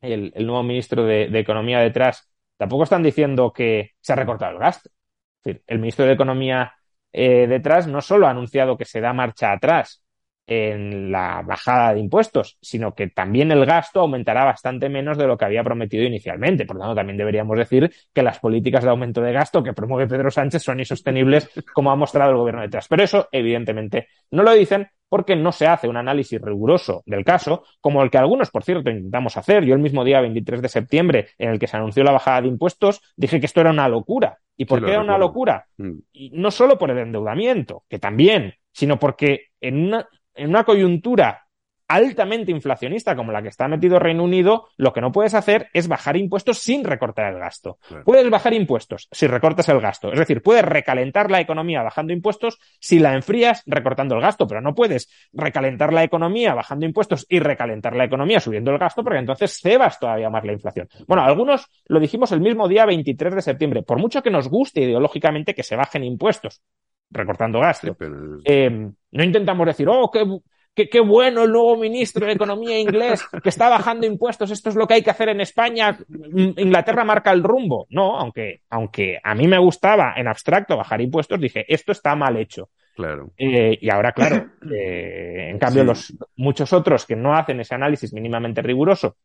el, 0.00 0.32
nuevo 0.46 0.62
ministro 0.62 1.04
de 1.04 1.38
Economía 1.38 1.80
detrás 1.80 2.30
Tampoco 2.60 2.82
están 2.82 3.02
diciendo 3.02 3.54
que 3.54 3.92
se 4.02 4.12
ha 4.12 4.16
recortado 4.16 4.52
el 4.52 4.58
gasto. 4.58 4.90
Es 4.90 5.44
decir, 5.44 5.62
el 5.66 5.78
ministro 5.78 6.04
de 6.04 6.12
Economía 6.12 6.74
eh, 7.10 7.46
detrás 7.46 7.86
no 7.86 8.02
solo 8.02 8.26
ha 8.26 8.30
anunciado 8.32 8.76
que 8.76 8.84
se 8.84 9.00
da 9.00 9.14
marcha 9.14 9.50
atrás 9.52 10.04
en 10.50 11.12
la 11.12 11.42
bajada 11.42 11.94
de 11.94 12.00
impuestos, 12.00 12.58
sino 12.60 12.92
que 12.92 13.06
también 13.06 13.52
el 13.52 13.64
gasto 13.64 14.00
aumentará 14.00 14.44
bastante 14.44 14.88
menos 14.88 15.16
de 15.16 15.28
lo 15.28 15.38
que 15.38 15.44
había 15.44 15.62
prometido 15.62 16.02
inicialmente. 16.02 16.66
Por 16.66 16.74
lo 16.74 16.82
tanto, 16.82 16.96
también 16.96 17.16
deberíamos 17.16 17.56
decir 17.56 17.88
que 18.12 18.24
las 18.24 18.40
políticas 18.40 18.82
de 18.82 18.90
aumento 18.90 19.20
de 19.20 19.32
gasto 19.32 19.62
que 19.62 19.72
promueve 19.72 20.08
Pedro 20.08 20.28
Sánchez 20.28 20.64
son 20.64 20.80
insostenibles, 20.80 21.48
como 21.72 21.92
ha 21.92 21.96
mostrado 21.96 22.32
el 22.32 22.36
gobierno 22.36 22.62
detrás. 22.62 22.88
Pero 22.88 23.04
eso, 23.04 23.28
evidentemente, 23.30 24.08
no 24.32 24.42
lo 24.42 24.52
dicen 24.52 24.88
porque 25.08 25.36
no 25.36 25.52
se 25.52 25.68
hace 25.68 25.86
un 25.86 25.96
análisis 25.96 26.40
riguroso 26.40 27.04
del 27.06 27.24
caso, 27.24 27.62
como 27.80 28.02
el 28.02 28.10
que 28.10 28.18
algunos, 28.18 28.50
por 28.50 28.64
cierto, 28.64 28.90
intentamos 28.90 29.36
hacer. 29.36 29.64
Yo 29.64 29.74
el 29.74 29.80
mismo 29.80 30.04
día 30.04 30.20
23 30.20 30.62
de 30.62 30.68
septiembre, 30.68 31.28
en 31.38 31.50
el 31.50 31.60
que 31.60 31.68
se 31.68 31.76
anunció 31.76 32.02
la 32.02 32.12
bajada 32.12 32.42
de 32.42 32.48
impuestos, 32.48 33.00
dije 33.16 33.38
que 33.38 33.46
esto 33.46 33.60
era 33.60 33.70
una 33.70 33.88
locura. 33.88 34.38
¿Y 34.56 34.64
por 34.64 34.84
qué 34.84 34.90
era 34.90 35.00
una 35.00 35.16
locura? 35.16 35.66
Mm. 35.78 35.98
Y 36.12 36.30
no 36.30 36.50
solo 36.50 36.76
por 36.76 36.90
el 36.90 36.98
endeudamiento, 36.98 37.84
que 37.88 38.00
también, 38.00 38.54
sino 38.72 38.98
porque 38.98 39.46
en 39.60 39.86
una, 39.86 40.08
en 40.34 40.48
una 40.48 40.64
coyuntura 40.64 41.46
altamente 41.90 42.52
inflacionista 42.52 43.16
como 43.16 43.32
la 43.32 43.42
que 43.42 43.48
está 43.48 43.66
metido 43.66 43.98
Reino 43.98 44.22
Unido, 44.22 44.68
lo 44.76 44.92
que 44.92 45.00
no 45.00 45.10
puedes 45.10 45.34
hacer 45.34 45.70
es 45.72 45.88
bajar 45.88 46.16
impuestos 46.16 46.58
sin 46.58 46.84
recortar 46.84 47.32
el 47.32 47.40
gasto. 47.40 47.78
Puedes 48.04 48.30
bajar 48.30 48.54
impuestos 48.54 49.08
si 49.10 49.26
recortas 49.26 49.68
el 49.68 49.80
gasto. 49.80 50.12
Es 50.12 50.18
decir, 50.20 50.40
puedes 50.40 50.64
recalentar 50.64 51.32
la 51.32 51.40
economía 51.40 51.82
bajando 51.82 52.12
impuestos 52.12 52.60
si 52.78 53.00
la 53.00 53.14
enfrías 53.14 53.64
recortando 53.66 54.14
el 54.14 54.20
gasto, 54.20 54.46
pero 54.46 54.60
no 54.60 54.72
puedes 54.72 55.10
recalentar 55.32 55.92
la 55.92 56.04
economía 56.04 56.54
bajando 56.54 56.86
impuestos 56.86 57.26
y 57.28 57.40
recalentar 57.40 57.96
la 57.96 58.04
economía 58.04 58.38
subiendo 58.38 58.70
el 58.70 58.78
gasto 58.78 59.02
porque 59.02 59.18
entonces 59.18 59.58
cebas 59.60 59.98
todavía 59.98 60.30
más 60.30 60.44
la 60.44 60.52
inflación. 60.52 60.88
Bueno, 61.08 61.24
algunos 61.24 61.66
lo 61.86 61.98
dijimos 61.98 62.30
el 62.30 62.40
mismo 62.40 62.68
día 62.68 62.86
23 62.86 63.34
de 63.34 63.42
septiembre. 63.42 63.82
Por 63.82 63.98
mucho 63.98 64.22
que 64.22 64.30
nos 64.30 64.48
guste 64.48 64.82
ideológicamente 64.82 65.56
que 65.56 65.64
se 65.64 65.74
bajen 65.74 66.04
impuestos, 66.04 66.62
recortando 67.10 67.60
gasto. 67.60 67.96
Eh, 68.44 68.70
no 69.12 69.24
intentamos 69.24 69.66
decir, 69.66 69.88
oh, 69.88 70.10
qué, 70.10 70.88
qué, 70.88 71.00
bueno 71.00 71.44
el 71.44 71.52
nuevo 71.52 71.76
ministro 71.76 72.26
de 72.26 72.32
Economía 72.32 72.78
inglés 72.78 73.24
que 73.42 73.48
está 73.48 73.68
bajando 73.68 74.06
impuestos, 74.06 74.50
esto 74.50 74.70
es 74.70 74.76
lo 74.76 74.86
que 74.86 74.94
hay 74.94 75.02
que 75.02 75.10
hacer 75.10 75.28
en 75.28 75.40
España, 75.40 75.98
Inglaterra 76.08 77.04
marca 77.04 77.32
el 77.32 77.42
rumbo. 77.42 77.86
No, 77.90 78.18
aunque, 78.18 78.62
aunque 78.70 79.18
a 79.22 79.34
mí 79.34 79.46
me 79.46 79.58
gustaba 79.58 80.14
en 80.16 80.28
abstracto 80.28 80.76
bajar 80.76 81.00
impuestos, 81.00 81.40
dije, 81.40 81.64
esto 81.68 81.92
está 81.92 82.14
mal 82.14 82.36
hecho. 82.36 82.70
Claro. 82.94 83.30
Eh, 83.36 83.78
y 83.80 83.90
ahora, 83.90 84.12
claro, 84.12 84.50
eh, 84.70 85.48
en 85.50 85.58
cambio, 85.58 85.84
los 85.84 86.12
muchos 86.36 86.72
otros 86.72 87.06
que 87.06 87.16
no 87.16 87.34
hacen 87.34 87.60
ese 87.60 87.74
análisis 87.74 88.12
mínimamente 88.12 88.62
riguroso, 88.62 89.16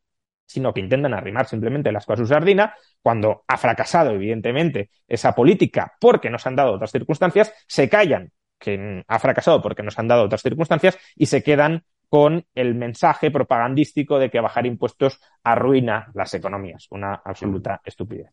sino 0.46 0.74
que 0.74 0.80
intentan 0.80 1.14
arrimar 1.14 1.48
simplemente 1.48 1.92
las 1.92 2.06
cosas 2.06 2.22
a 2.22 2.24
su 2.26 2.28
sardina, 2.28 2.76
cuando 3.02 3.44
ha 3.48 3.58
fracasado, 3.58 4.12
evidentemente, 4.12 4.90
esa 5.08 5.34
política 5.34 5.94
porque 6.00 6.30
nos 6.30 6.46
han 6.48 6.56
dado 6.56 6.74
otras 6.74 6.92
circunstancias, 6.92 7.54
se 7.68 7.90
callan 7.90 8.32
que 8.60 9.04
ha 9.08 9.20
fracasado 9.20 9.62
porque 9.62 9.84
nos 9.84 10.00
han 10.00 10.08
dado 10.08 10.24
otras 10.24 10.42
circunstancias 10.42 10.98
y 11.16 11.26
se 11.26 11.44
quedan 11.44 11.84
con 12.10 12.46
el 12.54 12.76
mensaje 12.76 13.32
propagandístico 13.32 14.20
de 14.20 14.30
que 14.30 14.40
bajar 14.40 14.66
impuestos 14.66 15.20
arruina 15.44 16.12
las 16.14 16.34
economías. 16.34 16.88
Una 16.92 17.16
absoluta 17.16 17.82
estupidez. 17.84 18.30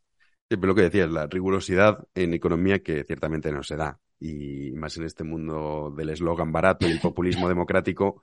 Sí, 0.48 0.56
pero 0.56 0.68
lo 0.68 0.74
que 0.74 0.82
decías, 0.82 1.10
la 1.10 1.26
rigurosidad 1.26 1.98
en 2.14 2.34
economía 2.34 2.82
que 2.82 3.04
ciertamente 3.04 3.50
no 3.50 3.62
se 3.62 3.76
da. 3.76 3.98
Y 4.20 4.70
más 4.72 4.96
en 4.98 5.04
este 5.04 5.24
mundo 5.24 5.92
del 5.96 6.10
eslogan 6.10 6.52
barato 6.52 6.86
y 6.86 6.92
el 6.92 7.00
populismo 7.00 7.48
democrático. 7.48 8.22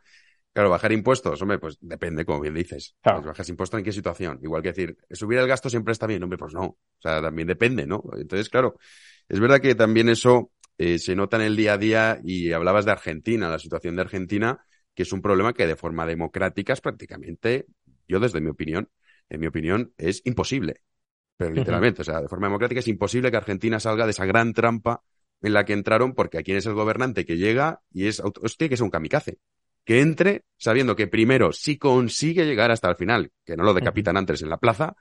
Claro, 0.54 0.72
bajar 0.72 0.92
impuestos, 0.92 1.42
hombre, 1.42 1.60
pues 1.60 1.78
depende, 1.80 2.26
como 2.26 2.42
bien 2.42 2.56
dices. 2.56 2.96
Pues 3.04 3.26
¿Bajas 3.26 3.50
impuestos 3.50 3.78
en 3.78 3.84
qué 3.84 3.92
situación? 3.92 4.40
Igual 4.42 4.62
que 4.62 4.70
decir, 4.70 4.98
subir 5.12 5.38
el 5.38 5.48
gasto 5.48 5.70
siempre 5.70 5.92
está 5.92 6.08
bien, 6.08 6.24
hombre, 6.24 6.38
pues 6.38 6.54
no. 6.54 6.64
O 6.64 6.78
sea, 6.98 7.22
también 7.22 7.48
depende, 7.48 7.86
¿no? 7.86 8.04
Entonces, 8.18 8.50
claro, 8.50 8.78
es 9.28 9.40
verdad 9.40 9.60
que 9.60 9.76
también 9.76 10.10
eso 10.10 10.52
eh, 10.78 10.98
se 10.98 11.16
nota 11.16 11.38
en 11.38 11.44
el 11.44 11.56
día 11.56 11.74
a 11.74 11.78
día 11.78 12.20
y 12.24 12.52
hablabas 12.52 12.86
de 12.86 12.92
Argentina, 12.92 13.50
la 13.50 13.60
situación 13.60 13.96
de 13.96 14.02
Argentina, 14.02 14.66
que 14.96 15.04
es 15.04 15.14
un 15.14 15.22
problema 15.22 15.54
que 15.54 15.68
de 15.68 15.76
forma 15.76 16.06
democrática 16.06 16.74
es 16.74 16.82
prácticamente, 16.82 17.68
yo 18.08 18.20
desde 18.20 18.42
mi 18.42 18.50
opinión, 18.50 18.90
en 19.30 19.40
mi 19.40 19.48
opinión, 19.48 19.94
es 19.98 20.22
imposible. 20.26 20.82
Pero 21.38 21.52
literalmente, 21.52 22.02
o 22.02 22.06
sea, 22.06 22.22
de 22.22 22.28
forma 22.28 22.48
democrática 22.48 22.80
es 22.80 22.88
imposible 22.88 23.32
que 23.32 23.38
Argentina 23.38 23.80
salga 23.80 24.06
de 24.06 24.12
esa 24.12 24.26
gran 24.26 24.54
trampa 24.54 25.04
en 25.42 25.54
la 25.54 25.64
que 25.64 25.74
entraron, 25.74 26.14
porque 26.14 26.38
aquí 26.38 26.52
es 26.54 26.66
el 26.66 26.74
gobernante 26.74 27.26
que 27.26 27.38
llega 27.38 27.82
y 27.94 28.08
es, 28.08 28.22
tiene 28.58 28.70
que 28.70 28.78
ser 28.78 28.84
un 28.84 28.90
kamikaze. 28.90 29.38
Que 29.90 30.02
entre 30.02 30.44
sabiendo 30.56 30.96
que 30.96 31.08
primero, 31.08 31.52
si 31.52 31.80
consigue 31.80 32.46
llegar 32.46 32.70
hasta 32.70 32.88
el 32.90 32.96
final, 32.96 33.32
que 33.44 33.56
no 33.56 33.64
lo 33.64 33.74
decapitan 33.74 34.18
antes 34.18 34.44
en 34.44 34.50
la 34.50 34.58
plaza, 34.58 34.96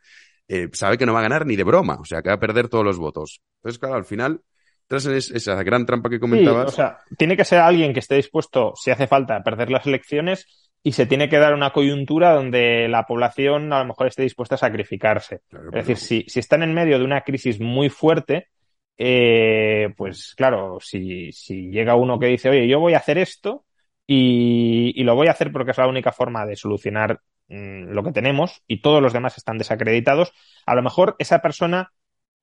eh, 0.49 0.69
sabe 0.73 0.97
que 0.97 1.05
no 1.05 1.13
va 1.13 1.19
a 1.19 1.25
ganar 1.25 1.45
ni 1.45 1.57
de 1.57 1.63
broma, 1.63 1.99
o 2.01 2.07
sea, 2.07 2.23
que 2.23 2.31
va 2.31 2.37
a 2.37 2.41
perder 2.41 2.71
todos 2.71 2.87
los 2.87 2.97
votos. 2.97 3.43
Entonces, 3.57 3.79
claro, 3.79 3.97
al 3.97 4.07
final, 4.07 4.41
tras 4.87 5.05
esa 5.05 5.63
gran 5.63 5.85
trampa 5.85 6.09
que 6.09 6.19
comentabas. 6.19 6.69
o 6.69 6.75
sea, 6.75 7.01
tiene 7.19 7.37
que 7.37 7.45
ser 7.45 7.59
alguien 7.59 7.93
que 7.93 7.99
esté 7.99 8.15
dispuesto, 8.15 8.73
si 8.77 8.91
hace 8.91 9.07
falta, 9.07 9.37
a 9.37 9.43
perder 9.43 9.71
las 9.71 9.87
elecciones 9.87 10.47
y 10.83 10.93
se 10.93 11.05
tiene 11.05 11.29
que 11.29 11.37
dar 11.37 11.53
una 11.53 11.71
coyuntura 11.71 12.33
donde 12.33 12.89
la 12.89 13.05
población 13.05 13.71
a 13.75 13.81
lo 13.81 13.89
mejor 13.89 14.07
esté 14.07 14.23
dispuesta 14.23 14.55
a 14.55 14.59
sacrificarse. 14.59 15.43
es 15.53 15.71
decir, 15.71 15.99
si, 15.99 16.25
si, 16.29 16.41
están 16.41 16.63
en 16.63 16.73
medio 16.73 16.99
de 16.99 17.05
una 17.05 17.21
crisis 17.21 17.61
muy 17.61 17.91
fuerte, 17.91 18.49
eh, 18.97 19.93
pues 19.99 20.33
claro, 20.35 20.79
si, 20.81 21.31
si 21.33 21.69
llega 21.69 21.95
uno 21.95 22.19
que 22.19 22.29
dice, 22.29 22.49
oye, 22.49 22.67
yo 22.67 22.81
voy 22.81 22.95
a 22.95 22.99
hacer 22.99 23.19
esto 23.19 23.67
y, 24.11 24.95
y 24.97 25.05
lo 25.05 25.15
voy 25.15 25.29
a 25.29 25.33
hacer 25.33 25.53
porque 25.53 25.73
es 25.73 25.79
la 25.79 25.87
única 25.87 26.13
forma 26.13 26.47
de 26.47 26.57
solucionar 26.57 27.21
mm, 27.49 27.91
lo 27.91 28.03
que 28.03 28.13
tenemos 28.13 28.63
y 28.67 28.81
todos 28.81 29.03
los 29.03 29.13
demás 29.13 29.37
están 29.37 29.59
desacreditados, 29.59 30.33
a 30.65 30.75
lo 30.75 30.83
mejor 30.83 31.15
esa 31.19 31.41
persona, 31.43 31.93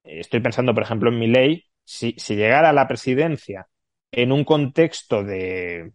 eh, 0.04 0.20
estoy 0.20 0.42
pensando 0.42 0.76
por 0.76 0.84
ejemplo 0.84 1.10
en 1.10 1.18
mi 1.18 1.28
ley, 1.28 1.66
si, 1.84 2.14
llegara 2.14 2.70
a 2.70 2.74
la 2.74 2.88
presidencia 2.88 3.68
en 4.12 4.32
un 4.32 4.44
contexto 4.44 5.24
de 5.24 5.92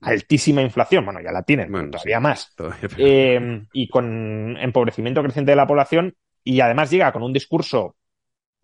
altísima 0.00 0.62
inflación, 0.62 1.04
bueno, 1.04 1.20
ya 1.20 1.32
la 1.32 1.42
tienen, 1.42 1.90
todavía 1.90 2.20
más, 2.20 2.54
em, 2.96 3.66
y 3.72 3.88
con 3.88 4.56
empobrecimiento 4.56 5.22
creciente 5.22 5.50
de 5.50 5.56
la 5.56 5.66
población, 5.66 6.14
y 6.44 6.60
además 6.60 6.90
llega 6.90 7.12
con 7.12 7.24
un 7.24 7.32
discurso 7.32 7.96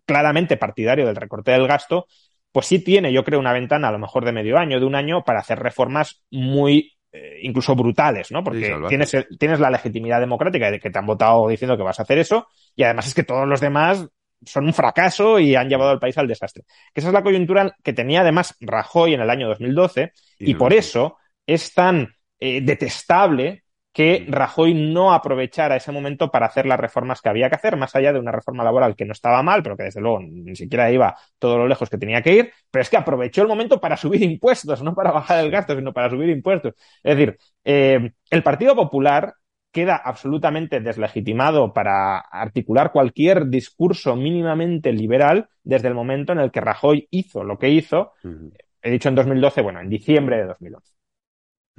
claramente 0.05 0.55
partidario 0.57 1.05
del 1.05 1.17
recorte 1.17 1.51
del 1.51 1.67
gasto, 1.67 2.07
pues 2.51 2.65
sí 2.65 2.79
tiene, 2.79 3.13
yo 3.13 3.23
creo, 3.23 3.39
una 3.39 3.53
ventana 3.53 3.89
a 3.89 3.91
lo 3.91 3.99
mejor 3.99 4.25
de 4.25 4.31
medio 4.31 4.57
año, 4.57 4.79
de 4.79 4.85
un 4.85 4.95
año, 4.95 5.23
para 5.23 5.39
hacer 5.39 5.59
reformas 5.59 6.23
muy 6.31 6.97
eh, 7.11 7.39
incluso 7.41 7.75
brutales, 7.75 8.31
¿no? 8.31 8.43
Porque 8.43 8.75
tienes, 8.87 9.15
tienes 9.37 9.59
la 9.59 9.69
legitimidad 9.69 10.19
democrática 10.19 10.69
de 10.69 10.79
que 10.79 10.89
te 10.89 10.99
han 10.99 11.05
votado 11.05 11.47
diciendo 11.47 11.77
que 11.77 11.83
vas 11.83 11.99
a 11.99 12.03
hacer 12.03 12.19
eso, 12.19 12.47
y 12.75 12.83
además 12.83 13.07
es 13.07 13.13
que 13.13 13.23
todos 13.23 13.47
los 13.47 13.59
demás 13.59 14.07
son 14.45 14.65
un 14.65 14.73
fracaso 14.73 15.39
y 15.39 15.55
han 15.55 15.69
llevado 15.69 15.91
al 15.91 15.99
país 15.99 16.17
al 16.17 16.27
desastre. 16.27 16.63
Que 16.93 17.01
esa 17.01 17.09
es 17.09 17.13
la 17.13 17.23
coyuntura 17.23 17.75
que 17.83 17.93
tenía 17.93 18.21
además 18.21 18.55
Rajoy 18.61 19.13
en 19.13 19.21
el 19.21 19.29
año 19.29 19.47
2012 19.47 20.13
y, 20.39 20.55
por 20.55 20.73
eso 20.73 21.17
es 21.45 21.73
tan 21.73 22.15
eh, 22.39 22.61
detestable 22.61 23.63
que 23.99 24.25
Rajoy 24.29 24.73
no 24.73 25.11
aprovechara 25.11 25.75
ese 25.75 25.91
momento 25.91 26.31
para 26.31 26.45
hacer 26.45 26.65
las 26.65 26.79
reformas 26.79 27.21
que 27.21 27.27
había 27.27 27.49
que 27.49 27.57
hacer, 27.57 27.75
más 27.75 27.97
allá 27.97 28.13
de 28.13 28.19
una 28.19 28.31
reforma 28.31 28.63
laboral 28.63 28.95
que 28.95 29.03
no 29.03 29.11
estaba 29.11 29.43
mal, 29.43 29.61
pero 29.61 29.75
que 29.75 29.83
desde 29.83 29.99
luego 29.99 30.21
ni 30.21 30.55
siquiera 30.55 30.89
iba 30.89 31.17
todo 31.37 31.57
lo 31.57 31.67
lejos 31.67 31.89
que 31.89 31.97
tenía 31.97 32.21
que 32.21 32.33
ir, 32.33 32.51
pero 32.71 32.81
es 32.81 32.89
que 32.89 32.95
aprovechó 32.95 33.41
el 33.41 33.49
momento 33.49 33.81
para 33.81 33.97
subir 33.97 34.23
impuestos, 34.23 34.81
no 34.83 34.95
para 34.95 35.11
bajar 35.11 35.43
el 35.43 35.51
gasto, 35.51 35.75
sino 35.75 35.91
para 35.91 36.09
subir 36.09 36.29
impuestos. 36.29 36.75
Es 37.03 37.17
decir, 37.17 37.37
eh, 37.65 38.13
el 38.29 38.41
Partido 38.41 38.73
Popular 38.73 39.33
queda 39.69 39.97
absolutamente 39.97 40.79
deslegitimado 40.79 41.73
para 41.73 42.19
articular 42.19 42.93
cualquier 42.93 43.47
discurso 43.47 44.15
mínimamente 44.15 44.93
liberal 44.93 45.49
desde 45.61 45.89
el 45.89 45.93
momento 45.93 46.31
en 46.31 46.39
el 46.39 46.51
que 46.51 46.61
Rajoy 46.61 47.05
hizo 47.11 47.43
lo 47.43 47.59
que 47.59 47.67
hizo, 47.67 48.13
he 48.81 48.91
dicho 48.91 49.09
en 49.09 49.15
2012, 49.15 49.61
bueno, 49.61 49.81
en 49.81 49.89
diciembre 49.89 50.37
de 50.37 50.45
2011. 50.45 50.98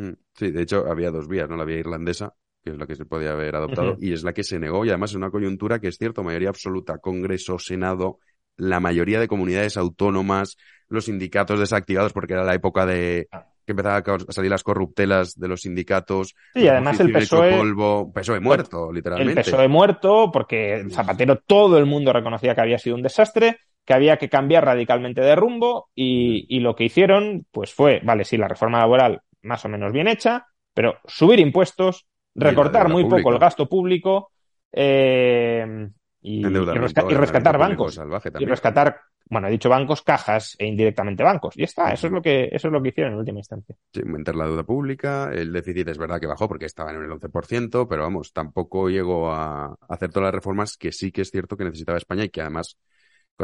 Mm, 0.01 0.15
sí, 0.35 0.51
de 0.51 0.63
hecho 0.63 0.87
había 0.91 1.11
dos 1.11 1.29
vías, 1.29 1.47
¿no? 1.51 1.59
La 1.59 1.67
vía 1.67 1.77
irlandesa, 1.77 2.33
que 2.65 2.71
es 2.71 2.79
la 2.79 2.87
que 2.87 2.97
se 2.97 3.05
podía 3.05 3.33
haber 3.33 3.55
adoptado, 3.55 3.99
y 4.01 4.15
es 4.15 4.25
la 4.25 4.33
que 4.33 4.43
se 4.43 4.59
negó, 4.59 4.87
y 4.87 4.89
además 4.89 5.11
es 5.11 5.17
una 5.17 5.31
coyuntura 5.31 5.79
que 5.79 5.89
es 5.89 5.99
cierto, 5.99 6.23
mayoría 6.23 6.49
absoluta, 6.49 6.97
Congreso, 6.97 7.59
Senado, 7.59 8.19
la 8.57 8.81
mayoría 8.81 9.21
de 9.21 9.29
comunidades 9.29 9.77
autónomas, 9.77 10.57
los 10.89 11.05
sindicatos 11.05 11.61
desactivados 11.61 12.15
porque 12.15 12.33
era 12.33 12.45
la 12.45 12.55
época 12.55 12.87
de 12.87 13.29
que 13.67 13.73
empezaba 13.73 13.99
a 13.99 14.33
salir 14.33 14.51
las 14.51 14.65
corruptelas 14.65 15.39
de 15.39 15.49
los 15.49 15.61
sindicatos. 15.61 16.35
Sí, 16.55 16.67
además 16.67 16.99
el 16.99 17.13
PSOE... 17.13 17.57
Polvo, 17.57 18.11
PSOE 18.13 18.41
muerto, 18.41 18.91
literalmente. 18.91 19.41
El 19.41 19.45
PSOE 19.45 19.69
muerto 19.69 20.31
porque 20.33 20.87
Zapatero 20.91 21.37
todo 21.47 21.77
el 21.79 21.85
mundo 21.85 22.13
reconocía 22.13 22.55
que 22.55 22.63
había 22.63 22.79
sido 22.79 22.97
un 22.97 23.03
desastre, 23.03 23.59
que 23.85 23.95
había 23.95 24.17
que 24.17 24.31
cambiar 24.31 24.65
radicalmente 24.65 25.21
de 25.21 25.37
rumbo 25.37 25.91
y, 25.95 26.47
y 26.49 26.61
lo 26.61 26.75
que 26.75 26.85
hicieron 26.85 27.47
pues 27.51 27.73
fue, 27.73 28.01
vale, 28.03 28.25
sí, 28.25 28.39
la 28.39 28.49
reforma 28.49 28.79
laboral 28.79 29.23
más 29.43 29.65
o 29.65 29.69
menos 29.69 29.93
bien 29.93 30.09
hecha, 30.09 30.47
pero 30.75 30.99
subir 31.07 31.41
impuestos, 31.41 32.07
recortar 32.35 32.89
muy 32.89 33.05
poco 33.05 33.33
el 33.33 33.39
gasto 33.39 33.69
público 33.69 34.31
eh, 34.73 35.89
y, 36.23 36.43
rescatar 36.45 37.59
bancos. 37.59 38.01
Y 38.39 38.45
rescatar, 38.45 39.01
bueno, 39.29 39.49
he 39.49 39.51
dicho 39.51 39.69
bancos, 39.69 40.03
cajas 40.03 40.55
e 40.59 40.67
indirectamente 40.67 41.23
bancos. 41.23 41.57
Y 41.57 41.65
está, 41.65 41.93
eso 41.93 42.07
es 42.07 42.13
lo 42.13 42.23
que, 42.23 42.49
eso 42.53 42.69
es 42.69 42.73
lo 42.73 42.83
que 42.83 42.91
hicieron 42.91 43.15
en 43.15 43.19
última 43.19 43.39
instancia. 43.39 43.75
Sí, 43.93 44.01
aumentar 44.01 44.37
la 44.37 44.47
deuda 44.47 44.65
pública, 44.65 45.31
el 45.33 45.53
déficit 45.53 45.89
es 45.89 45.99
verdad 45.99 46.21
que 46.21 46.27
bajó 46.27 46.49
porque 46.49 46.67
estaba 46.67 46.91
en 46.91 47.03
el 47.03 47.11
11%, 47.11 47.87
pero 47.89 48.03
vamos, 48.03 48.33
tampoco 48.33 48.89
llegó 48.89 49.33
a 49.33 49.77
hacer 49.89 50.11
todas 50.11 50.27
las 50.27 50.35
reformas 50.35 50.77
que 50.77 50.93
sí 50.93 51.11
que 51.11 51.23
es 51.23 51.31
cierto 51.31 51.57
que 51.57 51.65
necesitaba 51.65 51.99
España 51.99 52.25
y 52.25 52.31
que 52.31 52.43
además 52.43 52.77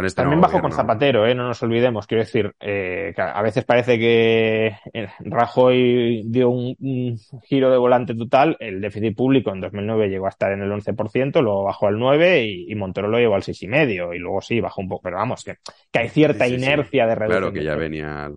este 0.05 0.20
También 0.20 0.40
bajo 0.40 0.61
con 0.61 0.72
Zapatero, 0.72 1.26
¿eh? 1.26 1.34
no 1.34 1.47
nos 1.49 1.62
olvidemos. 1.62 2.07
Quiero 2.07 2.22
decir, 2.24 2.55
eh, 2.61 3.14
a 3.16 3.40
veces 3.42 3.64
parece 3.64 3.99
que 3.99 4.76
eh, 4.92 5.09
Rajoy 5.20 6.24
dio 6.26 6.51
un, 6.51 7.18
giro 7.44 7.70
de 7.70 7.78
volante 7.78 8.14
total. 8.14 8.57
El 8.61 8.80
déficit 8.80 9.16
público 9.16 9.53
en 9.53 9.61
2009 9.61 10.09
llegó 10.09 10.26
a 10.26 10.30
estar 10.30 10.53
en 10.53 10.62
el 10.62 10.70
11%, 10.70 11.40
luego 11.42 11.64
bajó 11.64 11.86
al 11.86 11.97
9% 11.97 12.68
y, 12.68 12.74
Montoro 12.74 13.09
lo 13.09 13.18
llevó 13.18 13.36
al 13.36 13.42
6,5%. 13.42 14.14
Y 14.14 14.18
luego 14.18 14.40
sí, 14.40 14.61
bajó 14.61 14.80
un 14.82 14.88
poco. 14.88 15.03
Pero 15.03 15.16
vamos, 15.16 15.44
que, 15.44 15.57
que 15.90 15.99
hay 15.99 16.09
cierta 16.09 16.47
inercia 16.47 17.07
de 17.07 17.14
reducción. 17.14 17.42
Claro, 17.42 17.53
que 17.53 17.64
ya 17.64 17.76
venía. 17.76 18.30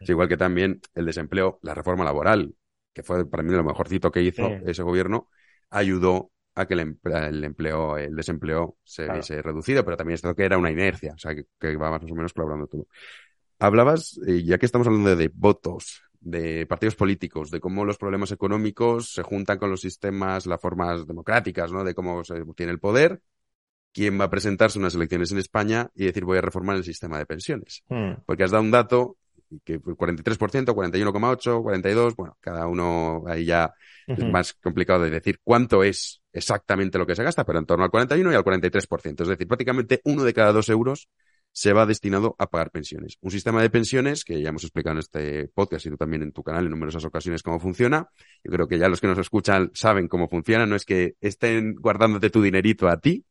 igual 0.00 0.28
que 0.28 0.36
también 0.36 0.80
el 0.94 1.04
desempleo, 1.04 1.58
la 1.62 1.74
reforma 1.74 2.04
laboral, 2.04 2.54
que 2.94 3.02
fue 3.02 3.28
para 3.28 3.42
mí 3.42 3.52
lo 3.52 3.64
mejorcito 3.64 4.10
que 4.10 4.22
hizo 4.22 4.46
ese 4.64 4.82
gobierno, 4.82 5.28
ayudó 5.70 6.30
a 6.56 6.66
que 6.66 6.72
el, 6.72 6.80
empleo, 7.44 7.98
el 7.98 8.16
desempleo 8.16 8.78
se 8.82 9.06
viese 9.12 9.42
reducido, 9.42 9.84
pero 9.84 9.98
también 9.98 10.14
esto 10.14 10.34
que 10.34 10.44
era 10.44 10.56
una 10.56 10.70
inercia, 10.70 11.12
o 11.14 11.18
sea, 11.18 11.34
que, 11.34 11.76
va 11.76 11.90
más 11.90 12.10
o 12.10 12.14
menos 12.14 12.32
colaborando 12.32 12.66
todo. 12.66 12.86
Hablabas, 13.58 14.18
eh, 14.26 14.42
ya 14.42 14.56
que 14.56 14.64
estamos 14.64 14.86
hablando 14.86 15.14
de, 15.14 15.30
votos, 15.32 16.02
de 16.18 16.64
partidos 16.66 16.96
políticos, 16.96 17.50
de 17.50 17.60
cómo 17.60 17.84
los 17.84 17.98
problemas 17.98 18.32
económicos 18.32 19.12
se 19.12 19.22
juntan 19.22 19.58
con 19.58 19.70
los 19.70 19.82
sistemas, 19.82 20.46
las 20.46 20.58
formas 20.58 21.06
democráticas, 21.06 21.70
¿no? 21.70 21.84
De 21.84 21.94
cómo 21.94 22.24
se 22.24 22.42
tiene 22.56 22.72
el 22.72 22.80
poder, 22.80 23.20
quién 23.92 24.18
va 24.18 24.24
a 24.24 24.30
presentarse 24.30 24.78
unas 24.78 24.94
elecciones 24.94 25.32
en 25.32 25.38
España 25.38 25.90
y 25.94 26.06
decir 26.06 26.24
voy 26.24 26.38
a 26.38 26.42
reformar 26.42 26.76
el 26.76 26.84
sistema 26.84 27.18
de 27.18 27.26
pensiones. 27.26 27.84
Hmm. 27.90 28.12
Porque 28.24 28.44
has 28.44 28.50
dado 28.50 28.64
un 28.64 28.70
dato 28.70 29.18
que 29.64 29.80
43%, 29.80 30.74
41,8, 30.74 31.62
42, 31.62 32.16
bueno, 32.16 32.36
cada 32.40 32.66
uno 32.66 33.24
ahí 33.26 33.44
ya 33.44 33.72
es 34.06 34.24
más 34.24 34.54
complicado 34.54 35.02
de 35.02 35.10
decir 35.10 35.40
cuánto 35.42 35.82
es 35.82 36.22
exactamente 36.32 36.98
lo 36.98 37.06
que 37.06 37.16
se 37.16 37.24
gasta, 37.24 37.44
pero 37.44 37.58
en 37.58 37.66
torno 37.66 37.84
al 37.84 37.90
41 37.90 38.32
y 38.32 38.34
al 38.34 38.44
43%. 38.44 39.22
Es 39.22 39.28
decir, 39.28 39.48
prácticamente 39.48 40.00
uno 40.04 40.24
de 40.24 40.34
cada 40.34 40.52
dos 40.52 40.68
euros 40.68 41.08
se 41.56 41.72
va 41.72 41.86
destinado 41.86 42.36
a 42.38 42.50
pagar 42.50 42.70
pensiones. 42.70 43.16
Un 43.22 43.30
sistema 43.30 43.62
de 43.62 43.70
pensiones 43.70 44.24
que 44.24 44.42
ya 44.42 44.50
hemos 44.50 44.62
explicado 44.62 44.92
en 44.92 44.98
este 44.98 45.48
podcast 45.48 45.86
y 45.86 45.88
tú 45.88 45.96
también 45.96 46.22
en 46.22 46.32
tu 46.32 46.42
canal 46.42 46.64
en 46.64 46.70
numerosas 46.70 47.04
ocasiones 47.06 47.42
cómo 47.42 47.58
funciona. 47.58 48.10
Yo 48.44 48.52
creo 48.52 48.68
que 48.68 48.78
ya 48.78 48.90
los 48.90 49.00
que 49.00 49.06
nos 49.06 49.18
escuchan 49.18 49.70
saben 49.72 50.06
cómo 50.06 50.28
funciona. 50.28 50.66
No 50.66 50.76
es 50.76 50.84
que 50.84 51.14
estén 51.22 51.74
guardándote 51.76 52.28
tu 52.28 52.42
dinerito 52.42 52.88
a 52.88 53.00
ti, 53.00 53.24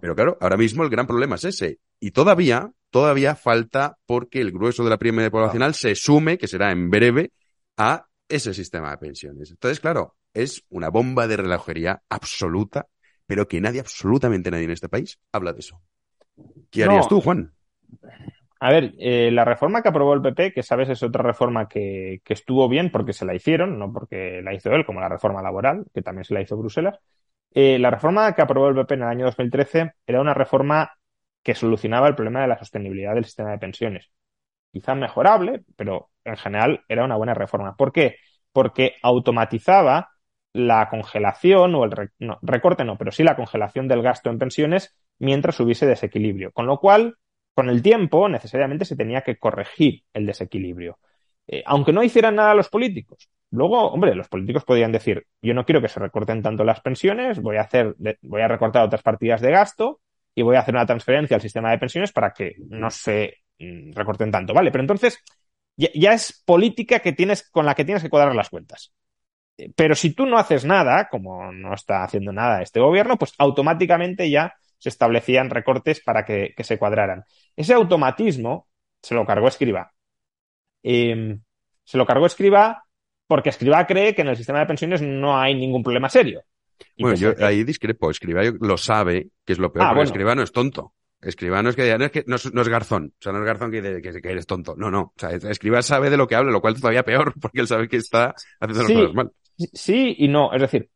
pero 0.00 0.14
claro, 0.14 0.38
ahora 0.40 0.56
mismo 0.56 0.82
el 0.84 0.90
gran 0.90 1.06
problema 1.06 1.36
es 1.36 1.44
ese. 1.44 1.78
Y 2.00 2.12
todavía, 2.12 2.70
todavía 2.90 3.34
falta 3.34 3.96
porque 4.06 4.40
el 4.40 4.52
grueso 4.52 4.84
de 4.84 4.90
la 4.90 4.98
prima 4.98 5.28
poblacional 5.30 5.74
se 5.74 5.94
sume, 5.94 6.38
que 6.38 6.48
será 6.48 6.70
en 6.70 6.90
breve, 6.90 7.32
a 7.76 8.06
ese 8.28 8.54
sistema 8.54 8.90
de 8.90 8.98
pensiones. 8.98 9.50
Entonces, 9.50 9.80
claro, 9.80 10.16
es 10.34 10.64
una 10.68 10.90
bomba 10.90 11.26
de 11.26 11.38
relojería 11.38 12.02
absoluta, 12.08 12.86
pero 13.26 13.48
que 13.48 13.60
nadie, 13.60 13.80
absolutamente 13.80 14.50
nadie 14.50 14.64
en 14.64 14.70
este 14.70 14.88
país, 14.88 15.18
habla 15.32 15.52
de 15.52 15.60
eso. 15.60 15.80
¿Qué 16.70 16.84
harías 16.84 17.08
tú, 17.08 17.20
Juan? 17.20 17.52
A 18.60 18.72
ver, 18.72 18.94
eh, 18.98 19.30
la 19.30 19.44
reforma 19.44 19.82
que 19.82 19.88
aprobó 19.88 20.14
el 20.14 20.22
PP, 20.22 20.52
que 20.52 20.62
sabes 20.62 20.88
es 20.88 21.02
otra 21.02 21.22
reforma 21.22 21.68
que, 21.68 22.20
estuvo 22.26 22.68
bien 22.68 22.90
porque 22.90 23.12
se 23.12 23.24
la 23.24 23.34
hicieron, 23.34 23.78
no 23.78 23.92
porque 23.92 24.42
la 24.42 24.52
hizo 24.52 24.70
él, 24.72 24.84
como 24.84 25.00
la 25.00 25.08
reforma 25.08 25.42
laboral, 25.42 25.86
que 25.94 26.02
también 26.02 26.24
se 26.24 26.34
la 26.34 26.40
hizo 26.40 26.56
Bruselas. 26.56 26.98
Eh, 27.52 27.78
la 27.78 27.90
reforma 27.90 28.34
que 28.34 28.42
aprobó 28.42 28.68
el 28.68 28.74
PP 28.74 28.94
en 28.94 29.02
el 29.02 29.08
año 29.08 29.24
2013 29.26 29.92
era 30.06 30.20
una 30.20 30.34
reforma 30.34 30.92
que 31.42 31.54
solucionaba 31.54 32.08
el 32.08 32.14
problema 32.14 32.42
de 32.42 32.48
la 32.48 32.58
sostenibilidad 32.58 33.14
del 33.14 33.24
sistema 33.24 33.50
de 33.50 33.58
pensiones. 33.58 34.10
Quizá 34.72 34.94
mejorable, 34.94 35.62
pero 35.76 36.10
en 36.24 36.36
general 36.36 36.84
era 36.88 37.04
una 37.04 37.16
buena 37.16 37.34
reforma. 37.34 37.74
¿Por 37.76 37.92
qué? 37.92 38.16
Porque 38.52 38.96
automatizaba 39.02 40.10
la 40.52 40.88
congelación 40.88 41.74
o 41.74 41.84
el 41.84 41.92
recorte 42.42 42.84
no, 42.84 42.98
pero 42.98 43.12
sí 43.12 43.22
la 43.22 43.36
congelación 43.36 43.88
del 43.88 44.02
gasto 44.02 44.30
en 44.30 44.38
pensiones 44.38 44.96
mientras 45.18 45.58
hubiese 45.60 45.86
desequilibrio. 45.86 46.52
Con 46.52 46.66
lo 46.66 46.78
cual, 46.78 47.16
con 47.54 47.68
el 47.68 47.82
tiempo, 47.82 48.28
necesariamente 48.28 48.84
se 48.84 48.96
tenía 48.96 49.22
que 49.22 49.38
corregir 49.38 50.04
el 50.12 50.26
desequilibrio. 50.26 50.98
Eh, 51.48 51.62
aunque 51.66 51.92
no 51.92 52.02
hicieran 52.02 52.36
nada 52.36 52.54
los 52.54 52.68
políticos. 52.68 53.28
Luego, 53.50 53.90
hombre, 53.90 54.14
los 54.14 54.28
políticos 54.28 54.64
podían 54.64 54.92
decir, 54.92 55.26
yo 55.40 55.54
no 55.54 55.64
quiero 55.64 55.80
que 55.80 55.88
se 55.88 55.98
recorten 55.98 56.42
tanto 56.42 56.64
las 56.64 56.80
pensiones, 56.80 57.40
voy 57.40 57.56
a 57.56 57.62
hacer, 57.62 57.96
voy 58.20 58.42
a 58.42 58.48
recortar 58.48 58.84
otras 58.84 59.02
partidas 59.02 59.40
de 59.40 59.50
gasto 59.50 60.00
y 60.34 60.42
voy 60.42 60.56
a 60.56 60.60
hacer 60.60 60.74
una 60.74 60.86
transferencia 60.86 61.36
al 61.36 61.40
sistema 61.40 61.70
de 61.70 61.78
pensiones 61.78 62.12
para 62.12 62.32
que 62.32 62.54
no 62.68 62.90
se 62.90 63.38
mm, 63.58 63.92
recorten 63.92 64.30
tanto. 64.30 64.52
Vale, 64.52 64.70
pero 64.70 64.82
entonces 64.82 65.18
ya, 65.78 66.12
es 66.12 66.42
política 66.44 66.98
que 67.00 67.12
tienes, 67.12 67.48
con 67.50 67.64
la 67.64 67.74
que 67.74 67.84
tienes 67.84 68.02
que 68.02 68.10
cuadrar 68.10 68.34
las 68.34 68.50
cuentas. 68.50 68.92
Pero 69.76 69.94
si 69.94 70.14
tú 70.14 70.26
no 70.26 70.38
haces 70.38 70.64
nada, 70.64 71.08
como 71.08 71.52
no 71.52 71.74
está 71.74 72.04
haciendo 72.04 72.32
nada 72.32 72.62
este 72.62 72.80
gobierno, 72.80 73.16
pues 73.16 73.34
automáticamente 73.38 74.30
ya 74.30 74.54
se 74.78 74.88
establecían 74.88 75.50
recortes 75.50 76.00
para 76.00 76.24
que, 76.24 76.54
se 76.58 76.78
cuadraran. 76.78 77.24
Ese 77.56 77.74
automatismo 77.74 78.68
se 79.02 79.14
lo 79.14 79.26
cargó 79.26 79.48
Escriba. 79.48 79.92
Em, 80.82 81.40
se 81.84 81.98
lo 81.98 82.06
cargó 82.06 82.26
Escriba 82.26 82.84
porque 83.26 83.50
Escriba 83.50 83.86
cree 83.86 84.14
que 84.14 84.22
en 84.22 84.28
el 84.28 84.36
sistema 84.36 84.60
de 84.60 84.66
pensiones 84.66 85.02
no 85.02 85.38
hay 85.38 85.54
ningún 85.54 85.82
problema 85.82 86.08
serio. 86.08 86.42
bueno, 86.98 87.16
yo 87.16 87.34
ahí 87.40 87.64
discrepo. 87.64 88.10
Escriba 88.10 88.42
lo 88.60 88.76
sabe, 88.76 89.28
que 89.44 89.52
es 89.52 89.58
lo 89.58 89.72
peor, 89.72 89.86
ah, 89.86 89.90
porque 89.90 90.04
Escriba 90.04 90.34
no 90.34 90.42
es 90.42 90.52
tonto. 90.52 90.94
Escribano 91.20 91.70
es 91.70 91.76
que, 91.76 91.98
no 91.98 92.04
es, 92.04 92.10
que 92.12 92.24
no, 92.26 92.36
es, 92.36 92.68
Garzón, 92.68 93.12
o 93.18 93.22
sea, 93.22 93.32
no 93.32 93.40
es 93.40 93.44
Garzón 93.44 93.72
que, 93.72 94.00
que, 94.00 94.22
que, 94.22 94.30
eres 94.30 94.46
tonto, 94.46 94.76
no, 94.76 94.88
no, 94.88 95.00
o 95.00 95.14
sea, 95.16 95.30
Escribano 95.30 95.82
sabe 95.82 96.10
de 96.10 96.16
lo 96.16 96.28
que 96.28 96.36
habla, 96.36 96.52
lo 96.52 96.60
cual 96.60 96.74
es 96.74 96.80
todavía 96.80 97.02
peor, 97.02 97.34
porque 97.40 97.60
él 97.60 97.66
sabe 97.66 97.88
que 97.88 97.96
está 97.96 98.34
haciendo 98.60 98.84
las 98.84 98.92
cosas 98.92 99.14
mal. 99.14 99.32
Sí 99.56 100.14
y 100.18 100.28
no, 100.28 100.52
es 100.52 100.60
decir, 100.60 100.88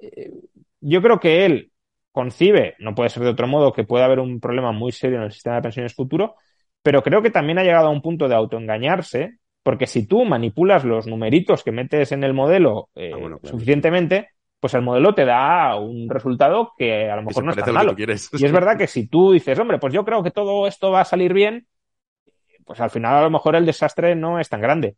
eh, 0.00 0.32
yo 0.80 1.00
creo 1.00 1.20
que 1.20 1.44
él 1.46 1.70
concibe, 2.10 2.74
no 2.80 2.96
puede 2.96 3.10
ser 3.10 3.22
de 3.22 3.28
otro 3.28 3.46
modo, 3.46 3.72
que 3.72 3.84
puede 3.84 4.04
haber 4.04 4.18
un 4.18 4.40
problema 4.40 4.72
muy 4.72 4.90
serio 4.90 5.18
en 5.18 5.24
el 5.24 5.32
sistema 5.32 5.56
de 5.56 5.62
pensiones 5.62 5.94
futuro, 5.94 6.34
pero 6.82 7.02
creo 7.02 7.22
que 7.22 7.30
también 7.30 7.58
ha 7.58 7.64
llegado 7.64 7.88
a 7.88 7.92
un 7.92 8.02
punto 8.02 8.28
de 8.28 8.34
autoengañarse, 8.34 9.38
porque 9.62 9.86
si 9.86 10.06
tú 10.06 10.24
manipulas 10.24 10.84
los 10.84 11.06
numeritos 11.06 11.62
que 11.62 11.72
metes 11.72 12.12
en 12.12 12.24
el 12.24 12.32
modelo 12.32 12.88
eh, 12.94 13.12
ah, 13.14 13.38
suficientemente, 13.42 14.30
pues 14.58 14.74
el 14.74 14.82
modelo 14.82 15.14
te 15.14 15.24
da 15.24 15.76
un 15.76 16.08
resultado 16.08 16.72
que 16.76 17.10
a 17.10 17.16
lo 17.16 17.22
mejor 17.22 17.44
no 17.44 17.50
es 17.50 17.56
tan 17.56 17.74
malo. 17.74 17.94
Y 17.98 18.44
es 18.44 18.52
verdad 18.52 18.76
que 18.76 18.86
si 18.86 19.06
tú 19.06 19.32
dices, 19.32 19.58
hombre, 19.58 19.78
pues 19.78 19.92
yo 19.92 20.04
creo 20.04 20.22
que 20.22 20.30
todo 20.30 20.66
esto 20.66 20.90
va 20.90 21.00
a 21.00 21.06
salir 21.06 21.32
bien, 21.32 21.66
pues 22.64 22.80
al 22.80 22.90
final 22.90 23.16
a 23.16 23.22
lo 23.22 23.30
mejor 23.30 23.56
el 23.56 23.66
desastre 23.66 24.14
no 24.14 24.38
es 24.38 24.48
tan 24.48 24.60
grande. 24.60 24.96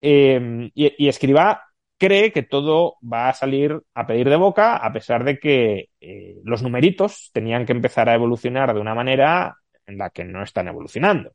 Eh, 0.00 0.70
y, 0.74 1.08
Escriba 1.08 1.62
cree 1.96 2.32
que 2.32 2.42
todo 2.42 2.96
va 3.00 3.28
a 3.28 3.32
salir 3.32 3.80
a 3.94 4.06
pedir 4.06 4.28
de 4.28 4.36
boca, 4.36 4.76
a 4.76 4.92
pesar 4.92 5.24
de 5.24 5.38
que 5.38 5.88
eh, 6.00 6.36
los 6.44 6.62
numeritos 6.62 7.30
tenían 7.32 7.64
que 7.64 7.72
empezar 7.72 8.08
a 8.08 8.14
evolucionar 8.14 8.74
de 8.74 8.80
una 8.80 8.94
manera 8.94 9.56
en 9.86 9.98
la 9.98 10.10
que 10.10 10.24
no 10.24 10.42
están 10.42 10.68
evolucionando. 10.68 11.32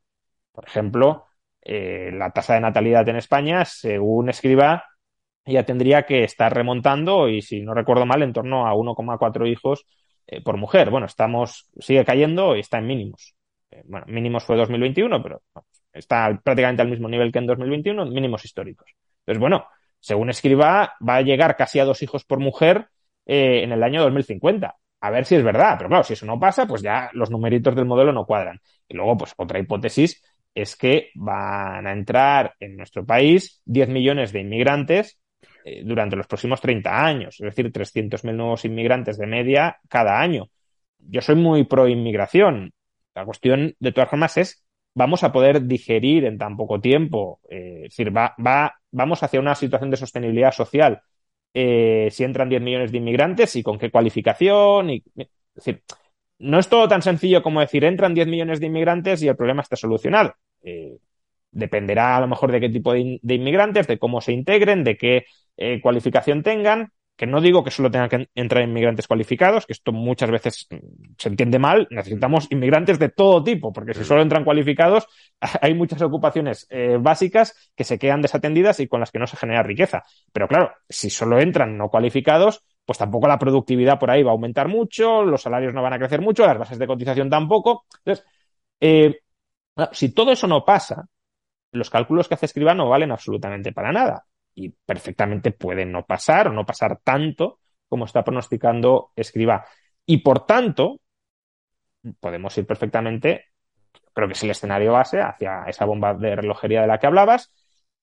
Por 0.52 0.66
ejemplo, 0.68 1.26
eh, 1.62 2.12
la 2.14 2.32
tasa 2.32 2.56
de 2.56 2.62
natalidad 2.62 3.08
en 3.10 3.18
España, 3.18 3.66
según 3.66 4.30
Escriba, 4.30 4.86
ya 5.45 5.64
tendría 5.66 6.04
que 6.04 6.24
estar 6.24 6.54
remontando 6.54 7.28
y 7.28 7.41
si 7.41 7.62
no 7.62 7.74
recuerdo 7.74 8.06
mal 8.06 8.22
en 8.24 8.34
torno 8.34 8.68
a 8.68 8.74
1,4 8.74 9.47
hijos 9.47 9.86
eh, 10.28 10.41
por 10.41 10.58
mujer. 10.58 10.89
Bueno, 10.89 11.08
estamos, 11.08 11.70
sigue 11.80 12.06
cayendo 12.06 12.56
y 12.56 12.62
está 12.62 12.78
en 12.78 12.88
mínimos. 12.88 13.36
Eh, 13.72 13.84
bueno, 13.86 14.06
mínimos 14.10 14.43
fue 14.43 14.58
2021, 14.58 15.22
pero 15.24 15.41
está 15.91 16.39
prácticamente 16.43 16.82
al 16.82 16.89
mismo 16.89 17.10
nivel 17.10 17.32
que 17.32 17.39
en 17.39 17.47
2021, 17.47 18.06
mínimos 18.08 18.45
históricos. 18.45 18.91
Entonces, 19.20 19.39
bueno, 19.39 19.66
según 20.00 20.30
escriba, 20.30 20.93
va 21.08 21.16
a 21.18 21.22
llegar 21.22 21.56
casi 21.56 21.80
a 21.80 21.86
dos 21.86 22.02
hijos 22.04 22.26
por 22.26 22.39
mujer 22.39 22.89
en 23.26 23.72
el 23.72 23.84
año 23.84 24.02
2050. 24.02 24.76
A 25.02 25.12
ver 25.12 25.26
si 25.26 25.36
es 25.36 25.43
verdad, 25.43 25.76
pero 25.78 25.89
claro, 25.89 26.04
si 26.04 26.14
eso 26.14 26.26
no 26.26 26.39
pasa, 26.39 26.68
pues 26.68 26.82
ya 26.82 27.10
los 27.14 27.32
numeritos 27.32 27.76
del 27.76 27.86
modelo 27.86 28.12
no 28.12 28.26
cuadran. 28.26 28.60
Y 28.88 28.95
luego, 28.95 29.18
pues 29.18 29.34
otra 29.38 29.60
hipótesis 29.60 30.22
es 30.54 30.76
que 30.76 31.12
van 31.16 31.88
a 31.88 31.93
entrar 31.93 32.56
en 32.60 32.76
nuestro 32.76 33.06
país 33.06 33.62
10 33.66 33.89
millones 33.89 34.34
de 34.34 34.41
inmigrantes 34.41 35.20
eh, 35.64 35.84
durante 35.86 36.16
los 36.16 36.28
próximos 36.28 36.60
30 36.60 37.06
años, 37.06 37.39
es 37.39 37.45
decir, 37.45 37.72
300.000 37.72 38.36
nuevos 38.36 38.66
inmigrantes 38.66 39.18
de 39.18 39.28
media 39.28 39.78
cada 39.88 40.20
año. 40.20 40.50
Yo 40.97 41.22
soy 41.22 41.36
muy 41.36 41.64
pro 41.64 41.88
inmigración. 41.88 42.74
La 43.16 43.26
cuestión, 43.26 43.76
de 43.80 43.91
todas 43.91 44.10
formas, 44.10 44.38
es 44.38 44.66
vamos 44.93 45.24
a 45.24 45.32
poder 45.32 45.66
digerir 45.66 46.26
en 46.26 46.38
tan 46.38 46.58
poco 46.58 46.82
tiempo, 46.82 47.39
eh, 47.50 47.84
es 47.86 47.95
decir, 47.95 48.16
va, 48.16 48.36
va, 48.45 48.76
vamos 48.91 49.24
hacia 49.24 49.39
una 49.39 49.56
situación 49.56 49.91
de 49.91 49.97
sostenibilidad 49.97 50.52
social 50.52 51.02
eh, 51.54 52.10
si 52.12 52.24
entran 52.24 52.50
10 52.50 52.62
millones 52.62 52.91
de 52.91 52.97
inmigrantes 52.97 53.56
y 53.56 53.64
con 53.64 53.78
qué 53.78 53.91
cualificación. 53.91 54.89
Y, 54.89 55.04
es 55.16 55.28
decir, 55.56 55.84
no 56.39 56.60
es 56.60 56.70
todo 56.70 56.88
tan 56.88 57.02
sencillo 57.02 57.41
como 57.41 57.60
decir 57.62 57.84
entran 57.84 58.14
10 58.14 58.28
millones 58.28 58.60
de 58.60 58.68
inmigrantes 58.68 59.22
y 59.24 59.28
el 59.28 59.36
problema 59.36 59.62
está 59.62 59.76
solucionado. 59.76 60.34
Eh, 60.64 60.97
dependerá 61.52 62.18
a 62.18 62.22
lo 62.22 62.28
mejor 62.28 62.52
de 62.52 62.60
qué 62.60 62.70
tipo 62.70 62.93
de, 62.93 63.20
inmigrantes, 63.24 63.88
de 63.88 63.97
cómo 63.97 64.22
se 64.22 64.34
integren, 64.34 64.84
de 64.84 64.97
qué 64.97 65.26
eh, 65.58 65.82
cualificación 65.82 66.43
tengan, 66.43 66.91
que 67.20 67.28
no 67.28 67.41
digo 67.41 67.65
que 67.65 67.70
solo 67.70 67.91
tengan 67.91 68.07
que 68.07 68.30
entrar 68.34 68.63
inmigrantes 68.63 69.05
cualificados, 69.05 69.65
que 69.65 69.74
esto 69.74 69.91
muchas 69.91 70.32
veces 70.32 70.70
se 71.17 71.28
entiende 71.28 71.59
mal, 71.59 71.86
necesitamos 71.91 72.47
inmigrantes 72.49 72.97
de 72.97 73.09
todo 73.09 73.43
tipo, 73.43 73.74
porque 73.74 73.93
si 73.93 74.05
solo 74.05 74.22
entran 74.22 74.45
cualificados, 74.45 75.05
hay 75.61 75.74
muchas 75.74 76.01
ocupaciones 76.01 76.65
eh, 76.70 76.95
básicas 76.97 77.72
que 77.76 77.84
se 77.84 77.99
quedan 77.99 78.22
desatendidas 78.22 78.80
y 78.80 78.88
con 78.88 79.01
las 79.01 79.11
que 79.11 79.20
no 79.20 79.28
se 79.28 79.36
genera 79.36 79.63
riqueza. 79.63 80.05
Pero 80.32 80.47
claro, 80.47 80.72
si 80.88 81.09
solo 81.09 81.41
entran 81.41 81.78
no 81.78 81.89
cualificados, 81.89 82.63
pues 82.86 82.97
tampoco 82.97 83.28
la 83.28 83.38
productividad 83.38 83.99
por 83.99 84.11
ahí 84.11 84.24
va 84.24 84.32
a 84.32 84.36
aumentar 84.36 84.70
mucho, 84.70 85.22
los 85.26 85.41
salarios 85.41 85.74
no 85.74 85.84
van 85.84 85.91
a 85.91 85.99
crecer 85.99 86.22
mucho, 86.22 86.47
las 86.47 86.57
bases 86.57 86.80
de 86.80 86.88
cotización 86.88 87.30
tampoco. 87.30 87.84
Entonces, 87.97 88.26
eh, 88.80 89.20
si 89.91 90.13
todo 90.13 90.32
eso 90.32 90.47
no 90.47 90.63
pasa, 90.63 91.05
los 91.74 91.89
cálculos 91.89 92.30
que 92.30 92.36
hace 92.36 92.45
Escriba 92.45 92.74
no 92.74 92.88
valen 92.88 93.11
absolutamente 93.11 93.74
para 93.74 93.91
nada 93.91 94.24
y 94.60 94.70
perfectamente 94.86 95.51
puede 95.51 95.86
no 95.86 96.05
pasar 96.05 96.49
o 96.49 96.53
no 96.53 96.66
pasar 96.66 96.99
tanto 97.01 97.60
como 97.88 98.05
está 98.05 98.24
pronosticando 98.24 99.12
Escriba. 99.16 99.66
Y 100.05 100.18
por 100.18 100.45
tanto, 100.45 100.99
podemos 102.20 102.57
ir 102.57 102.66
perfectamente, 102.66 103.45
creo 104.14 104.28
que 104.28 104.34
es 104.34 104.43
el 104.43 104.51
escenario 104.51 104.93
base, 104.93 105.22
hacia 105.22 105.64
esa 105.68 105.86
bomba 105.86 106.14
de 106.14 106.36
relojería 106.36 106.82
de 106.82 106.88
la 106.88 106.99
que 106.99 107.07
hablabas, 107.07 107.53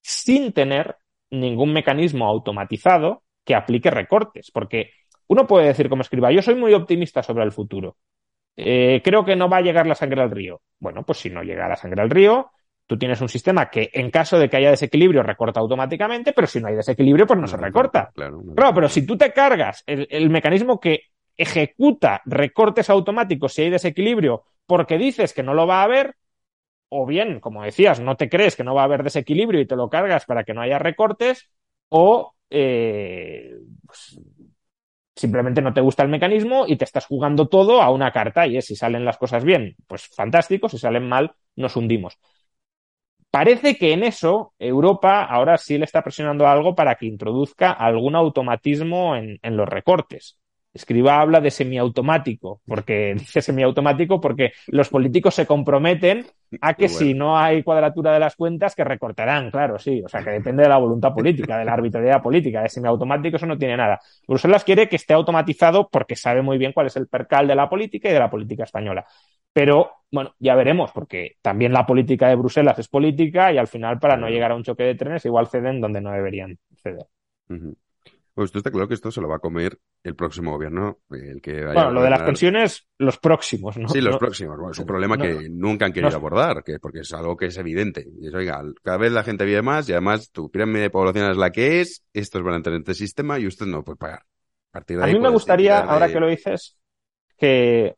sin 0.00 0.52
tener 0.52 0.96
ningún 1.30 1.72
mecanismo 1.72 2.26
automatizado 2.26 3.22
que 3.44 3.54
aplique 3.54 3.90
recortes. 3.90 4.50
Porque 4.50 4.92
uno 5.26 5.46
puede 5.46 5.66
decir 5.66 5.88
como 5.90 6.02
escriba, 6.02 6.32
yo 6.32 6.40
soy 6.40 6.54
muy 6.54 6.72
optimista 6.72 7.22
sobre 7.22 7.44
el 7.44 7.52
futuro. 7.52 7.96
Eh, 8.56 9.02
creo 9.04 9.24
que 9.24 9.36
no 9.36 9.50
va 9.50 9.58
a 9.58 9.62
llegar 9.62 9.86
la 9.86 9.94
sangre 9.94 10.22
al 10.22 10.30
río. 10.30 10.62
Bueno, 10.78 11.04
pues 11.04 11.18
si 11.18 11.28
no 11.28 11.42
llega 11.42 11.68
la 11.68 11.76
sangre 11.76 12.00
al 12.00 12.10
río, 12.10 12.50
Tú 12.86 12.96
tienes 12.96 13.20
un 13.20 13.28
sistema 13.28 13.68
que 13.68 13.90
en 13.92 14.10
caso 14.10 14.38
de 14.38 14.48
que 14.48 14.58
haya 14.58 14.70
desequilibrio 14.70 15.22
recorta 15.22 15.58
automáticamente, 15.58 16.32
pero 16.32 16.46
si 16.46 16.60
no 16.60 16.68
hay 16.68 16.76
desequilibrio, 16.76 17.26
pues 17.26 17.40
no, 17.40 17.46
se 17.48 17.56
recorta. 17.56 18.12
Claro, 18.14 18.74
pero 18.74 18.88
si 18.88 19.04
tú 19.04 19.18
te 19.18 19.32
cargas 19.32 19.82
el, 19.86 20.30
mecanismo 20.30 20.78
que 20.78 21.02
ejecuta 21.36 22.22
recortes 22.24 22.88
automáticos 22.88 23.52
si 23.52 23.62
hay 23.62 23.70
desequilibrio 23.70 24.44
porque 24.66 24.98
dices 24.98 25.32
que 25.32 25.42
no 25.42 25.52
lo 25.52 25.66
va 25.66 25.80
a 25.80 25.84
haber, 25.84 26.14
o 26.88 27.06
bien, 27.06 27.40
como 27.40 27.64
decías, 27.64 28.00
no 28.00 28.16
te 28.16 28.28
crees 28.28 28.54
que 28.54 28.64
no 28.64 28.74
va 28.74 28.82
a 28.82 28.84
haber 28.84 29.02
desequilibrio 29.02 29.60
y 29.60 29.66
te 29.66 29.76
lo 29.76 29.90
cargas 29.90 30.24
para 30.24 30.44
que 30.44 30.54
no 30.54 30.62
haya 30.62 30.78
recortes, 30.78 31.50
o 31.88 32.34
eh, 32.50 33.56
pues, 33.84 34.20
simplemente 35.16 35.62
no 35.62 35.72
te 35.72 35.80
gusta 35.80 36.02
el 36.02 36.08
mecanismo 36.08 36.66
y 36.68 36.76
te 36.76 36.84
estás 36.84 37.06
jugando 37.06 37.48
todo 37.48 37.82
a 37.82 37.90
una 37.90 38.12
carta 38.12 38.46
y 38.46 38.58
es 38.58 38.66
si 38.66 38.76
salen 38.76 39.04
las 39.04 39.18
cosas 39.18 39.44
bien, 39.44 39.74
pues 39.86 40.06
fantástico, 40.08 40.68
si 40.68 40.78
salen 40.78 41.08
mal, 41.08 41.32
nos 41.56 41.74
hundimos. 41.74 42.18
Parece 43.36 43.76
que 43.76 43.92
en 43.92 44.02
eso 44.02 44.54
Europa 44.58 45.22
ahora 45.22 45.58
sí 45.58 45.76
le 45.76 45.84
está 45.84 46.02
presionando 46.02 46.46
algo 46.46 46.74
para 46.74 46.94
que 46.94 47.04
introduzca 47.04 47.70
algún 47.70 48.16
automatismo 48.16 49.14
en, 49.14 49.38
los 49.42 49.68
recortes. 49.68 50.38
Escriba 50.76 51.20
habla 51.20 51.40
de 51.40 51.50
semiautomático, 51.50 52.60
porque 52.66 53.14
dice 53.18 53.40
semiautomático 53.40 54.20
porque 54.20 54.52
los 54.68 54.88
políticos 54.90 55.34
se 55.34 55.46
comprometen 55.46 56.26
a 56.60 56.74
que 56.74 56.88
si 56.88 57.14
no 57.14 57.38
hay 57.38 57.62
cuadratura 57.62 58.12
de 58.12 58.20
las 58.20 58.36
cuentas, 58.36 58.74
que 58.74 58.84
recortarán, 58.84 59.50
claro, 59.50 59.78
sí. 59.78 60.02
O 60.04 60.08
sea, 60.08 60.22
que 60.22 60.30
depende 60.30 60.62
de 60.62 60.68
la 60.68 60.76
voluntad 60.76 61.14
política, 61.14 61.58
de 61.58 61.64
la 61.64 61.72
arbitrariedad 61.72 62.22
política. 62.22 62.62
De 62.62 62.68
semiautomático 62.68 63.36
eso 63.36 63.46
no 63.46 63.58
tiene 63.58 63.76
nada. 63.76 63.98
Bruselas 64.28 64.64
quiere 64.64 64.88
que 64.88 64.96
esté 64.96 65.14
automatizado 65.14 65.88
porque 65.90 66.14
sabe 66.14 66.42
muy 66.42 66.58
bien 66.58 66.72
cuál 66.72 66.88
es 66.88 66.96
el 66.96 67.08
percal 67.08 67.48
de 67.48 67.54
la 67.54 67.68
política 67.68 68.10
y 68.10 68.12
de 68.12 68.20
la 68.20 68.30
política 68.30 68.64
española. 68.64 69.04
Pero 69.52 69.90
bueno, 70.12 70.34
ya 70.38 70.54
veremos, 70.54 70.92
porque 70.92 71.36
también 71.40 71.72
la 71.72 71.86
política 71.86 72.28
de 72.28 72.36
Bruselas 72.36 72.78
es 72.78 72.88
política 72.88 73.50
y 73.50 73.56
al 73.56 73.66
final, 73.66 73.98
para 73.98 74.18
no 74.18 74.28
llegar 74.28 74.52
a 74.52 74.54
un 74.54 74.62
choque 74.62 74.82
de 74.82 74.94
trenes, 74.94 75.24
igual 75.24 75.46
ceden 75.46 75.80
donde 75.80 76.02
no 76.02 76.10
deberían 76.12 76.58
ceder. 76.82 77.06
Pues 78.36 78.48
esto 78.48 78.58
está 78.58 78.70
claro 78.70 78.86
que 78.86 78.92
esto 78.92 79.10
se 79.10 79.22
lo 79.22 79.28
va 79.28 79.36
a 79.36 79.38
comer 79.38 79.78
el 80.02 80.14
próximo 80.14 80.52
gobierno, 80.52 80.98
el 81.08 81.40
que 81.40 81.64
Bueno, 81.64 81.90
lo 81.90 82.02
de 82.02 82.10
las 82.10 82.22
pensiones, 82.22 82.86
los 82.98 83.16
próximos, 83.16 83.78
¿no? 83.78 83.88
Sí, 83.88 84.02
los 84.02 84.18
próximos. 84.18 84.58
es 84.72 84.78
un 84.78 84.84
problema 84.84 85.16
que 85.16 85.48
nunca 85.48 85.86
han 85.86 85.92
querido 85.94 86.14
abordar, 86.14 86.62
que, 86.62 86.78
porque 86.78 86.98
es 86.98 87.14
algo 87.14 87.34
que 87.34 87.46
es 87.46 87.56
evidente. 87.56 88.06
Y 88.20 88.28
es, 88.28 88.34
oiga, 88.34 88.62
cada 88.82 88.98
vez 88.98 89.10
la 89.10 89.24
gente 89.24 89.46
vive 89.46 89.62
más 89.62 89.88
y 89.88 89.92
además 89.92 90.30
tu 90.32 90.50
pirámide 90.50 90.82
de 90.82 90.90
población 90.90 91.30
es 91.30 91.38
la 91.38 91.50
que 91.50 91.80
es, 91.80 92.04
estos 92.12 92.42
van 92.42 92.52
a 92.52 92.56
entrar 92.58 92.74
en 92.74 92.82
este 92.82 92.92
sistema 92.92 93.38
y 93.38 93.46
usted 93.46 93.64
no 93.64 93.82
puede 93.82 93.96
pagar. 93.96 94.20
A, 94.74 95.06
mí 95.06 95.18
me 95.18 95.30
gustaría, 95.30 95.78
ahora 95.78 96.08
que 96.08 96.20
lo 96.20 96.28
dices, 96.28 96.76
que 97.38 97.96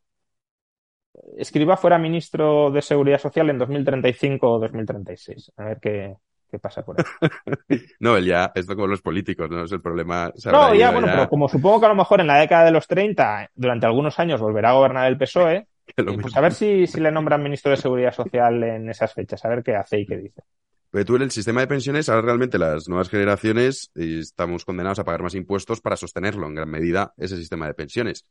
Escriba 1.36 1.76
fuera 1.76 1.98
ministro 1.98 2.70
de 2.70 2.80
Seguridad 2.80 3.18
Social 3.18 3.50
en 3.50 3.58
2035 3.58 4.48
o 4.48 4.60
2036. 4.60 5.52
A 5.56 5.64
ver 5.64 5.78
qué, 5.82 6.14
pasa 6.58 6.82
por 6.82 6.96
ahí. 6.98 7.80
no, 8.00 8.16
él 8.16 8.26
ya, 8.26 8.52
esto 8.54 8.74
con 8.76 8.88
los 8.88 9.02
políticos, 9.02 9.50
no 9.50 9.64
es 9.64 9.72
el 9.72 9.82
problema. 9.82 10.32
No, 10.46 10.74
ya, 10.74 10.90
bueno, 10.90 11.08
pero 11.08 11.28
como 11.28 11.48
supongo 11.48 11.80
que 11.80 11.86
a 11.86 11.90
lo 11.90 11.94
mejor 11.94 12.20
en 12.20 12.28
la 12.28 12.38
década 12.38 12.64
de 12.64 12.70
los 12.70 12.86
30, 12.86 13.50
durante 13.54 13.86
algunos 13.86 14.18
años, 14.18 14.40
volverá 14.40 14.70
a 14.70 14.74
gobernar 14.74 15.08
el 15.08 15.18
PSOE, 15.18 15.66
eh, 15.96 16.04
pues 16.20 16.36
a 16.36 16.40
ver 16.40 16.52
si, 16.52 16.86
si 16.86 17.00
le 17.00 17.10
nombran 17.10 17.42
ministro 17.42 17.70
de 17.70 17.76
Seguridad 17.76 18.14
Social 18.14 18.62
en 18.62 18.88
esas 18.88 19.12
fechas, 19.12 19.44
a 19.44 19.48
ver 19.48 19.62
qué 19.62 19.74
hace 19.74 20.00
y 20.00 20.06
qué 20.06 20.16
dice. 20.16 20.42
Pero 20.90 21.04
tú 21.04 21.16
en 21.16 21.22
el 21.22 21.30
sistema 21.30 21.60
de 21.60 21.66
pensiones, 21.66 22.08
ahora 22.08 22.22
realmente 22.22 22.58
las 22.58 22.88
nuevas 22.88 23.10
generaciones 23.10 23.90
estamos 23.94 24.64
condenados 24.64 24.98
a 24.98 25.04
pagar 25.04 25.22
más 25.22 25.34
impuestos 25.34 25.82
para 25.82 25.96
sostenerlo 25.96 26.46
en 26.46 26.54
gran 26.54 26.70
medida 26.70 27.12
ese 27.18 27.36
sistema 27.36 27.66
de 27.66 27.74
pensiones. 27.74 28.24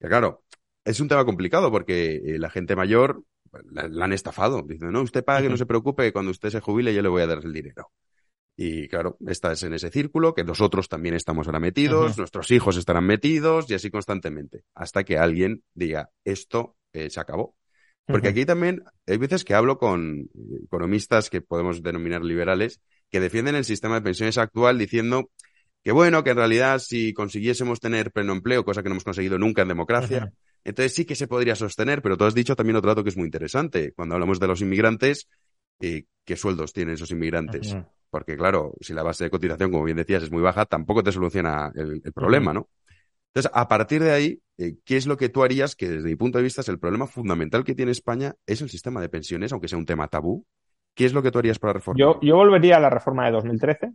Y 0.00 0.06
claro, 0.06 0.42
es 0.84 1.00
un 1.00 1.08
tema 1.08 1.24
complicado 1.26 1.70
porque 1.70 2.16
eh, 2.16 2.38
la 2.38 2.48
gente 2.48 2.74
mayor 2.74 3.22
la, 3.70 4.04
han 4.04 4.12
estafado. 4.12 4.62
Dicen, 4.62 4.90
no, 4.90 5.02
usted 5.02 5.24
pague, 5.24 5.48
no 5.48 5.56
se 5.56 5.66
preocupe, 5.66 6.12
cuando 6.12 6.30
usted 6.30 6.50
se 6.50 6.60
jubile 6.60 6.94
yo 6.94 7.02
le 7.02 7.08
voy 7.08 7.22
a 7.22 7.26
dar 7.26 7.38
el 7.44 7.52
dinero. 7.52 7.90
Y 8.56 8.88
claro, 8.88 9.16
estás 9.26 9.62
en 9.62 9.74
ese 9.74 9.88
círculo 9.88 10.34
que 10.34 10.42
nosotros 10.42 10.88
también 10.88 11.14
estamos 11.14 11.46
ahora 11.46 11.60
metidos, 11.60 12.18
nuestros 12.18 12.50
hijos 12.50 12.76
estarán 12.76 13.04
metidos 13.04 13.70
y 13.70 13.74
así 13.74 13.88
constantemente, 13.88 14.64
hasta 14.74 15.04
que 15.04 15.16
alguien 15.16 15.62
diga, 15.74 16.10
esto 16.24 16.76
eh, 16.92 17.08
se 17.08 17.20
acabó. 17.20 17.54
Porque 18.04 18.28
aquí 18.28 18.46
también 18.46 18.82
hay 19.06 19.18
veces 19.18 19.44
que 19.44 19.54
hablo 19.54 19.78
con 19.78 20.30
economistas 20.64 21.28
que 21.28 21.42
podemos 21.42 21.82
denominar 21.82 22.24
liberales, 22.24 22.80
que 23.10 23.20
defienden 23.20 23.54
el 23.54 23.66
sistema 23.66 23.96
de 23.96 24.02
pensiones 24.02 24.38
actual 24.38 24.78
diciendo 24.78 25.30
que 25.84 25.92
bueno, 25.92 26.24
que 26.24 26.30
en 26.30 26.36
realidad 26.38 26.78
si 26.80 27.12
consiguiésemos 27.12 27.80
tener 27.80 28.10
pleno 28.10 28.32
empleo, 28.32 28.64
cosa 28.64 28.82
que 28.82 28.88
no 28.88 28.94
hemos 28.94 29.04
conseguido 29.04 29.38
nunca 29.38 29.62
en 29.62 29.68
democracia, 29.68 30.32
entonces 30.64 30.94
sí 30.94 31.04
que 31.04 31.14
se 31.14 31.28
podría 31.28 31.54
sostener, 31.54 32.02
pero 32.02 32.16
tú 32.16 32.24
has 32.24 32.34
dicho 32.34 32.56
también 32.56 32.76
otro 32.76 32.90
dato 32.90 33.02
que 33.02 33.10
es 33.10 33.16
muy 33.16 33.26
interesante. 33.26 33.92
Cuando 33.92 34.14
hablamos 34.14 34.40
de 34.40 34.46
los 34.46 34.60
inmigrantes, 34.60 35.28
eh, 35.80 36.04
¿qué 36.24 36.36
sueldos 36.36 36.72
tienen 36.72 36.94
esos 36.94 37.10
inmigrantes? 37.10 37.76
Porque 38.10 38.36
claro, 38.36 38.74
si 38.80 38.94
la 38.94 39.02
base 39.02 39.24
de 39.24 39.30
cotización, 39.30 39.70
como 39.70 39.84
bien 39.84 39.96
decías, 39.96 40.22
es 40.22 40.30
muy 40.30 40.42
baja, 40.42 40.64
tampoco 40.64 41.02
te 41.02 41.12
soluciona 41.12 41.70
el, 41.74 42.00
problema, 42.12 42.52
¿no? 42.52 42.68
Entonces, 43.28 43.52
a 43.54 43.68
partir 43.68 44.02
de 44.02 44.12
ahí, 44.12 44.40
eh, 44.56 44.76
¿qué 44.84 44.96
es 44.96 45.06
lo 45.06 45.16
que 45.16 45.28
tú 45.28 45.44
harías? 45.44 45.76
Que 45.76 45.88
desde 45.88 46.08
mi 46.08 46.16
punto 46.16 46.38
de 46.38 46.44
vista 46.44 46.62
es 46.62 46.68
el 46.68 46.78
problema 46.78 47.06
fundamental 47.06 47.62
que 47.62 47.74
tiene 47.74 47.92
España, 47.92 48.34
es 48.46 48.62
el 48.62 48.70
sistema 48.70 49.00
de 49.00 49.10
pensiones, 49.10 49.52
aunque 49.52 49.68
sea 49.68 49.78
un 49.78 49.84
tema 49.84 50.08
tabú. 50.08 50.44
¿Qué 50.94 51.04
es 51.04 51.12
lo 51.12 51.22
que 51.22 51.30
tú 51.30 51.38
harías 51.38 51.58
para 51.58 51.74
reformar? 51.74 52.00
Yo, 52.00 52.18
yo 52.22 52.36
volvería 52.36 52.78
a 52.78 52.80
la 52.80 52.90
reforma 52.90 53.26
de 53.26 53.32
2013, 53.32 53.92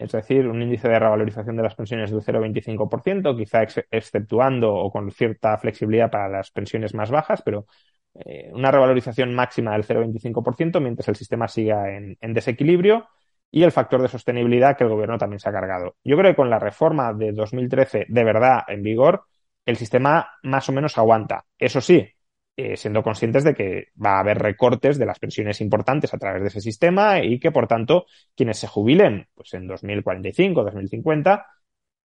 es 0.00 0.12
decir, 0.12 0.48
un 0.48 0.62
índice 0.62 0.88
de 0.88 0.98
revalorización 0.98 1.56
de 1.56 1.62
las 1.62 1.74
pensiones 1.74 2.10
del 2.10 2.22
0,25%, 2.22 3.36
quizá 3.36 3.62
exceptuando 3.90 4.74
o 4.74 4.90
con 4.90 5.10
cierta 5.10 5.58
flexibilidad 5.58 6.10
para 6.10 6.28
las 6.28 6.50
pensiones 6.50 6.94
más 6.94 7.10
bajas, 7.10 7.42
pero 7.42 7.66
eh, 8.14 8.50
una 8.52 8.70
revalorización 8.70 9.34
máxima 9.34 9.72
del 9.72 9.84
0,25% 9.84 10.80
mientras 10.80 11.06
el 11.08 11.16
sistema 11.16 11.48
siga 11.48 11.94
en, 11.94 12.16
desequilibrio. 12.32 13.08
y 13.50 13.62
el 13.62 13.72
factor 13.72 14.00
de 14.00 14.08
sostenibilidad 14.08 14.76
que 14.76 14.84
el 14.84 14.90
gobierno 14.90 15.18
también 15.18 15.40
se 15.40 15.48
ha 15.50 15.52
cargado. 15.52 15.96
Yo 16.02 16.16
creo 16.16 16.32
que 16.32 16.36
con 16.36 16.48
la 16.50 16.58
reforma 16.58 17.12
de 17.12 17.32
2013 17.32 18.06
de 18.08 18.24
verdad 18.24 18.60
en 18.68 18.82
vigor, 18.82 19.24
el 19.66 19.76
sistema 19.76 20.30
más 20.44 20.68
o 20.68 20.72
menos 20.72 20.96
aguanta. 20.96 21.44
Eso 21.58 21.80
sí, 21.80 22.08
eh, 22.56 22.76
siendo 22.76 23.02
conscientes 23.02 23.44
de 23.44 23.54
que 23.54 23.88
va 24.02 24.16
a 24.16 24.20
haber 24.20 24.38
recortes 24.38 24.98
de 24.98 25.06
las 25.06 25.18
pensiones 25.18 25.60
importantes 25.60 26.12
a 26.12 26.18
través 26.18 26.42
de 26.42 26.48
ese 26.48 26.60
sistema 26.60 27.22
y 27.22 27.38
que, 27.38 27.52
por 27.52 27.66
tanto, 27.66 28.06
quienes 28.34 28.58
se 28.58 28.66
jubilen 28.66 29.28
pues 29.34 29.54
en 29.54 29.66
2045, 29.66 30.64
2050, 30.64 31.46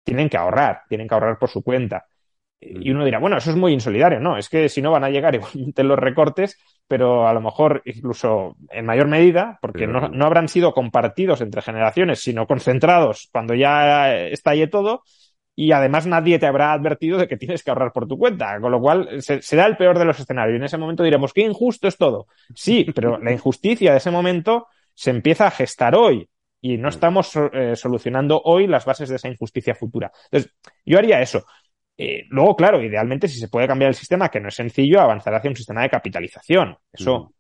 tienen 0.04 0.28
que 0.28 0.36
ahorrar, 0.36 0.82
tienen 0.88 1.08
que 1.08 1.14
ahorrar 1.14 1.38
por 1.38 1.48
su 1.48 1.62
cuenta. 1.62 2.06
Y 2.60 2.90
uno 2.90 3.04
dirá, 3.04 3.18
bueno, 3.18 3.36
eso 3.36 3.50
es 3.50 3.56
muy 3.56 3.72
insolidario, 3.72 4.20
¿no? 4.20 4.38
Es 4.38 4.48
que 4.48 4.68
si 4.68 4.80
no 4.80 4.90
van 4.90 5.04
a 5.04 5.10
llegar 5.10 5.34
igualmente 5.34 5.82
los 5.82 5.98
recortes, 5.98 6.58
pero 6.86 7.26
a 7.26 7.32
lo 7.32 7.40
mejor 7.40 7.82
incluso 7.84 8.56
en 8.70 8.86
mayor 8.86 9.08
medida, 9.08 9.58
porque 9.60 9.86
no, 9.86 10.08
no 10.08 10.24
habrán 10.24 10.48
sido 10.48 10.72
compartidos 10.72 11.40
entre 11.40 11.62
generaciones, 11.62 12.20
sino 12.22 12.46
concentrados 12.46 13.28
cuando 13.32 13.54
ya 13.54 14.14
estalle 14.14 14.66
todo, 14.66 15.02
y 15.56 15.72
además 15.72 16.06
nadie 16.06 16.38
te 16.38 16.46
habrá 16.46 16.72
advertido 16.72 17.18
de 17.18 17.28
que 17.28 17.36
tienes 17.36 17.62
que 17.62 17.70
ahorrar 17.70 17.92
por 17.92 18.08
tu 18.08 18.18
cuenta, 18.18 18.60
con 18.60 18.72
lo 18.72 18.80
cual 18.80 19.22
será 19.22 19.66
el 19.66 19.76
peor 19.76 19.98
de 19.98 20.04
los 20.04 20.18
escenarios. 20.18 20.54
Y 20.54 20.56
en 20.56 20.64
ese 20.64 20.78
momento 20.78 21.02
diremos, 21.02 21.32
qué 21.32 21.42
injusto 21.42 21.86
es 21.86 21.96
todo. 21.96 22.26
Sí, 22.54 22.86
pero 22.94 23.18
la 23.18 23.32
injusticia 23.32 23.92
de 23.92 23.98
ese 23.98 24.10
momento 24.10 24.66
se 24.92 25.10
empieza 25.10 25.46
a 25.46 25.50
gestar 25.50 25.94
hoy 25.94 26.28
y 26.60 26.78
no 26.78 26.88
estamos 26.88 27.32
eh, 27.52 27.76
solucionando 27.76 28.40
hoy 28.44 28.66
las 28.66 28.84
bases 28.84 29.08
de 29.08 29.16
esa 29.16 29.28
injusticia 29.28 29.74
futura. 29.74 30.10
Entonces, 30.30 30.52
yo 30.84 30.98
haría 30.98 31.20
eso. 31.20 31.44
Eh, 31.96 32.24
luego, 32.30 32.56
claro, 32.56 32.82
idealmente, 32.82 33.28
si 33.28 33.38
se 33.38 33.48
puede 33.48 33.68
cambiar 33.68 33.90
el 33.90 33.94
sistema, 33.94 34.30
que 34.30 34.40
no 34.40 34.48
es 34.48 34.54
sencillo, 34.54 35.00
avanzar 35.00 35.34
hacia 35.34 35.50
un 35.50 35.56
sistema 35.56 35.82
de 35.82 35.90
capitalización. 35.90 36.76
Eso, 36.92 37.32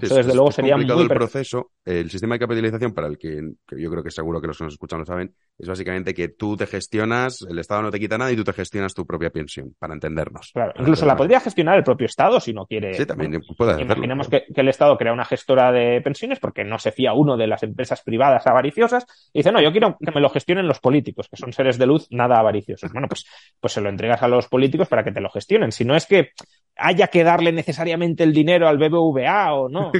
eso, 0.00 0.16
desde 0.16 0.34
luego, 0.34 0.50
sería 0.52 0.74
complicado 0.74 1.02
el 1.02 1.08
proceso. 1.08 1.70
El 1.84 2.10
sistema 2.10 2.34
de 2.34 2.40
capitalización, 2.40 2.92
para 2.92 3.08
el 3.08 3.18
que, 3.18 3.40
yo 3.76 3.90
creo 3.90 4.02
que 4.02 4.10
seguro 4.10 4.40
que 4.40 4.46
los 4.46 4.58
que 4.58 4.64
nos 4.64 4.74
escuchan 4.74 5.00
lo 5.00 5.06
saben, 5.06 5.34
es 5.58 5.68
básicamente 5.68 6.14
que 6.14 6.28
tú 6.28 6.56
te 6.56 6.66
gestionas, 6.66 7.42
el 7.48 7.58
Estado 7.58 7.82
no 7.82 7.90
te 7.90 7.98
quita 7.98 8.18
nada 8.18 8.30
y 8.30 8.36
tú 8.36 8.44
te 8.44 8.52
gestionas 8.52 8.94
tu 8.94 9.06
propia 9.06 9.30
pensión, 9.30 9.74
para 9.78 9.94
entendernos. 9.94 10.50
Claro, 10.52 10.72
incluso 10.78 11.06
la 11.06 11.16
podría 11.16 11.40
gestionar 11.40 11.76
el 11.76 11.84
propio 11.84 12.06
Estado 12.06 12.38
si 12.40 12.52
no 12.52 12.66
quiere. 12.66 12.94
Sí, 12.94 13.06
también 13.06 13.40
puede 13.56 13.72
hacerlo. 13.72 13.92
Imaginemos 13.92 14.28
que, 14.28 14.44
el 14.54 14.68
Estado 14.68 14.96
crea 14.96 15.12
una 15.12 15.24
gestora 15.24 15.72
de 15.72 16.00
pensiones 16.00 16.38
porque 16.38 16.64
no 16.64 16.78
se 16.78 16.92
fía 16.92 17.12
uno 17.12 17.36
de 17.36 17.46
las 17.46 17.62
empresas 17.62 18.02
privadas 18.02 18.46
avariciosas 18.46 19.06
y 19.32 19.40
dice, 19.40 19.52
no, 19.52 19.60
yo 19.60 19.72
quiero 19.72 19.96
que 19.98 20.12
me 20.12 20.20
lo 20.20 20.28
gestionen 20.28 20.66
los 20.66 20.80
políticos, 20.80 21.28
que 21.28 21.36
son 21.36 21.52
seres 21.52 21.78
de 21.78 21.86
luz 21.86 22.06
nada 22.10 22.38
avariciosos. 22.38 22.92
Bueno, 22.92 23.08
pues, 23.08 23.24
pues 23.60 23.72
se 23.72 23.80
lo 23.80 23.88
entregas 23.88 24.22
a 24.22 24.28
los 24.28 24.48
políticos 24.48 24.88
para 24.88 25.02
que 25.02 25.12
te 25.12 25.20
lo 25.20 25.30
gestionen. 25.30 25.72
Si 25.72 25.84
no 25.84 25.96
es 25.96 26.06
que 26.06 26.32
haya 26.78 27.08
que 27.08 27.24
darle 27.24 27.52
necesariamente 27.52 28.24
el 28.24 28.32
dinero 28.32 28.68
al 28.68 28.78
BBVA 28.78 29.52
o 29.54 29.68
no. 29.70 29.92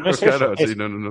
No 0.00 0.10
es 0.10 0.22
eso. 0.22 0.52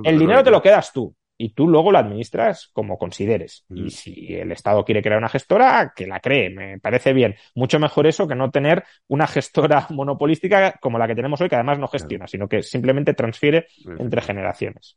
el 0.04 0.18
dinero 0.18 0.42
te 0.42 0.50
lo 0.50 0.62
quedas 0.62 0.92
tú 0.92 1.14
y 1.38 1.50
tú 1.50 1.68
luego 1.68 1.92
lo 1.92 1.98
administras 1.98 2.70
como 2.72 2.98
consideres. 2.98 3.64
Y 3.68 3.82
mm. 3.82 3.90
si 3.90 4.34
el 4.34 4.52
Estado 4.52 4.84
quiere 4.84 5.02
crear 5.02 5.18
una 5.18 5.28
gestora, 5.28 5.92
que 5.94 6.06
la 6.06 6.20
cree, 6.20 6.50
me 6.50 6.78
parece 6.78 7.12
bien. 7.12 7.36
Mucho 7.54 7.78
mejor 7.78 8.06
eso 8.06 8.26
que 8.26 8.34
no 8.34 8.50
tener 8.50 8.84
una 9.08 9.26
gestora 9.26 9.86
monopolística 9.90 10.78
como 10.80 10.98
la 10.98 11.06
que 11.06 11.14
tenemos 11.14 11.40
hoy, 11.40 11.48
que 11.48 11.56
además 11.56 11.78
no 11.78 11.88
gestiona, 11.88 12.26
sino 12.26 12.48
que 12.48 12.62
simplemente 12.62 13.14
transfiere 13.14 13.66
entre 13.98 14.22
generaciones. 14.22 14.96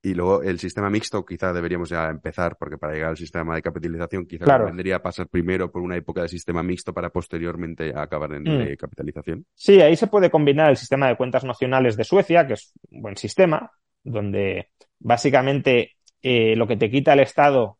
Y 0.00 0.14
luego 0.14 0.42
el 0.42 0.60
sistema 0.60 0.88
mixto 0.88 1.24
quizá 1.24 1.52
deberíamos 1.52 1.88
ya 1.88 2.08
empezar, 2.08 2.56
porque 2.56 2.78
para 2.78 2.92
llegar 2.92 3.10
al 3.10 3.16
sistema 3.16 3.56
de 3.56 3.62
capitalización 3.62 4.26
quizá 4.26 4.58
vendría 4.58 5.02
pasar 5.02 5.26
primero 5.28 5.72
por 5.72 5.82
una 5.82 5.96
época 5.96 6.22
de 6.22 6.28
sistema 6.28 6.62
mixto 6.62 6.94
para 6.94 7.10
posteriormente 7.10 7.92
acabar 7.96 8.32
en 8.34 8.42
mm. 8.42 8.76
capitalización. 8.76 9.44
Sí, 9.54 9.80
ahí 9.80 9.96
se 9.96 10.06
puede 10.06 10.30
combinar 10.30 10.70
el 10.70 10.76
sistema 10.76 11.08
de 11.08 11.16
cuentas 11.16 11.44
nacionales 11.44 11.96
de 11.96 12.04
Suecia, 12.04 12.46
que 12.46 12.52
es 12.54 12.72
un 12.90 13.02
buen 13.02 13.16
sistema, 13.16 13.72
donde 14.04 14.70
básicamente 15.00 15.96
eh, 16.22 16.54
lo 16.54 16.68
que 16.68 16.76
te 16.76 16.90
quita 16.90 17.12
el 17.12 17.20
Estado 17.20 17.78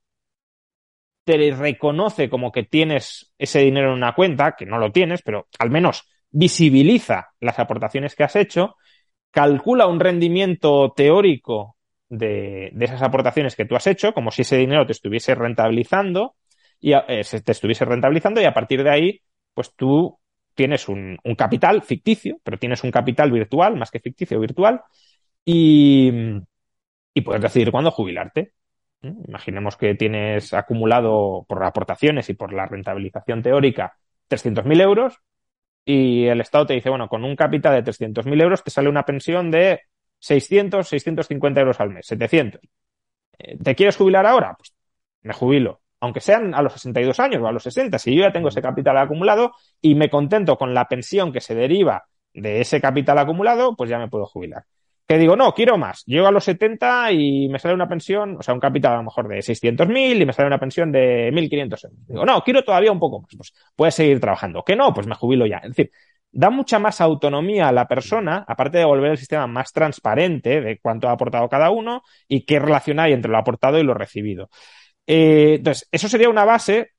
te 1.25 1.51
reconoce 1.53 2.29
como 2.29 2.51
que 2.51 2.65
tienes 2.65 3.33
ese 3.39 3.61
dinero 3.61 3.89
en 3.89 3.99
una 3.99 4.15
cuenta, 4.15 4.57
que 4.57 4.67
no 4.67 4.79
lo 4.79 4.91
tienes, 4.91 5.23
pero 5.23 5.47
al 5.59 5.71
menos 5.71 6.09
visibiliza 6.31 7.33
las 7.41 7.59
aportaciones 7.59 8.15
que 8.15 8.25
has 8.25 8.35
hecho, 8.35 8.77
calcula 9.31 9.87
un 9.87 10.01
rendimiento 10.01 10.93
teórico 10.97 11.77
de, 12.09 12.73
esas 12.81 13.03
aportaciones 13.03 13.57
que 13.57 13.65
tú 13.65 13.77
has 13.77 13.87
hecho, 13.87 14.13
como 14.13 14.31
si 14.31 14.43
ese 14.43 14.57
dinero 14.57 14.87
te 14.87 14.93
estuviese 14.93 15.35
rentabilizando 15.35 16.35
y 16.81 16.93
eh, 16.93 17.23
te 17.45 17.53
estuviese 17.53 17.85
rentabilizando 17.85 18.41
y 18.41 18.45
a 18.45 18.55
partir 18.55 18.83
de 18.83 18.91
ahí, 18.91 19.23
pues 19.55 19.75
tú 19.75 20.19
tienes 20.55 20.89
un, 20.89 21.19
capital 21.37 21.83
ficticio, 21.83 22.39
pero 22.43 22.59
tienes 22.59 22.83
un 22.83 22.91
capital 22.91 23.31
virtual, 23.31 23.77
más 23.77 23.91
que 23.91 24.01
ficticio, 24.01 24.41
virtual, 24.41 24.83
y, 25.45 26.11
y 27.15 27.21
puedes 27.21 27.43
decidir 27.43 27.71
cuándo 27.71 27.91
jubilarte. 27.91 28.53
Imaginemos 29.01 29.77
que 29.77 29.95
tienes 29.95 30.53
acumulado 30.55 31.45
por 31.49 31.63
aportaciones 31.63 32.29
y 32.31 32.35
por 32.35 32.53
la 32.53 32.67
rentabilización 32.67 33.43
teórica 33.43 33.97
300.000 34.29 34.81
euros 34.81 35.21
y 35.85 36.27
el 36.27 36.41
Estado 36.41 36.67
te 36.67 36.75
dice, 36.75 36.91
bueno, 36.91 37.09
con 37.09 37.25
un 37.25 37.35
capital 37.37 37.75
de 37.75 37.83
300.000 37.83 38.43
euros 38.43 38.63
te 38.63 38.71
sale 38.71 38.89
una 38.89 39.05
pensión 39.05 39.51
de 39.51 39.81
600, 40.19 40.89
650 40.89 41.61
euros 41.61 41.81
al 41.81 41.91
mes, 41.91 42.07
700. 42.07 42.61
Eh, 43.39 43.57
¿Te 43.63 43.75
quieres 43.75 43.97
jubilar 43.97 44.27
ahora? 44.27 44.55
Pues 44.57 44.75
me 45.23 45.33
jubilo. 45.33 45.81
Aunque 46.01 46.21
sean 46.21 46.55
a 46.55 46.63
los 46.63 46.75
62 46.75 47.19
años 47.21 47.43
o 47.43 47.49
a 47.49 47.53
los 47.53 47.63
60, 47.63 47.99
si 47.99 48.15
yo 48.15 48.23
ya 48.23 48.33
tengo 48.33 48.49
ese 48.49 48.63
capital 48.63 48.99
acumulado 48.99 49.53
y 49.81 49.95
me 49.95 50.11
contento 50.11 50.57
con 50.57 50.73
la 50.73 50.87
pensión 50.87 51.33
que 51.33 51.41
se 51.41 51.55
deriva 51.55 52.05
de 52.33 52.61
ese 52.61 52.81
capital 52.81 53.19
acumulado, 53.19 53.75
pues 53.77 53.91
ya 53.91 53.99
me 53.99 54.09
puedo 54.09 54.27
jubilar. 54.27 54.65
Que 55.09 55.17
digo, 55.17 55.37
no, 55.37 55.55
quiero 55.55 55.79
más. 55.79 56.05
Llego 56.05 56.27
a 56.27 56.31
los 56.31 56.45
70 56.45 57.13
y 57.13 57.49
me 57.49 57.59
sale 57.59 57.75
una 57.75 57.89
pensión, 57.89 58.37
o 58.39 58.43
sea, 58.43 58.53
un 58.53 58.61
capital 58.61 58.93
a 58.93 58.97
lo 58.99 59.05
mejor 59.05 59.27
de 59.27 59.39
600.000 59.39 60.21
y 60.21 60.27
me 60.27 60.35
sale 60.35 60.49
una 60.49 60.61
pensión 60.61 60.93
de 60.93 61.33
1.500 61.33 61.85
euros. 61.85 62.07
Digo, 62.07 62.25
no, 62.27 62.43
quiero 62.43 62.63
todavía 62.63 62.93
un 62.93 63.01
poco 63.01 63.23
más. 63.23 63.35
Pues 63.35 63.55
puedes 63.75 63.95
seguir 63.95 64.21
trabajando. 64.21 64.63
Que 64.63 64.77
no, 64.77 64.93
pues 64.93 65.07
me 65.07 65.15
jubilo 65.15 65.47
ya. 65.47 65.59
Es 65.59 65.71
decir, 65.71 65.91
da 66.31 66.51
mucha 66.51 66.79
más 66.79 67.01
autonomía 67.01 67.69
a 67.69 67.73
la 67.73 67.89
persona, 67.89 68.45
aparte 68.47 68.79
de 68.79 68.85
volver 68.85 69.13
el 69.13 69.19
sistema 69.19 69.47
más 69.47 69.73
transparente 69.73 70.61
de 70.61 70.79
cuánto 70.81 71.09
ha 71.09 71.13
aportado 71.13 71.49
cada 71.49 71.71
uno 71.71 72.03
y 72.29 72.45
qué 72.45 72.59
relación 72.59 73.01
hay 73.01 73.13
entre 73.13 73.31
lo 73.31 73.39
aportado 73.39 73.79
y 73.79 73.83
lo 73.83 73.95
recibido. 73.95 74.51
Eh, 75.07 75.55
entonces, 75.57 75.89
eso 75.91 76.09
sería 76.09 76.29
una 76.29 76.45
base 76.45 76.93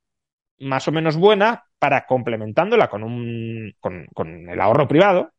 más 0.59 0.87
o 0.87 0.91
menos 0.91 1.17
buena 1.17 1.63
para 1.77 2.05
complementándola 2.05 2.89
con, 2.89 3.03
un, 3.03 3.73
con, 3.79 4.07
con 4.13 4.49
el 4.49 4.59
ahorro 4.59 4.87
privado. 4.87 5.31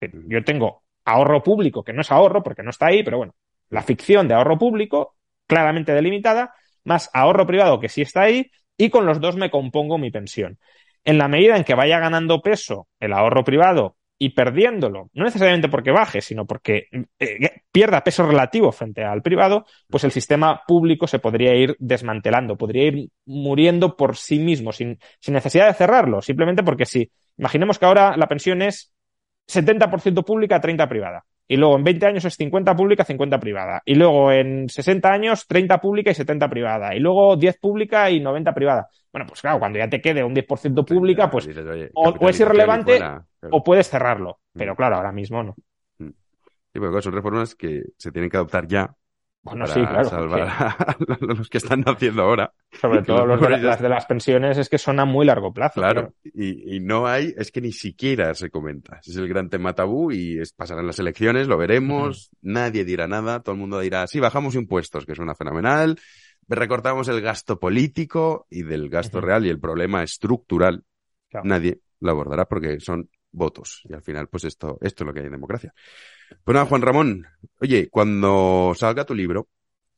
Yo 0.00 0.44
tengo 0.44 0.84
ahorro 1.04 1.42
público, 1.42 1.84
que 1.84 1.92
no 1.92 2.02
es 2.02 2.12
ahorro 2.12 2.42
porque 2.42 2.62
no 2.62 2.70
está 2.70 2.86
ahí, 2.86 3.02
pero 3.02 3.18
bueno, 3.18 3.34
la 3.70 3.82
ficción 3.82 4.28
de 4.28 4.34
ahorro 4.34 4.58
público, 4.58 5.16
claramente 5.46 5.92
delimitada, 5.94 6.52
más 6.84 7.10
ahorro 7.14 7.46
privado 7.46 7.80
que 7.80 7.88
sí 7.88 8.02
está 8.02 8.22
ahí, 8.22 8.50
y 8.76 8.90
con 8.90 9.06
los 9.06 9.20
dos 9.20 9.36
me 9.36 9.50
compongo 9.50 9.96
mi 9.98 10.10
pensión 10.10 10.58
en 11.06 11.18
la 11.18 11.28
medida 11.28 11.56
en 11.56 11.64
que 11.64 11.74
vaya 11.74 11.98
ganando 12.00 12.42
peso 12.42 12.88
el 13.00 13.12
ahorro 13.12 13.44
privado 13.44 13.96
y 14.18 14.30
perdiéndolo, 14.30 15.10
no 15.12 15.24
necesariamente 15.24 15.68
porque 15.68 15.92
baje, 15.92 16.20
sino 16.20 16.46
porque 16.46 16.88
eh, 17.18 17.50
pierda 17.70 18.02
peso 18.02 18.26
relativo 18.26 18.72
frente 18.72 19.04
al 19.04 19.22
privado, 19.22 19.66
pues 19.88 20.04
el 20.04 20.10
sistema 20.10 20.62
público 20.66 21.06
se 21.06 21.18
podría 21.18 21.54
ir 21.54 21.76
desmantelando, 21.78 22.56
podría 22.56 22.88
ir 22.88 23.08
muriendo 23.26 23.96
por 23.96 24.16
sí 24.16 24.38
mismo, 24.38 24.72
sin, 24.72 24.98
sin 25.20 25.34
necesidad 25.34 25.68
de 25.68 25.74
cerrarlo, 25.74 26.22
simplemente 26.22 26.62
porque 26.62 26.86
si, 26.86 27.10
imaginemos 27.36 27.78
que 27.78 27.84
ahora 27.84 28.16
la 28.16 28.26
pensión 28.26 28.62
es 28.62 28.92
70% 29.46 30.24
pública, 30.24 30.60
30% 30.60 30.88
privada. 30.88 31.24
Y 31.48 31.56
luego 31.56 31.76
en 31.76 31.84
20 31.84 32.06
años 32.06 32.24
es 32.24 32.34
50 32.34 32.74
pública, 32.74 33.04
50 33.04 33.38
privada. 33.38 33.82
Y 33.84 33.94
luego 33.94 34.32
en 34.32 34.68
60 34.68 35.12
años 35.12 35.46
30 35.46 35.80
pública 35.80 36.10
y 36.10 36.14
70 36.14 36.48
privada. 36.48 36.94
Y 36.94 36.98
luego 36.98 37.36
10 37.36 37.58
pública 37.58 38.10
y 38.10 38.18
90 38.18 38.52
privada. 38.52 38.88
Bueno, 39.16 39.28
pues 39.28 39.40
claro, 39.40 39.58
cuando 39.58 39.78
ya 39.78 39.88
te 39.88 40.02
quede 40.02 40.22
un 40.22 40.34
10% 40.34 40.84
pública, 40.84 41.30
pues 41.30 41.48
o, 41.94 42.28
es 42.28 42.38
irrelevante 42.38 43.00
o 43.50 43.64
puedes 43.64 43.88
cerrarlo. 43.88 44.40
Pero 44.52 44.74
mm. 44.74 44.76
claro, 44.76 44.96
ahora 44.96 45.10
mismo 45.10 45.42
no. 45.42 45.54
Mm. 45.96 46.10
Sí, 46.70 46.78
porque 46.78 47.00
son 47.00 47.14
reformas 47.14 47.54
que 47.54 47.82
se 47.96 48.12
tienen 48.12 48.28
que 48.28 48.36
adoptar 48.36 48.66
ya 48.66 48.94
bueno, 49.46 49.64
sí, 49.68 49.80
claro. 49.80 50.08
Salvar 50.08 50.40
a 50.42 50.96
los 51.20 51.48
que 51.48 51.58
están 51.58 51.82
naciendo 51.86 52.22
ahora. 52.22 52.52
Sobre 52.72 53.02
todo 53.04 53.24
los 53.24 53.40
de, 53.40 53.58
las 53.58 53.80
de 53.80 53.88
las 53.88 54.04
pensiones 54.04 54.58
es 54.58 54.68
que 54.68 54.76
son 54.76 54.98
a 54.98 55.04
muy 55.04 55.24
largo 55.24 55.52
plazo. 55.52 55.80
Claro, 55.80 56.14
y, 56.24 56.80
no 56.80 57.06
hay, 57.06 57.32
es 57.36 57.52
que 57.52 57.60
ni 57.60 57.70
siquiera 57.70 58.34
se 58.34 58.50
comenta. 58.50 58.98
es 59.06 59.16
el 59.16 59.28
gran 59.28 59.48
tema 59.48 59.72
tabú 59.72 60.10
y 60.10 60.40
es, 60.40 60.52
pasarán 60.52 60.86
las 60.86 60.98
elecciones, 60.98 61.46
lo 61.46 61.56
veremos, 61.56 62.30
nadie 62.42 62.84
dirá 62.84 63.06
nada, 63.06 63.40
todo 63.40 63.54
el 63.54 63.60
mundo 63.60 63.78
dirá, 63.78 64.08
sí, 64.08 64.18
bajamos 64.18 64.56
impuestos, 64.56 65.06
que 65.06 65.14
suena 65.14 65.36
fenomenal, 65.36 65.96
recortamos 66.48 67.08
el 67.08 67.20
gasto 67.20 67.58
político 67.58 68.46
y 68.50 68.62
del 68.62 68.88
gasto 68.88 69.20
real 69.20 69.46
y 69.46 69.48
el 69.48 69.60
problema 69.60 70.02
estructural, 70.02 70.84
nadie 71.42 71.80
lo 72.00 72.10
abordará 72.10 72.46
porque 72.46 72.80
son 72.80 73.10
votos. 73.32 73.82
Y 73.84 73.94
al 73.94 74.02
final, 74.02 74.28
pues 74.28 74.44
esto, 74.44 74.78
esto 74.80 75.04
es 75.04 75.06
lo 75.06 75.12
que 75.12 75.20
hay 75.20 75.26
en 75.26 75.32
democracia. 75.32 75.74
Pues 76.44 76.54
nada, 76.54 76.66
Juan 76.66 76.82
Ramón, 76.82 77.26
oye, 77.60 77.88
cuando 77.88 78.72
salga 78.76 79.04
tu 79.04 79.14
libro, 79.14 79.48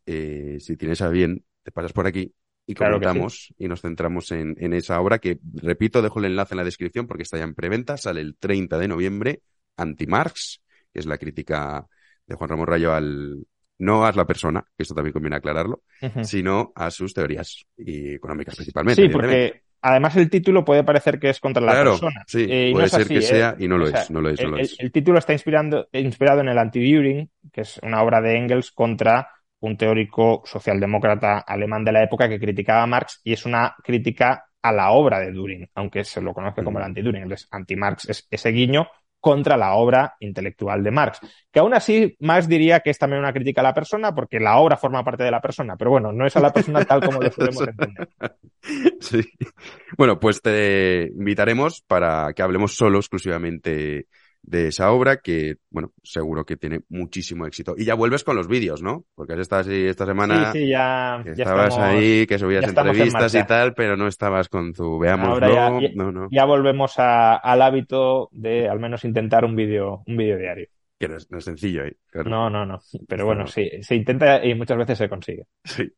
eh, 0.06 0.58
si 0.60 0.76
tienes 0.76 1.00
a 1.02 1.08
bien, 1.08 1.44
te 1.62 1.70
pasas 1.70 1.92
por 1.92 2.06
aquí 2.06 2.32
y 2.66 2.74
comentamos 2.74 3.54
y 3.58 3.68
nos 3.68 3.80
centramos 3.80 4.30
en, 4.32 4.56
en, 4.58 4.74
esa 4.74 5.00
obra 5.00 5.18
que, 5.18 5.38
repito, 5.54 6.02
dejo 6.02 6.18
el 6.18 6.26
enlace 6.26 6.54
en 6.54 6.58
la 6.58 6.64
descripción 6.64 7.06
porque 7.06 7.22
está 7.22 7.38
ya 7.38 7.44
en 7.44 7.54
preventa, 7.54 7.96
sale 7.96 8.20
el 8.20 8.36
30 8.36 8.78
de 8.78 8.88
noviembre, 8.88 9.42
Anti-Marx, 9.76 10.60
que 10.92 10.98
es 10.98 11.06
la 11.06 11.18
crítica 11.18 11.86
de 12.26 12.34
Juan 12.34 12.50
Ramón 12.50 12.66
Rayo 12.66 12.92
al, 12.92 13.46
no 13.78 14.04
a 14.06 14.12
la 14.12 14.26
persona, 14.26 14.62
que 14.76 14.82
esto 14.82 14.94
también 14.94 15.12
conviene 15.12 15.36
aclararlo, 15.36 15.82
sino 16.20 16.72
a 16.74 16.90
sus 16.90 17.14
teorías 17.14 17.66
y 17.76 18.14
económicas 18.14 18.54
principalmente. 18.56 19.02
Sí, 19.02 19.08
porque 19.08 19.62
además 19.82 20.16
el 20.16 20.30
título 20.30 20.64
puede 20.64 20.84
parecer 20.84 21.18
que 21.18 21.30
es 21.30 21.40
contra 21.40 21.62
la 21.62 21.72
Claro, 21.72 21.82
persona. 21.82 22.24
sí, 22.24 22.44
Eh, 22.46 22.70
y 22.70 22.72
puede 22.72 22.84
es 22.84 22.92
ser 22.92 22.94
así, 22.94 23.12
que 23.12 23.18
¿eh? 23.18 23.22
sea 23.22 23.56
y 23.58 23.68
no 23.68 23.78
lo 23.78 23.86
O 23.86 23.88
sea, 23.88 24.02
es, 24.02 24.10
no 24.10 24.20
lo 24.20 24.30
es, 24.30 24.42
no 24.42 24.48
el, 24.48 24.50
lo 24.50 24.58
es. 24.58 24.78
el 24.78 24.92
título 24.92 25.18
está 25.18 25.32
inspirando, 25.32 25.88
inspirado 25.92 26.40
en 26.40 26.48
el 26.48 26.58
Anti-Düring, 26.58 27.30
que 27.52 27.60
es 27.62 27.78
una 27.82 28.02
obra 28.02 28.20
de 28.20 28.36
Engels 28.36 28.72
contra 28.72 29.28
un 29.60 29.76
teórico 29.76 30.42
socialdemócrata 30.44 31.38
alemán 31.40 31.84
de 31.84 31.92
la 31.92 32.02
época 32.02 32.28
que 32.28 32.38
criticaba 32.40 32.82
a 32.82 32.86
Marx 32.86 33.20
y 33.24 33.32
es 33.32 33.44
una 33.44 33.74
crítica 33.82 34.46
a 34.62 34.72
la 34.72 34.90
obra 34.90 35.20
de 35.20 35.32
Düring, 35.32 35.68
aunque 35.74 36.04
se 36.04 36.20
lo 36.20 36.32
conozca 36.34 36.64
como 36.64 36.78
el 36.78 36.84
Mm. 36.84 36.86
anti-Düring. 36.86 37.22
Entonces, 37.22 37.48
anti-Marx 37.50 38.08
es 38.08 38.26
ese 38.30 38.50
guiño 38.50 38.88
contra 39.20 39.56
la 39.56 39.74
obra 39.74 40.14
intelectual 40.20 40.82
de 40.82 40.90
Marx. 40.90 41.20
Que 41.50 41.60
aún 41.60 41.74
así, 41.74 42.16
Marx 42.20 42.48
diría 42.48 42.80
que 42.80 42.90
es 42.90 42.98
también 42.98 43.20
una 43.20 43.32
crítica 43.32 43.60
a 43.60 43.64
la 43.64 43.74
persona 43.74 44.14
porque 44.14 44.38
la 44.38 44.58
obra 44.58 44.76
forma 44.76 45.04
parte 45.04 45.24
de 45.24 45.30
la 45.30 45.40
persona, 45.40 45.76
pero 45.76 45.90
bueno, 45.90 46.12
no 46.12 46.26
es 46.26 46.36
a 46.36 46.40
la 46.40 46.52
persona 46.52 46.84
tal 46.84 47.00
como 47.00 47.20
lo 47.20 47.30
solemos 47.30 47.60
entender. 47.68 48.08
Sí. 49.00 49.22
Bueno, 49.96 50.18
pues 50.18 50.40
te 50.40 51.08
invitaremos 51.14 51.82
para 51.86 52.32
que 52.32 52.42
hablemos 52.42 52.74
solo 52.74 52.98
exclusivamente 52.98 54.06
de 54.42 54.68
esa 54.68 54.90
obra 54.92 55.18
que, 55.18 55.56
bueno, 55.70 55.92
seguro 56.02 56.44
que 56.46 56.56
tiene 56.56 56.80
muchísimo 56.88 57.46
éxito. 57.46 57.74
Y 57.76 57.84
ya 57.84 57.94
vuelves 57.94 58.24
con 58.24 58.34
los 58.36 58.48
vídeos, 58.48 58.82
¿no? 58.82 59.04
Porque 59.14 59.34
has 59.34 59.40
estado 59.40 59.60
así 59.62 59.86
esta 59.86 60.06
semana, 60.06 60.52
Sí, 60.52 60.60
sí, 60.60 60.68
ya, 60.68 61.20
que 61.22 61.34
ya 61.34 61.42
estabas 61.44 61.68
estamos- 61.68 61.90
ahí, 61.94 62.26
que 62.26 62.38
subías 62.38 62.62
en 62.64 62.70
entrevistas 62.70 63.34
y 63.34 63.44
tal, 63.46 63.74
pero 63.74 63.96
no 63.96 64.06
estabas 64.06 64.48
con 64.48 64.72
tu. 64.72 65.04
Ahora 65.04 65.48
ya- 65.48 65.80
ya- 65.80 65.90
no, 65.94 66.12
no, 66.12 66.28
ya 66.30 66.44
volvemos 66.44 66.98
a- 66.98 67.36
al 67.36 67.60
hábito 67.62 68.28
de 68.32 68.68
al 68.68 68.78
menos 68.80 69.04
intentar 69.04 69.44
un 69.44 69.54
vídeo 69.56 70.02
un 70.06 70.16
vídeo 70.16 70.38
diario. 70.38 70.68
que 70.98 71.06
no 71.08 71.16
es, 71.16 71.30
no 71.30 71.38
es 71.38 71.44
sencillo, 71.44 71.84
¿eh? 71.84 71.96
Claro. 72.10 72.28
No, 72.28 72.50
no, 72.50 72.66
no. 72.66 72.80
Pero 73.06 73.24
bueno, 73.26 73.42
no. 73.42 73.46
sí, 73.46 73.70
se 73.82 73.94
intenta 73.94 74.44
y 74.44 74.54
muchas 74.56 74.76
veces 74.78 74.98
se 74.98 75.08
consigue. 75.08 75.44
Sí. 75.62 75.88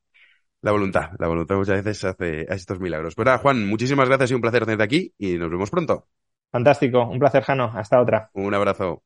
La 0.63 0.73
voluntad, 0.73 1.13
la 1.19 1.27
voluntad 1.27 1.57
muchas 1.57 1.83
veces 1.83 2.05
hace 2.05 2.47
estos 2.53 2.79
milagros. 2.81 3.15
Pues 3.15 3.25
nada, 3.25 3.39
Juan, 3.39 3.67
muchísimas 3.67 4.09
gracias 4.09 4.31
y 4.31 4.35
un 4.35 4.43
placer 4.43 4.65
tenerte 4.67 4.85
aquí 4.85 5.15
y 5.17 5.39
nos 5.39 5.51
vemos 5.51 5.71
pronto. 5.71 6.07
Fantástico. 6.53 7.05
Un 7.07 7.19
placer, 7.19 7.43
Jano. 7.43 7.73
Hasta 7.75 8.01
otra. 8.01 8.31
Un 8.35 8.55
abrazo. 8.55 8.99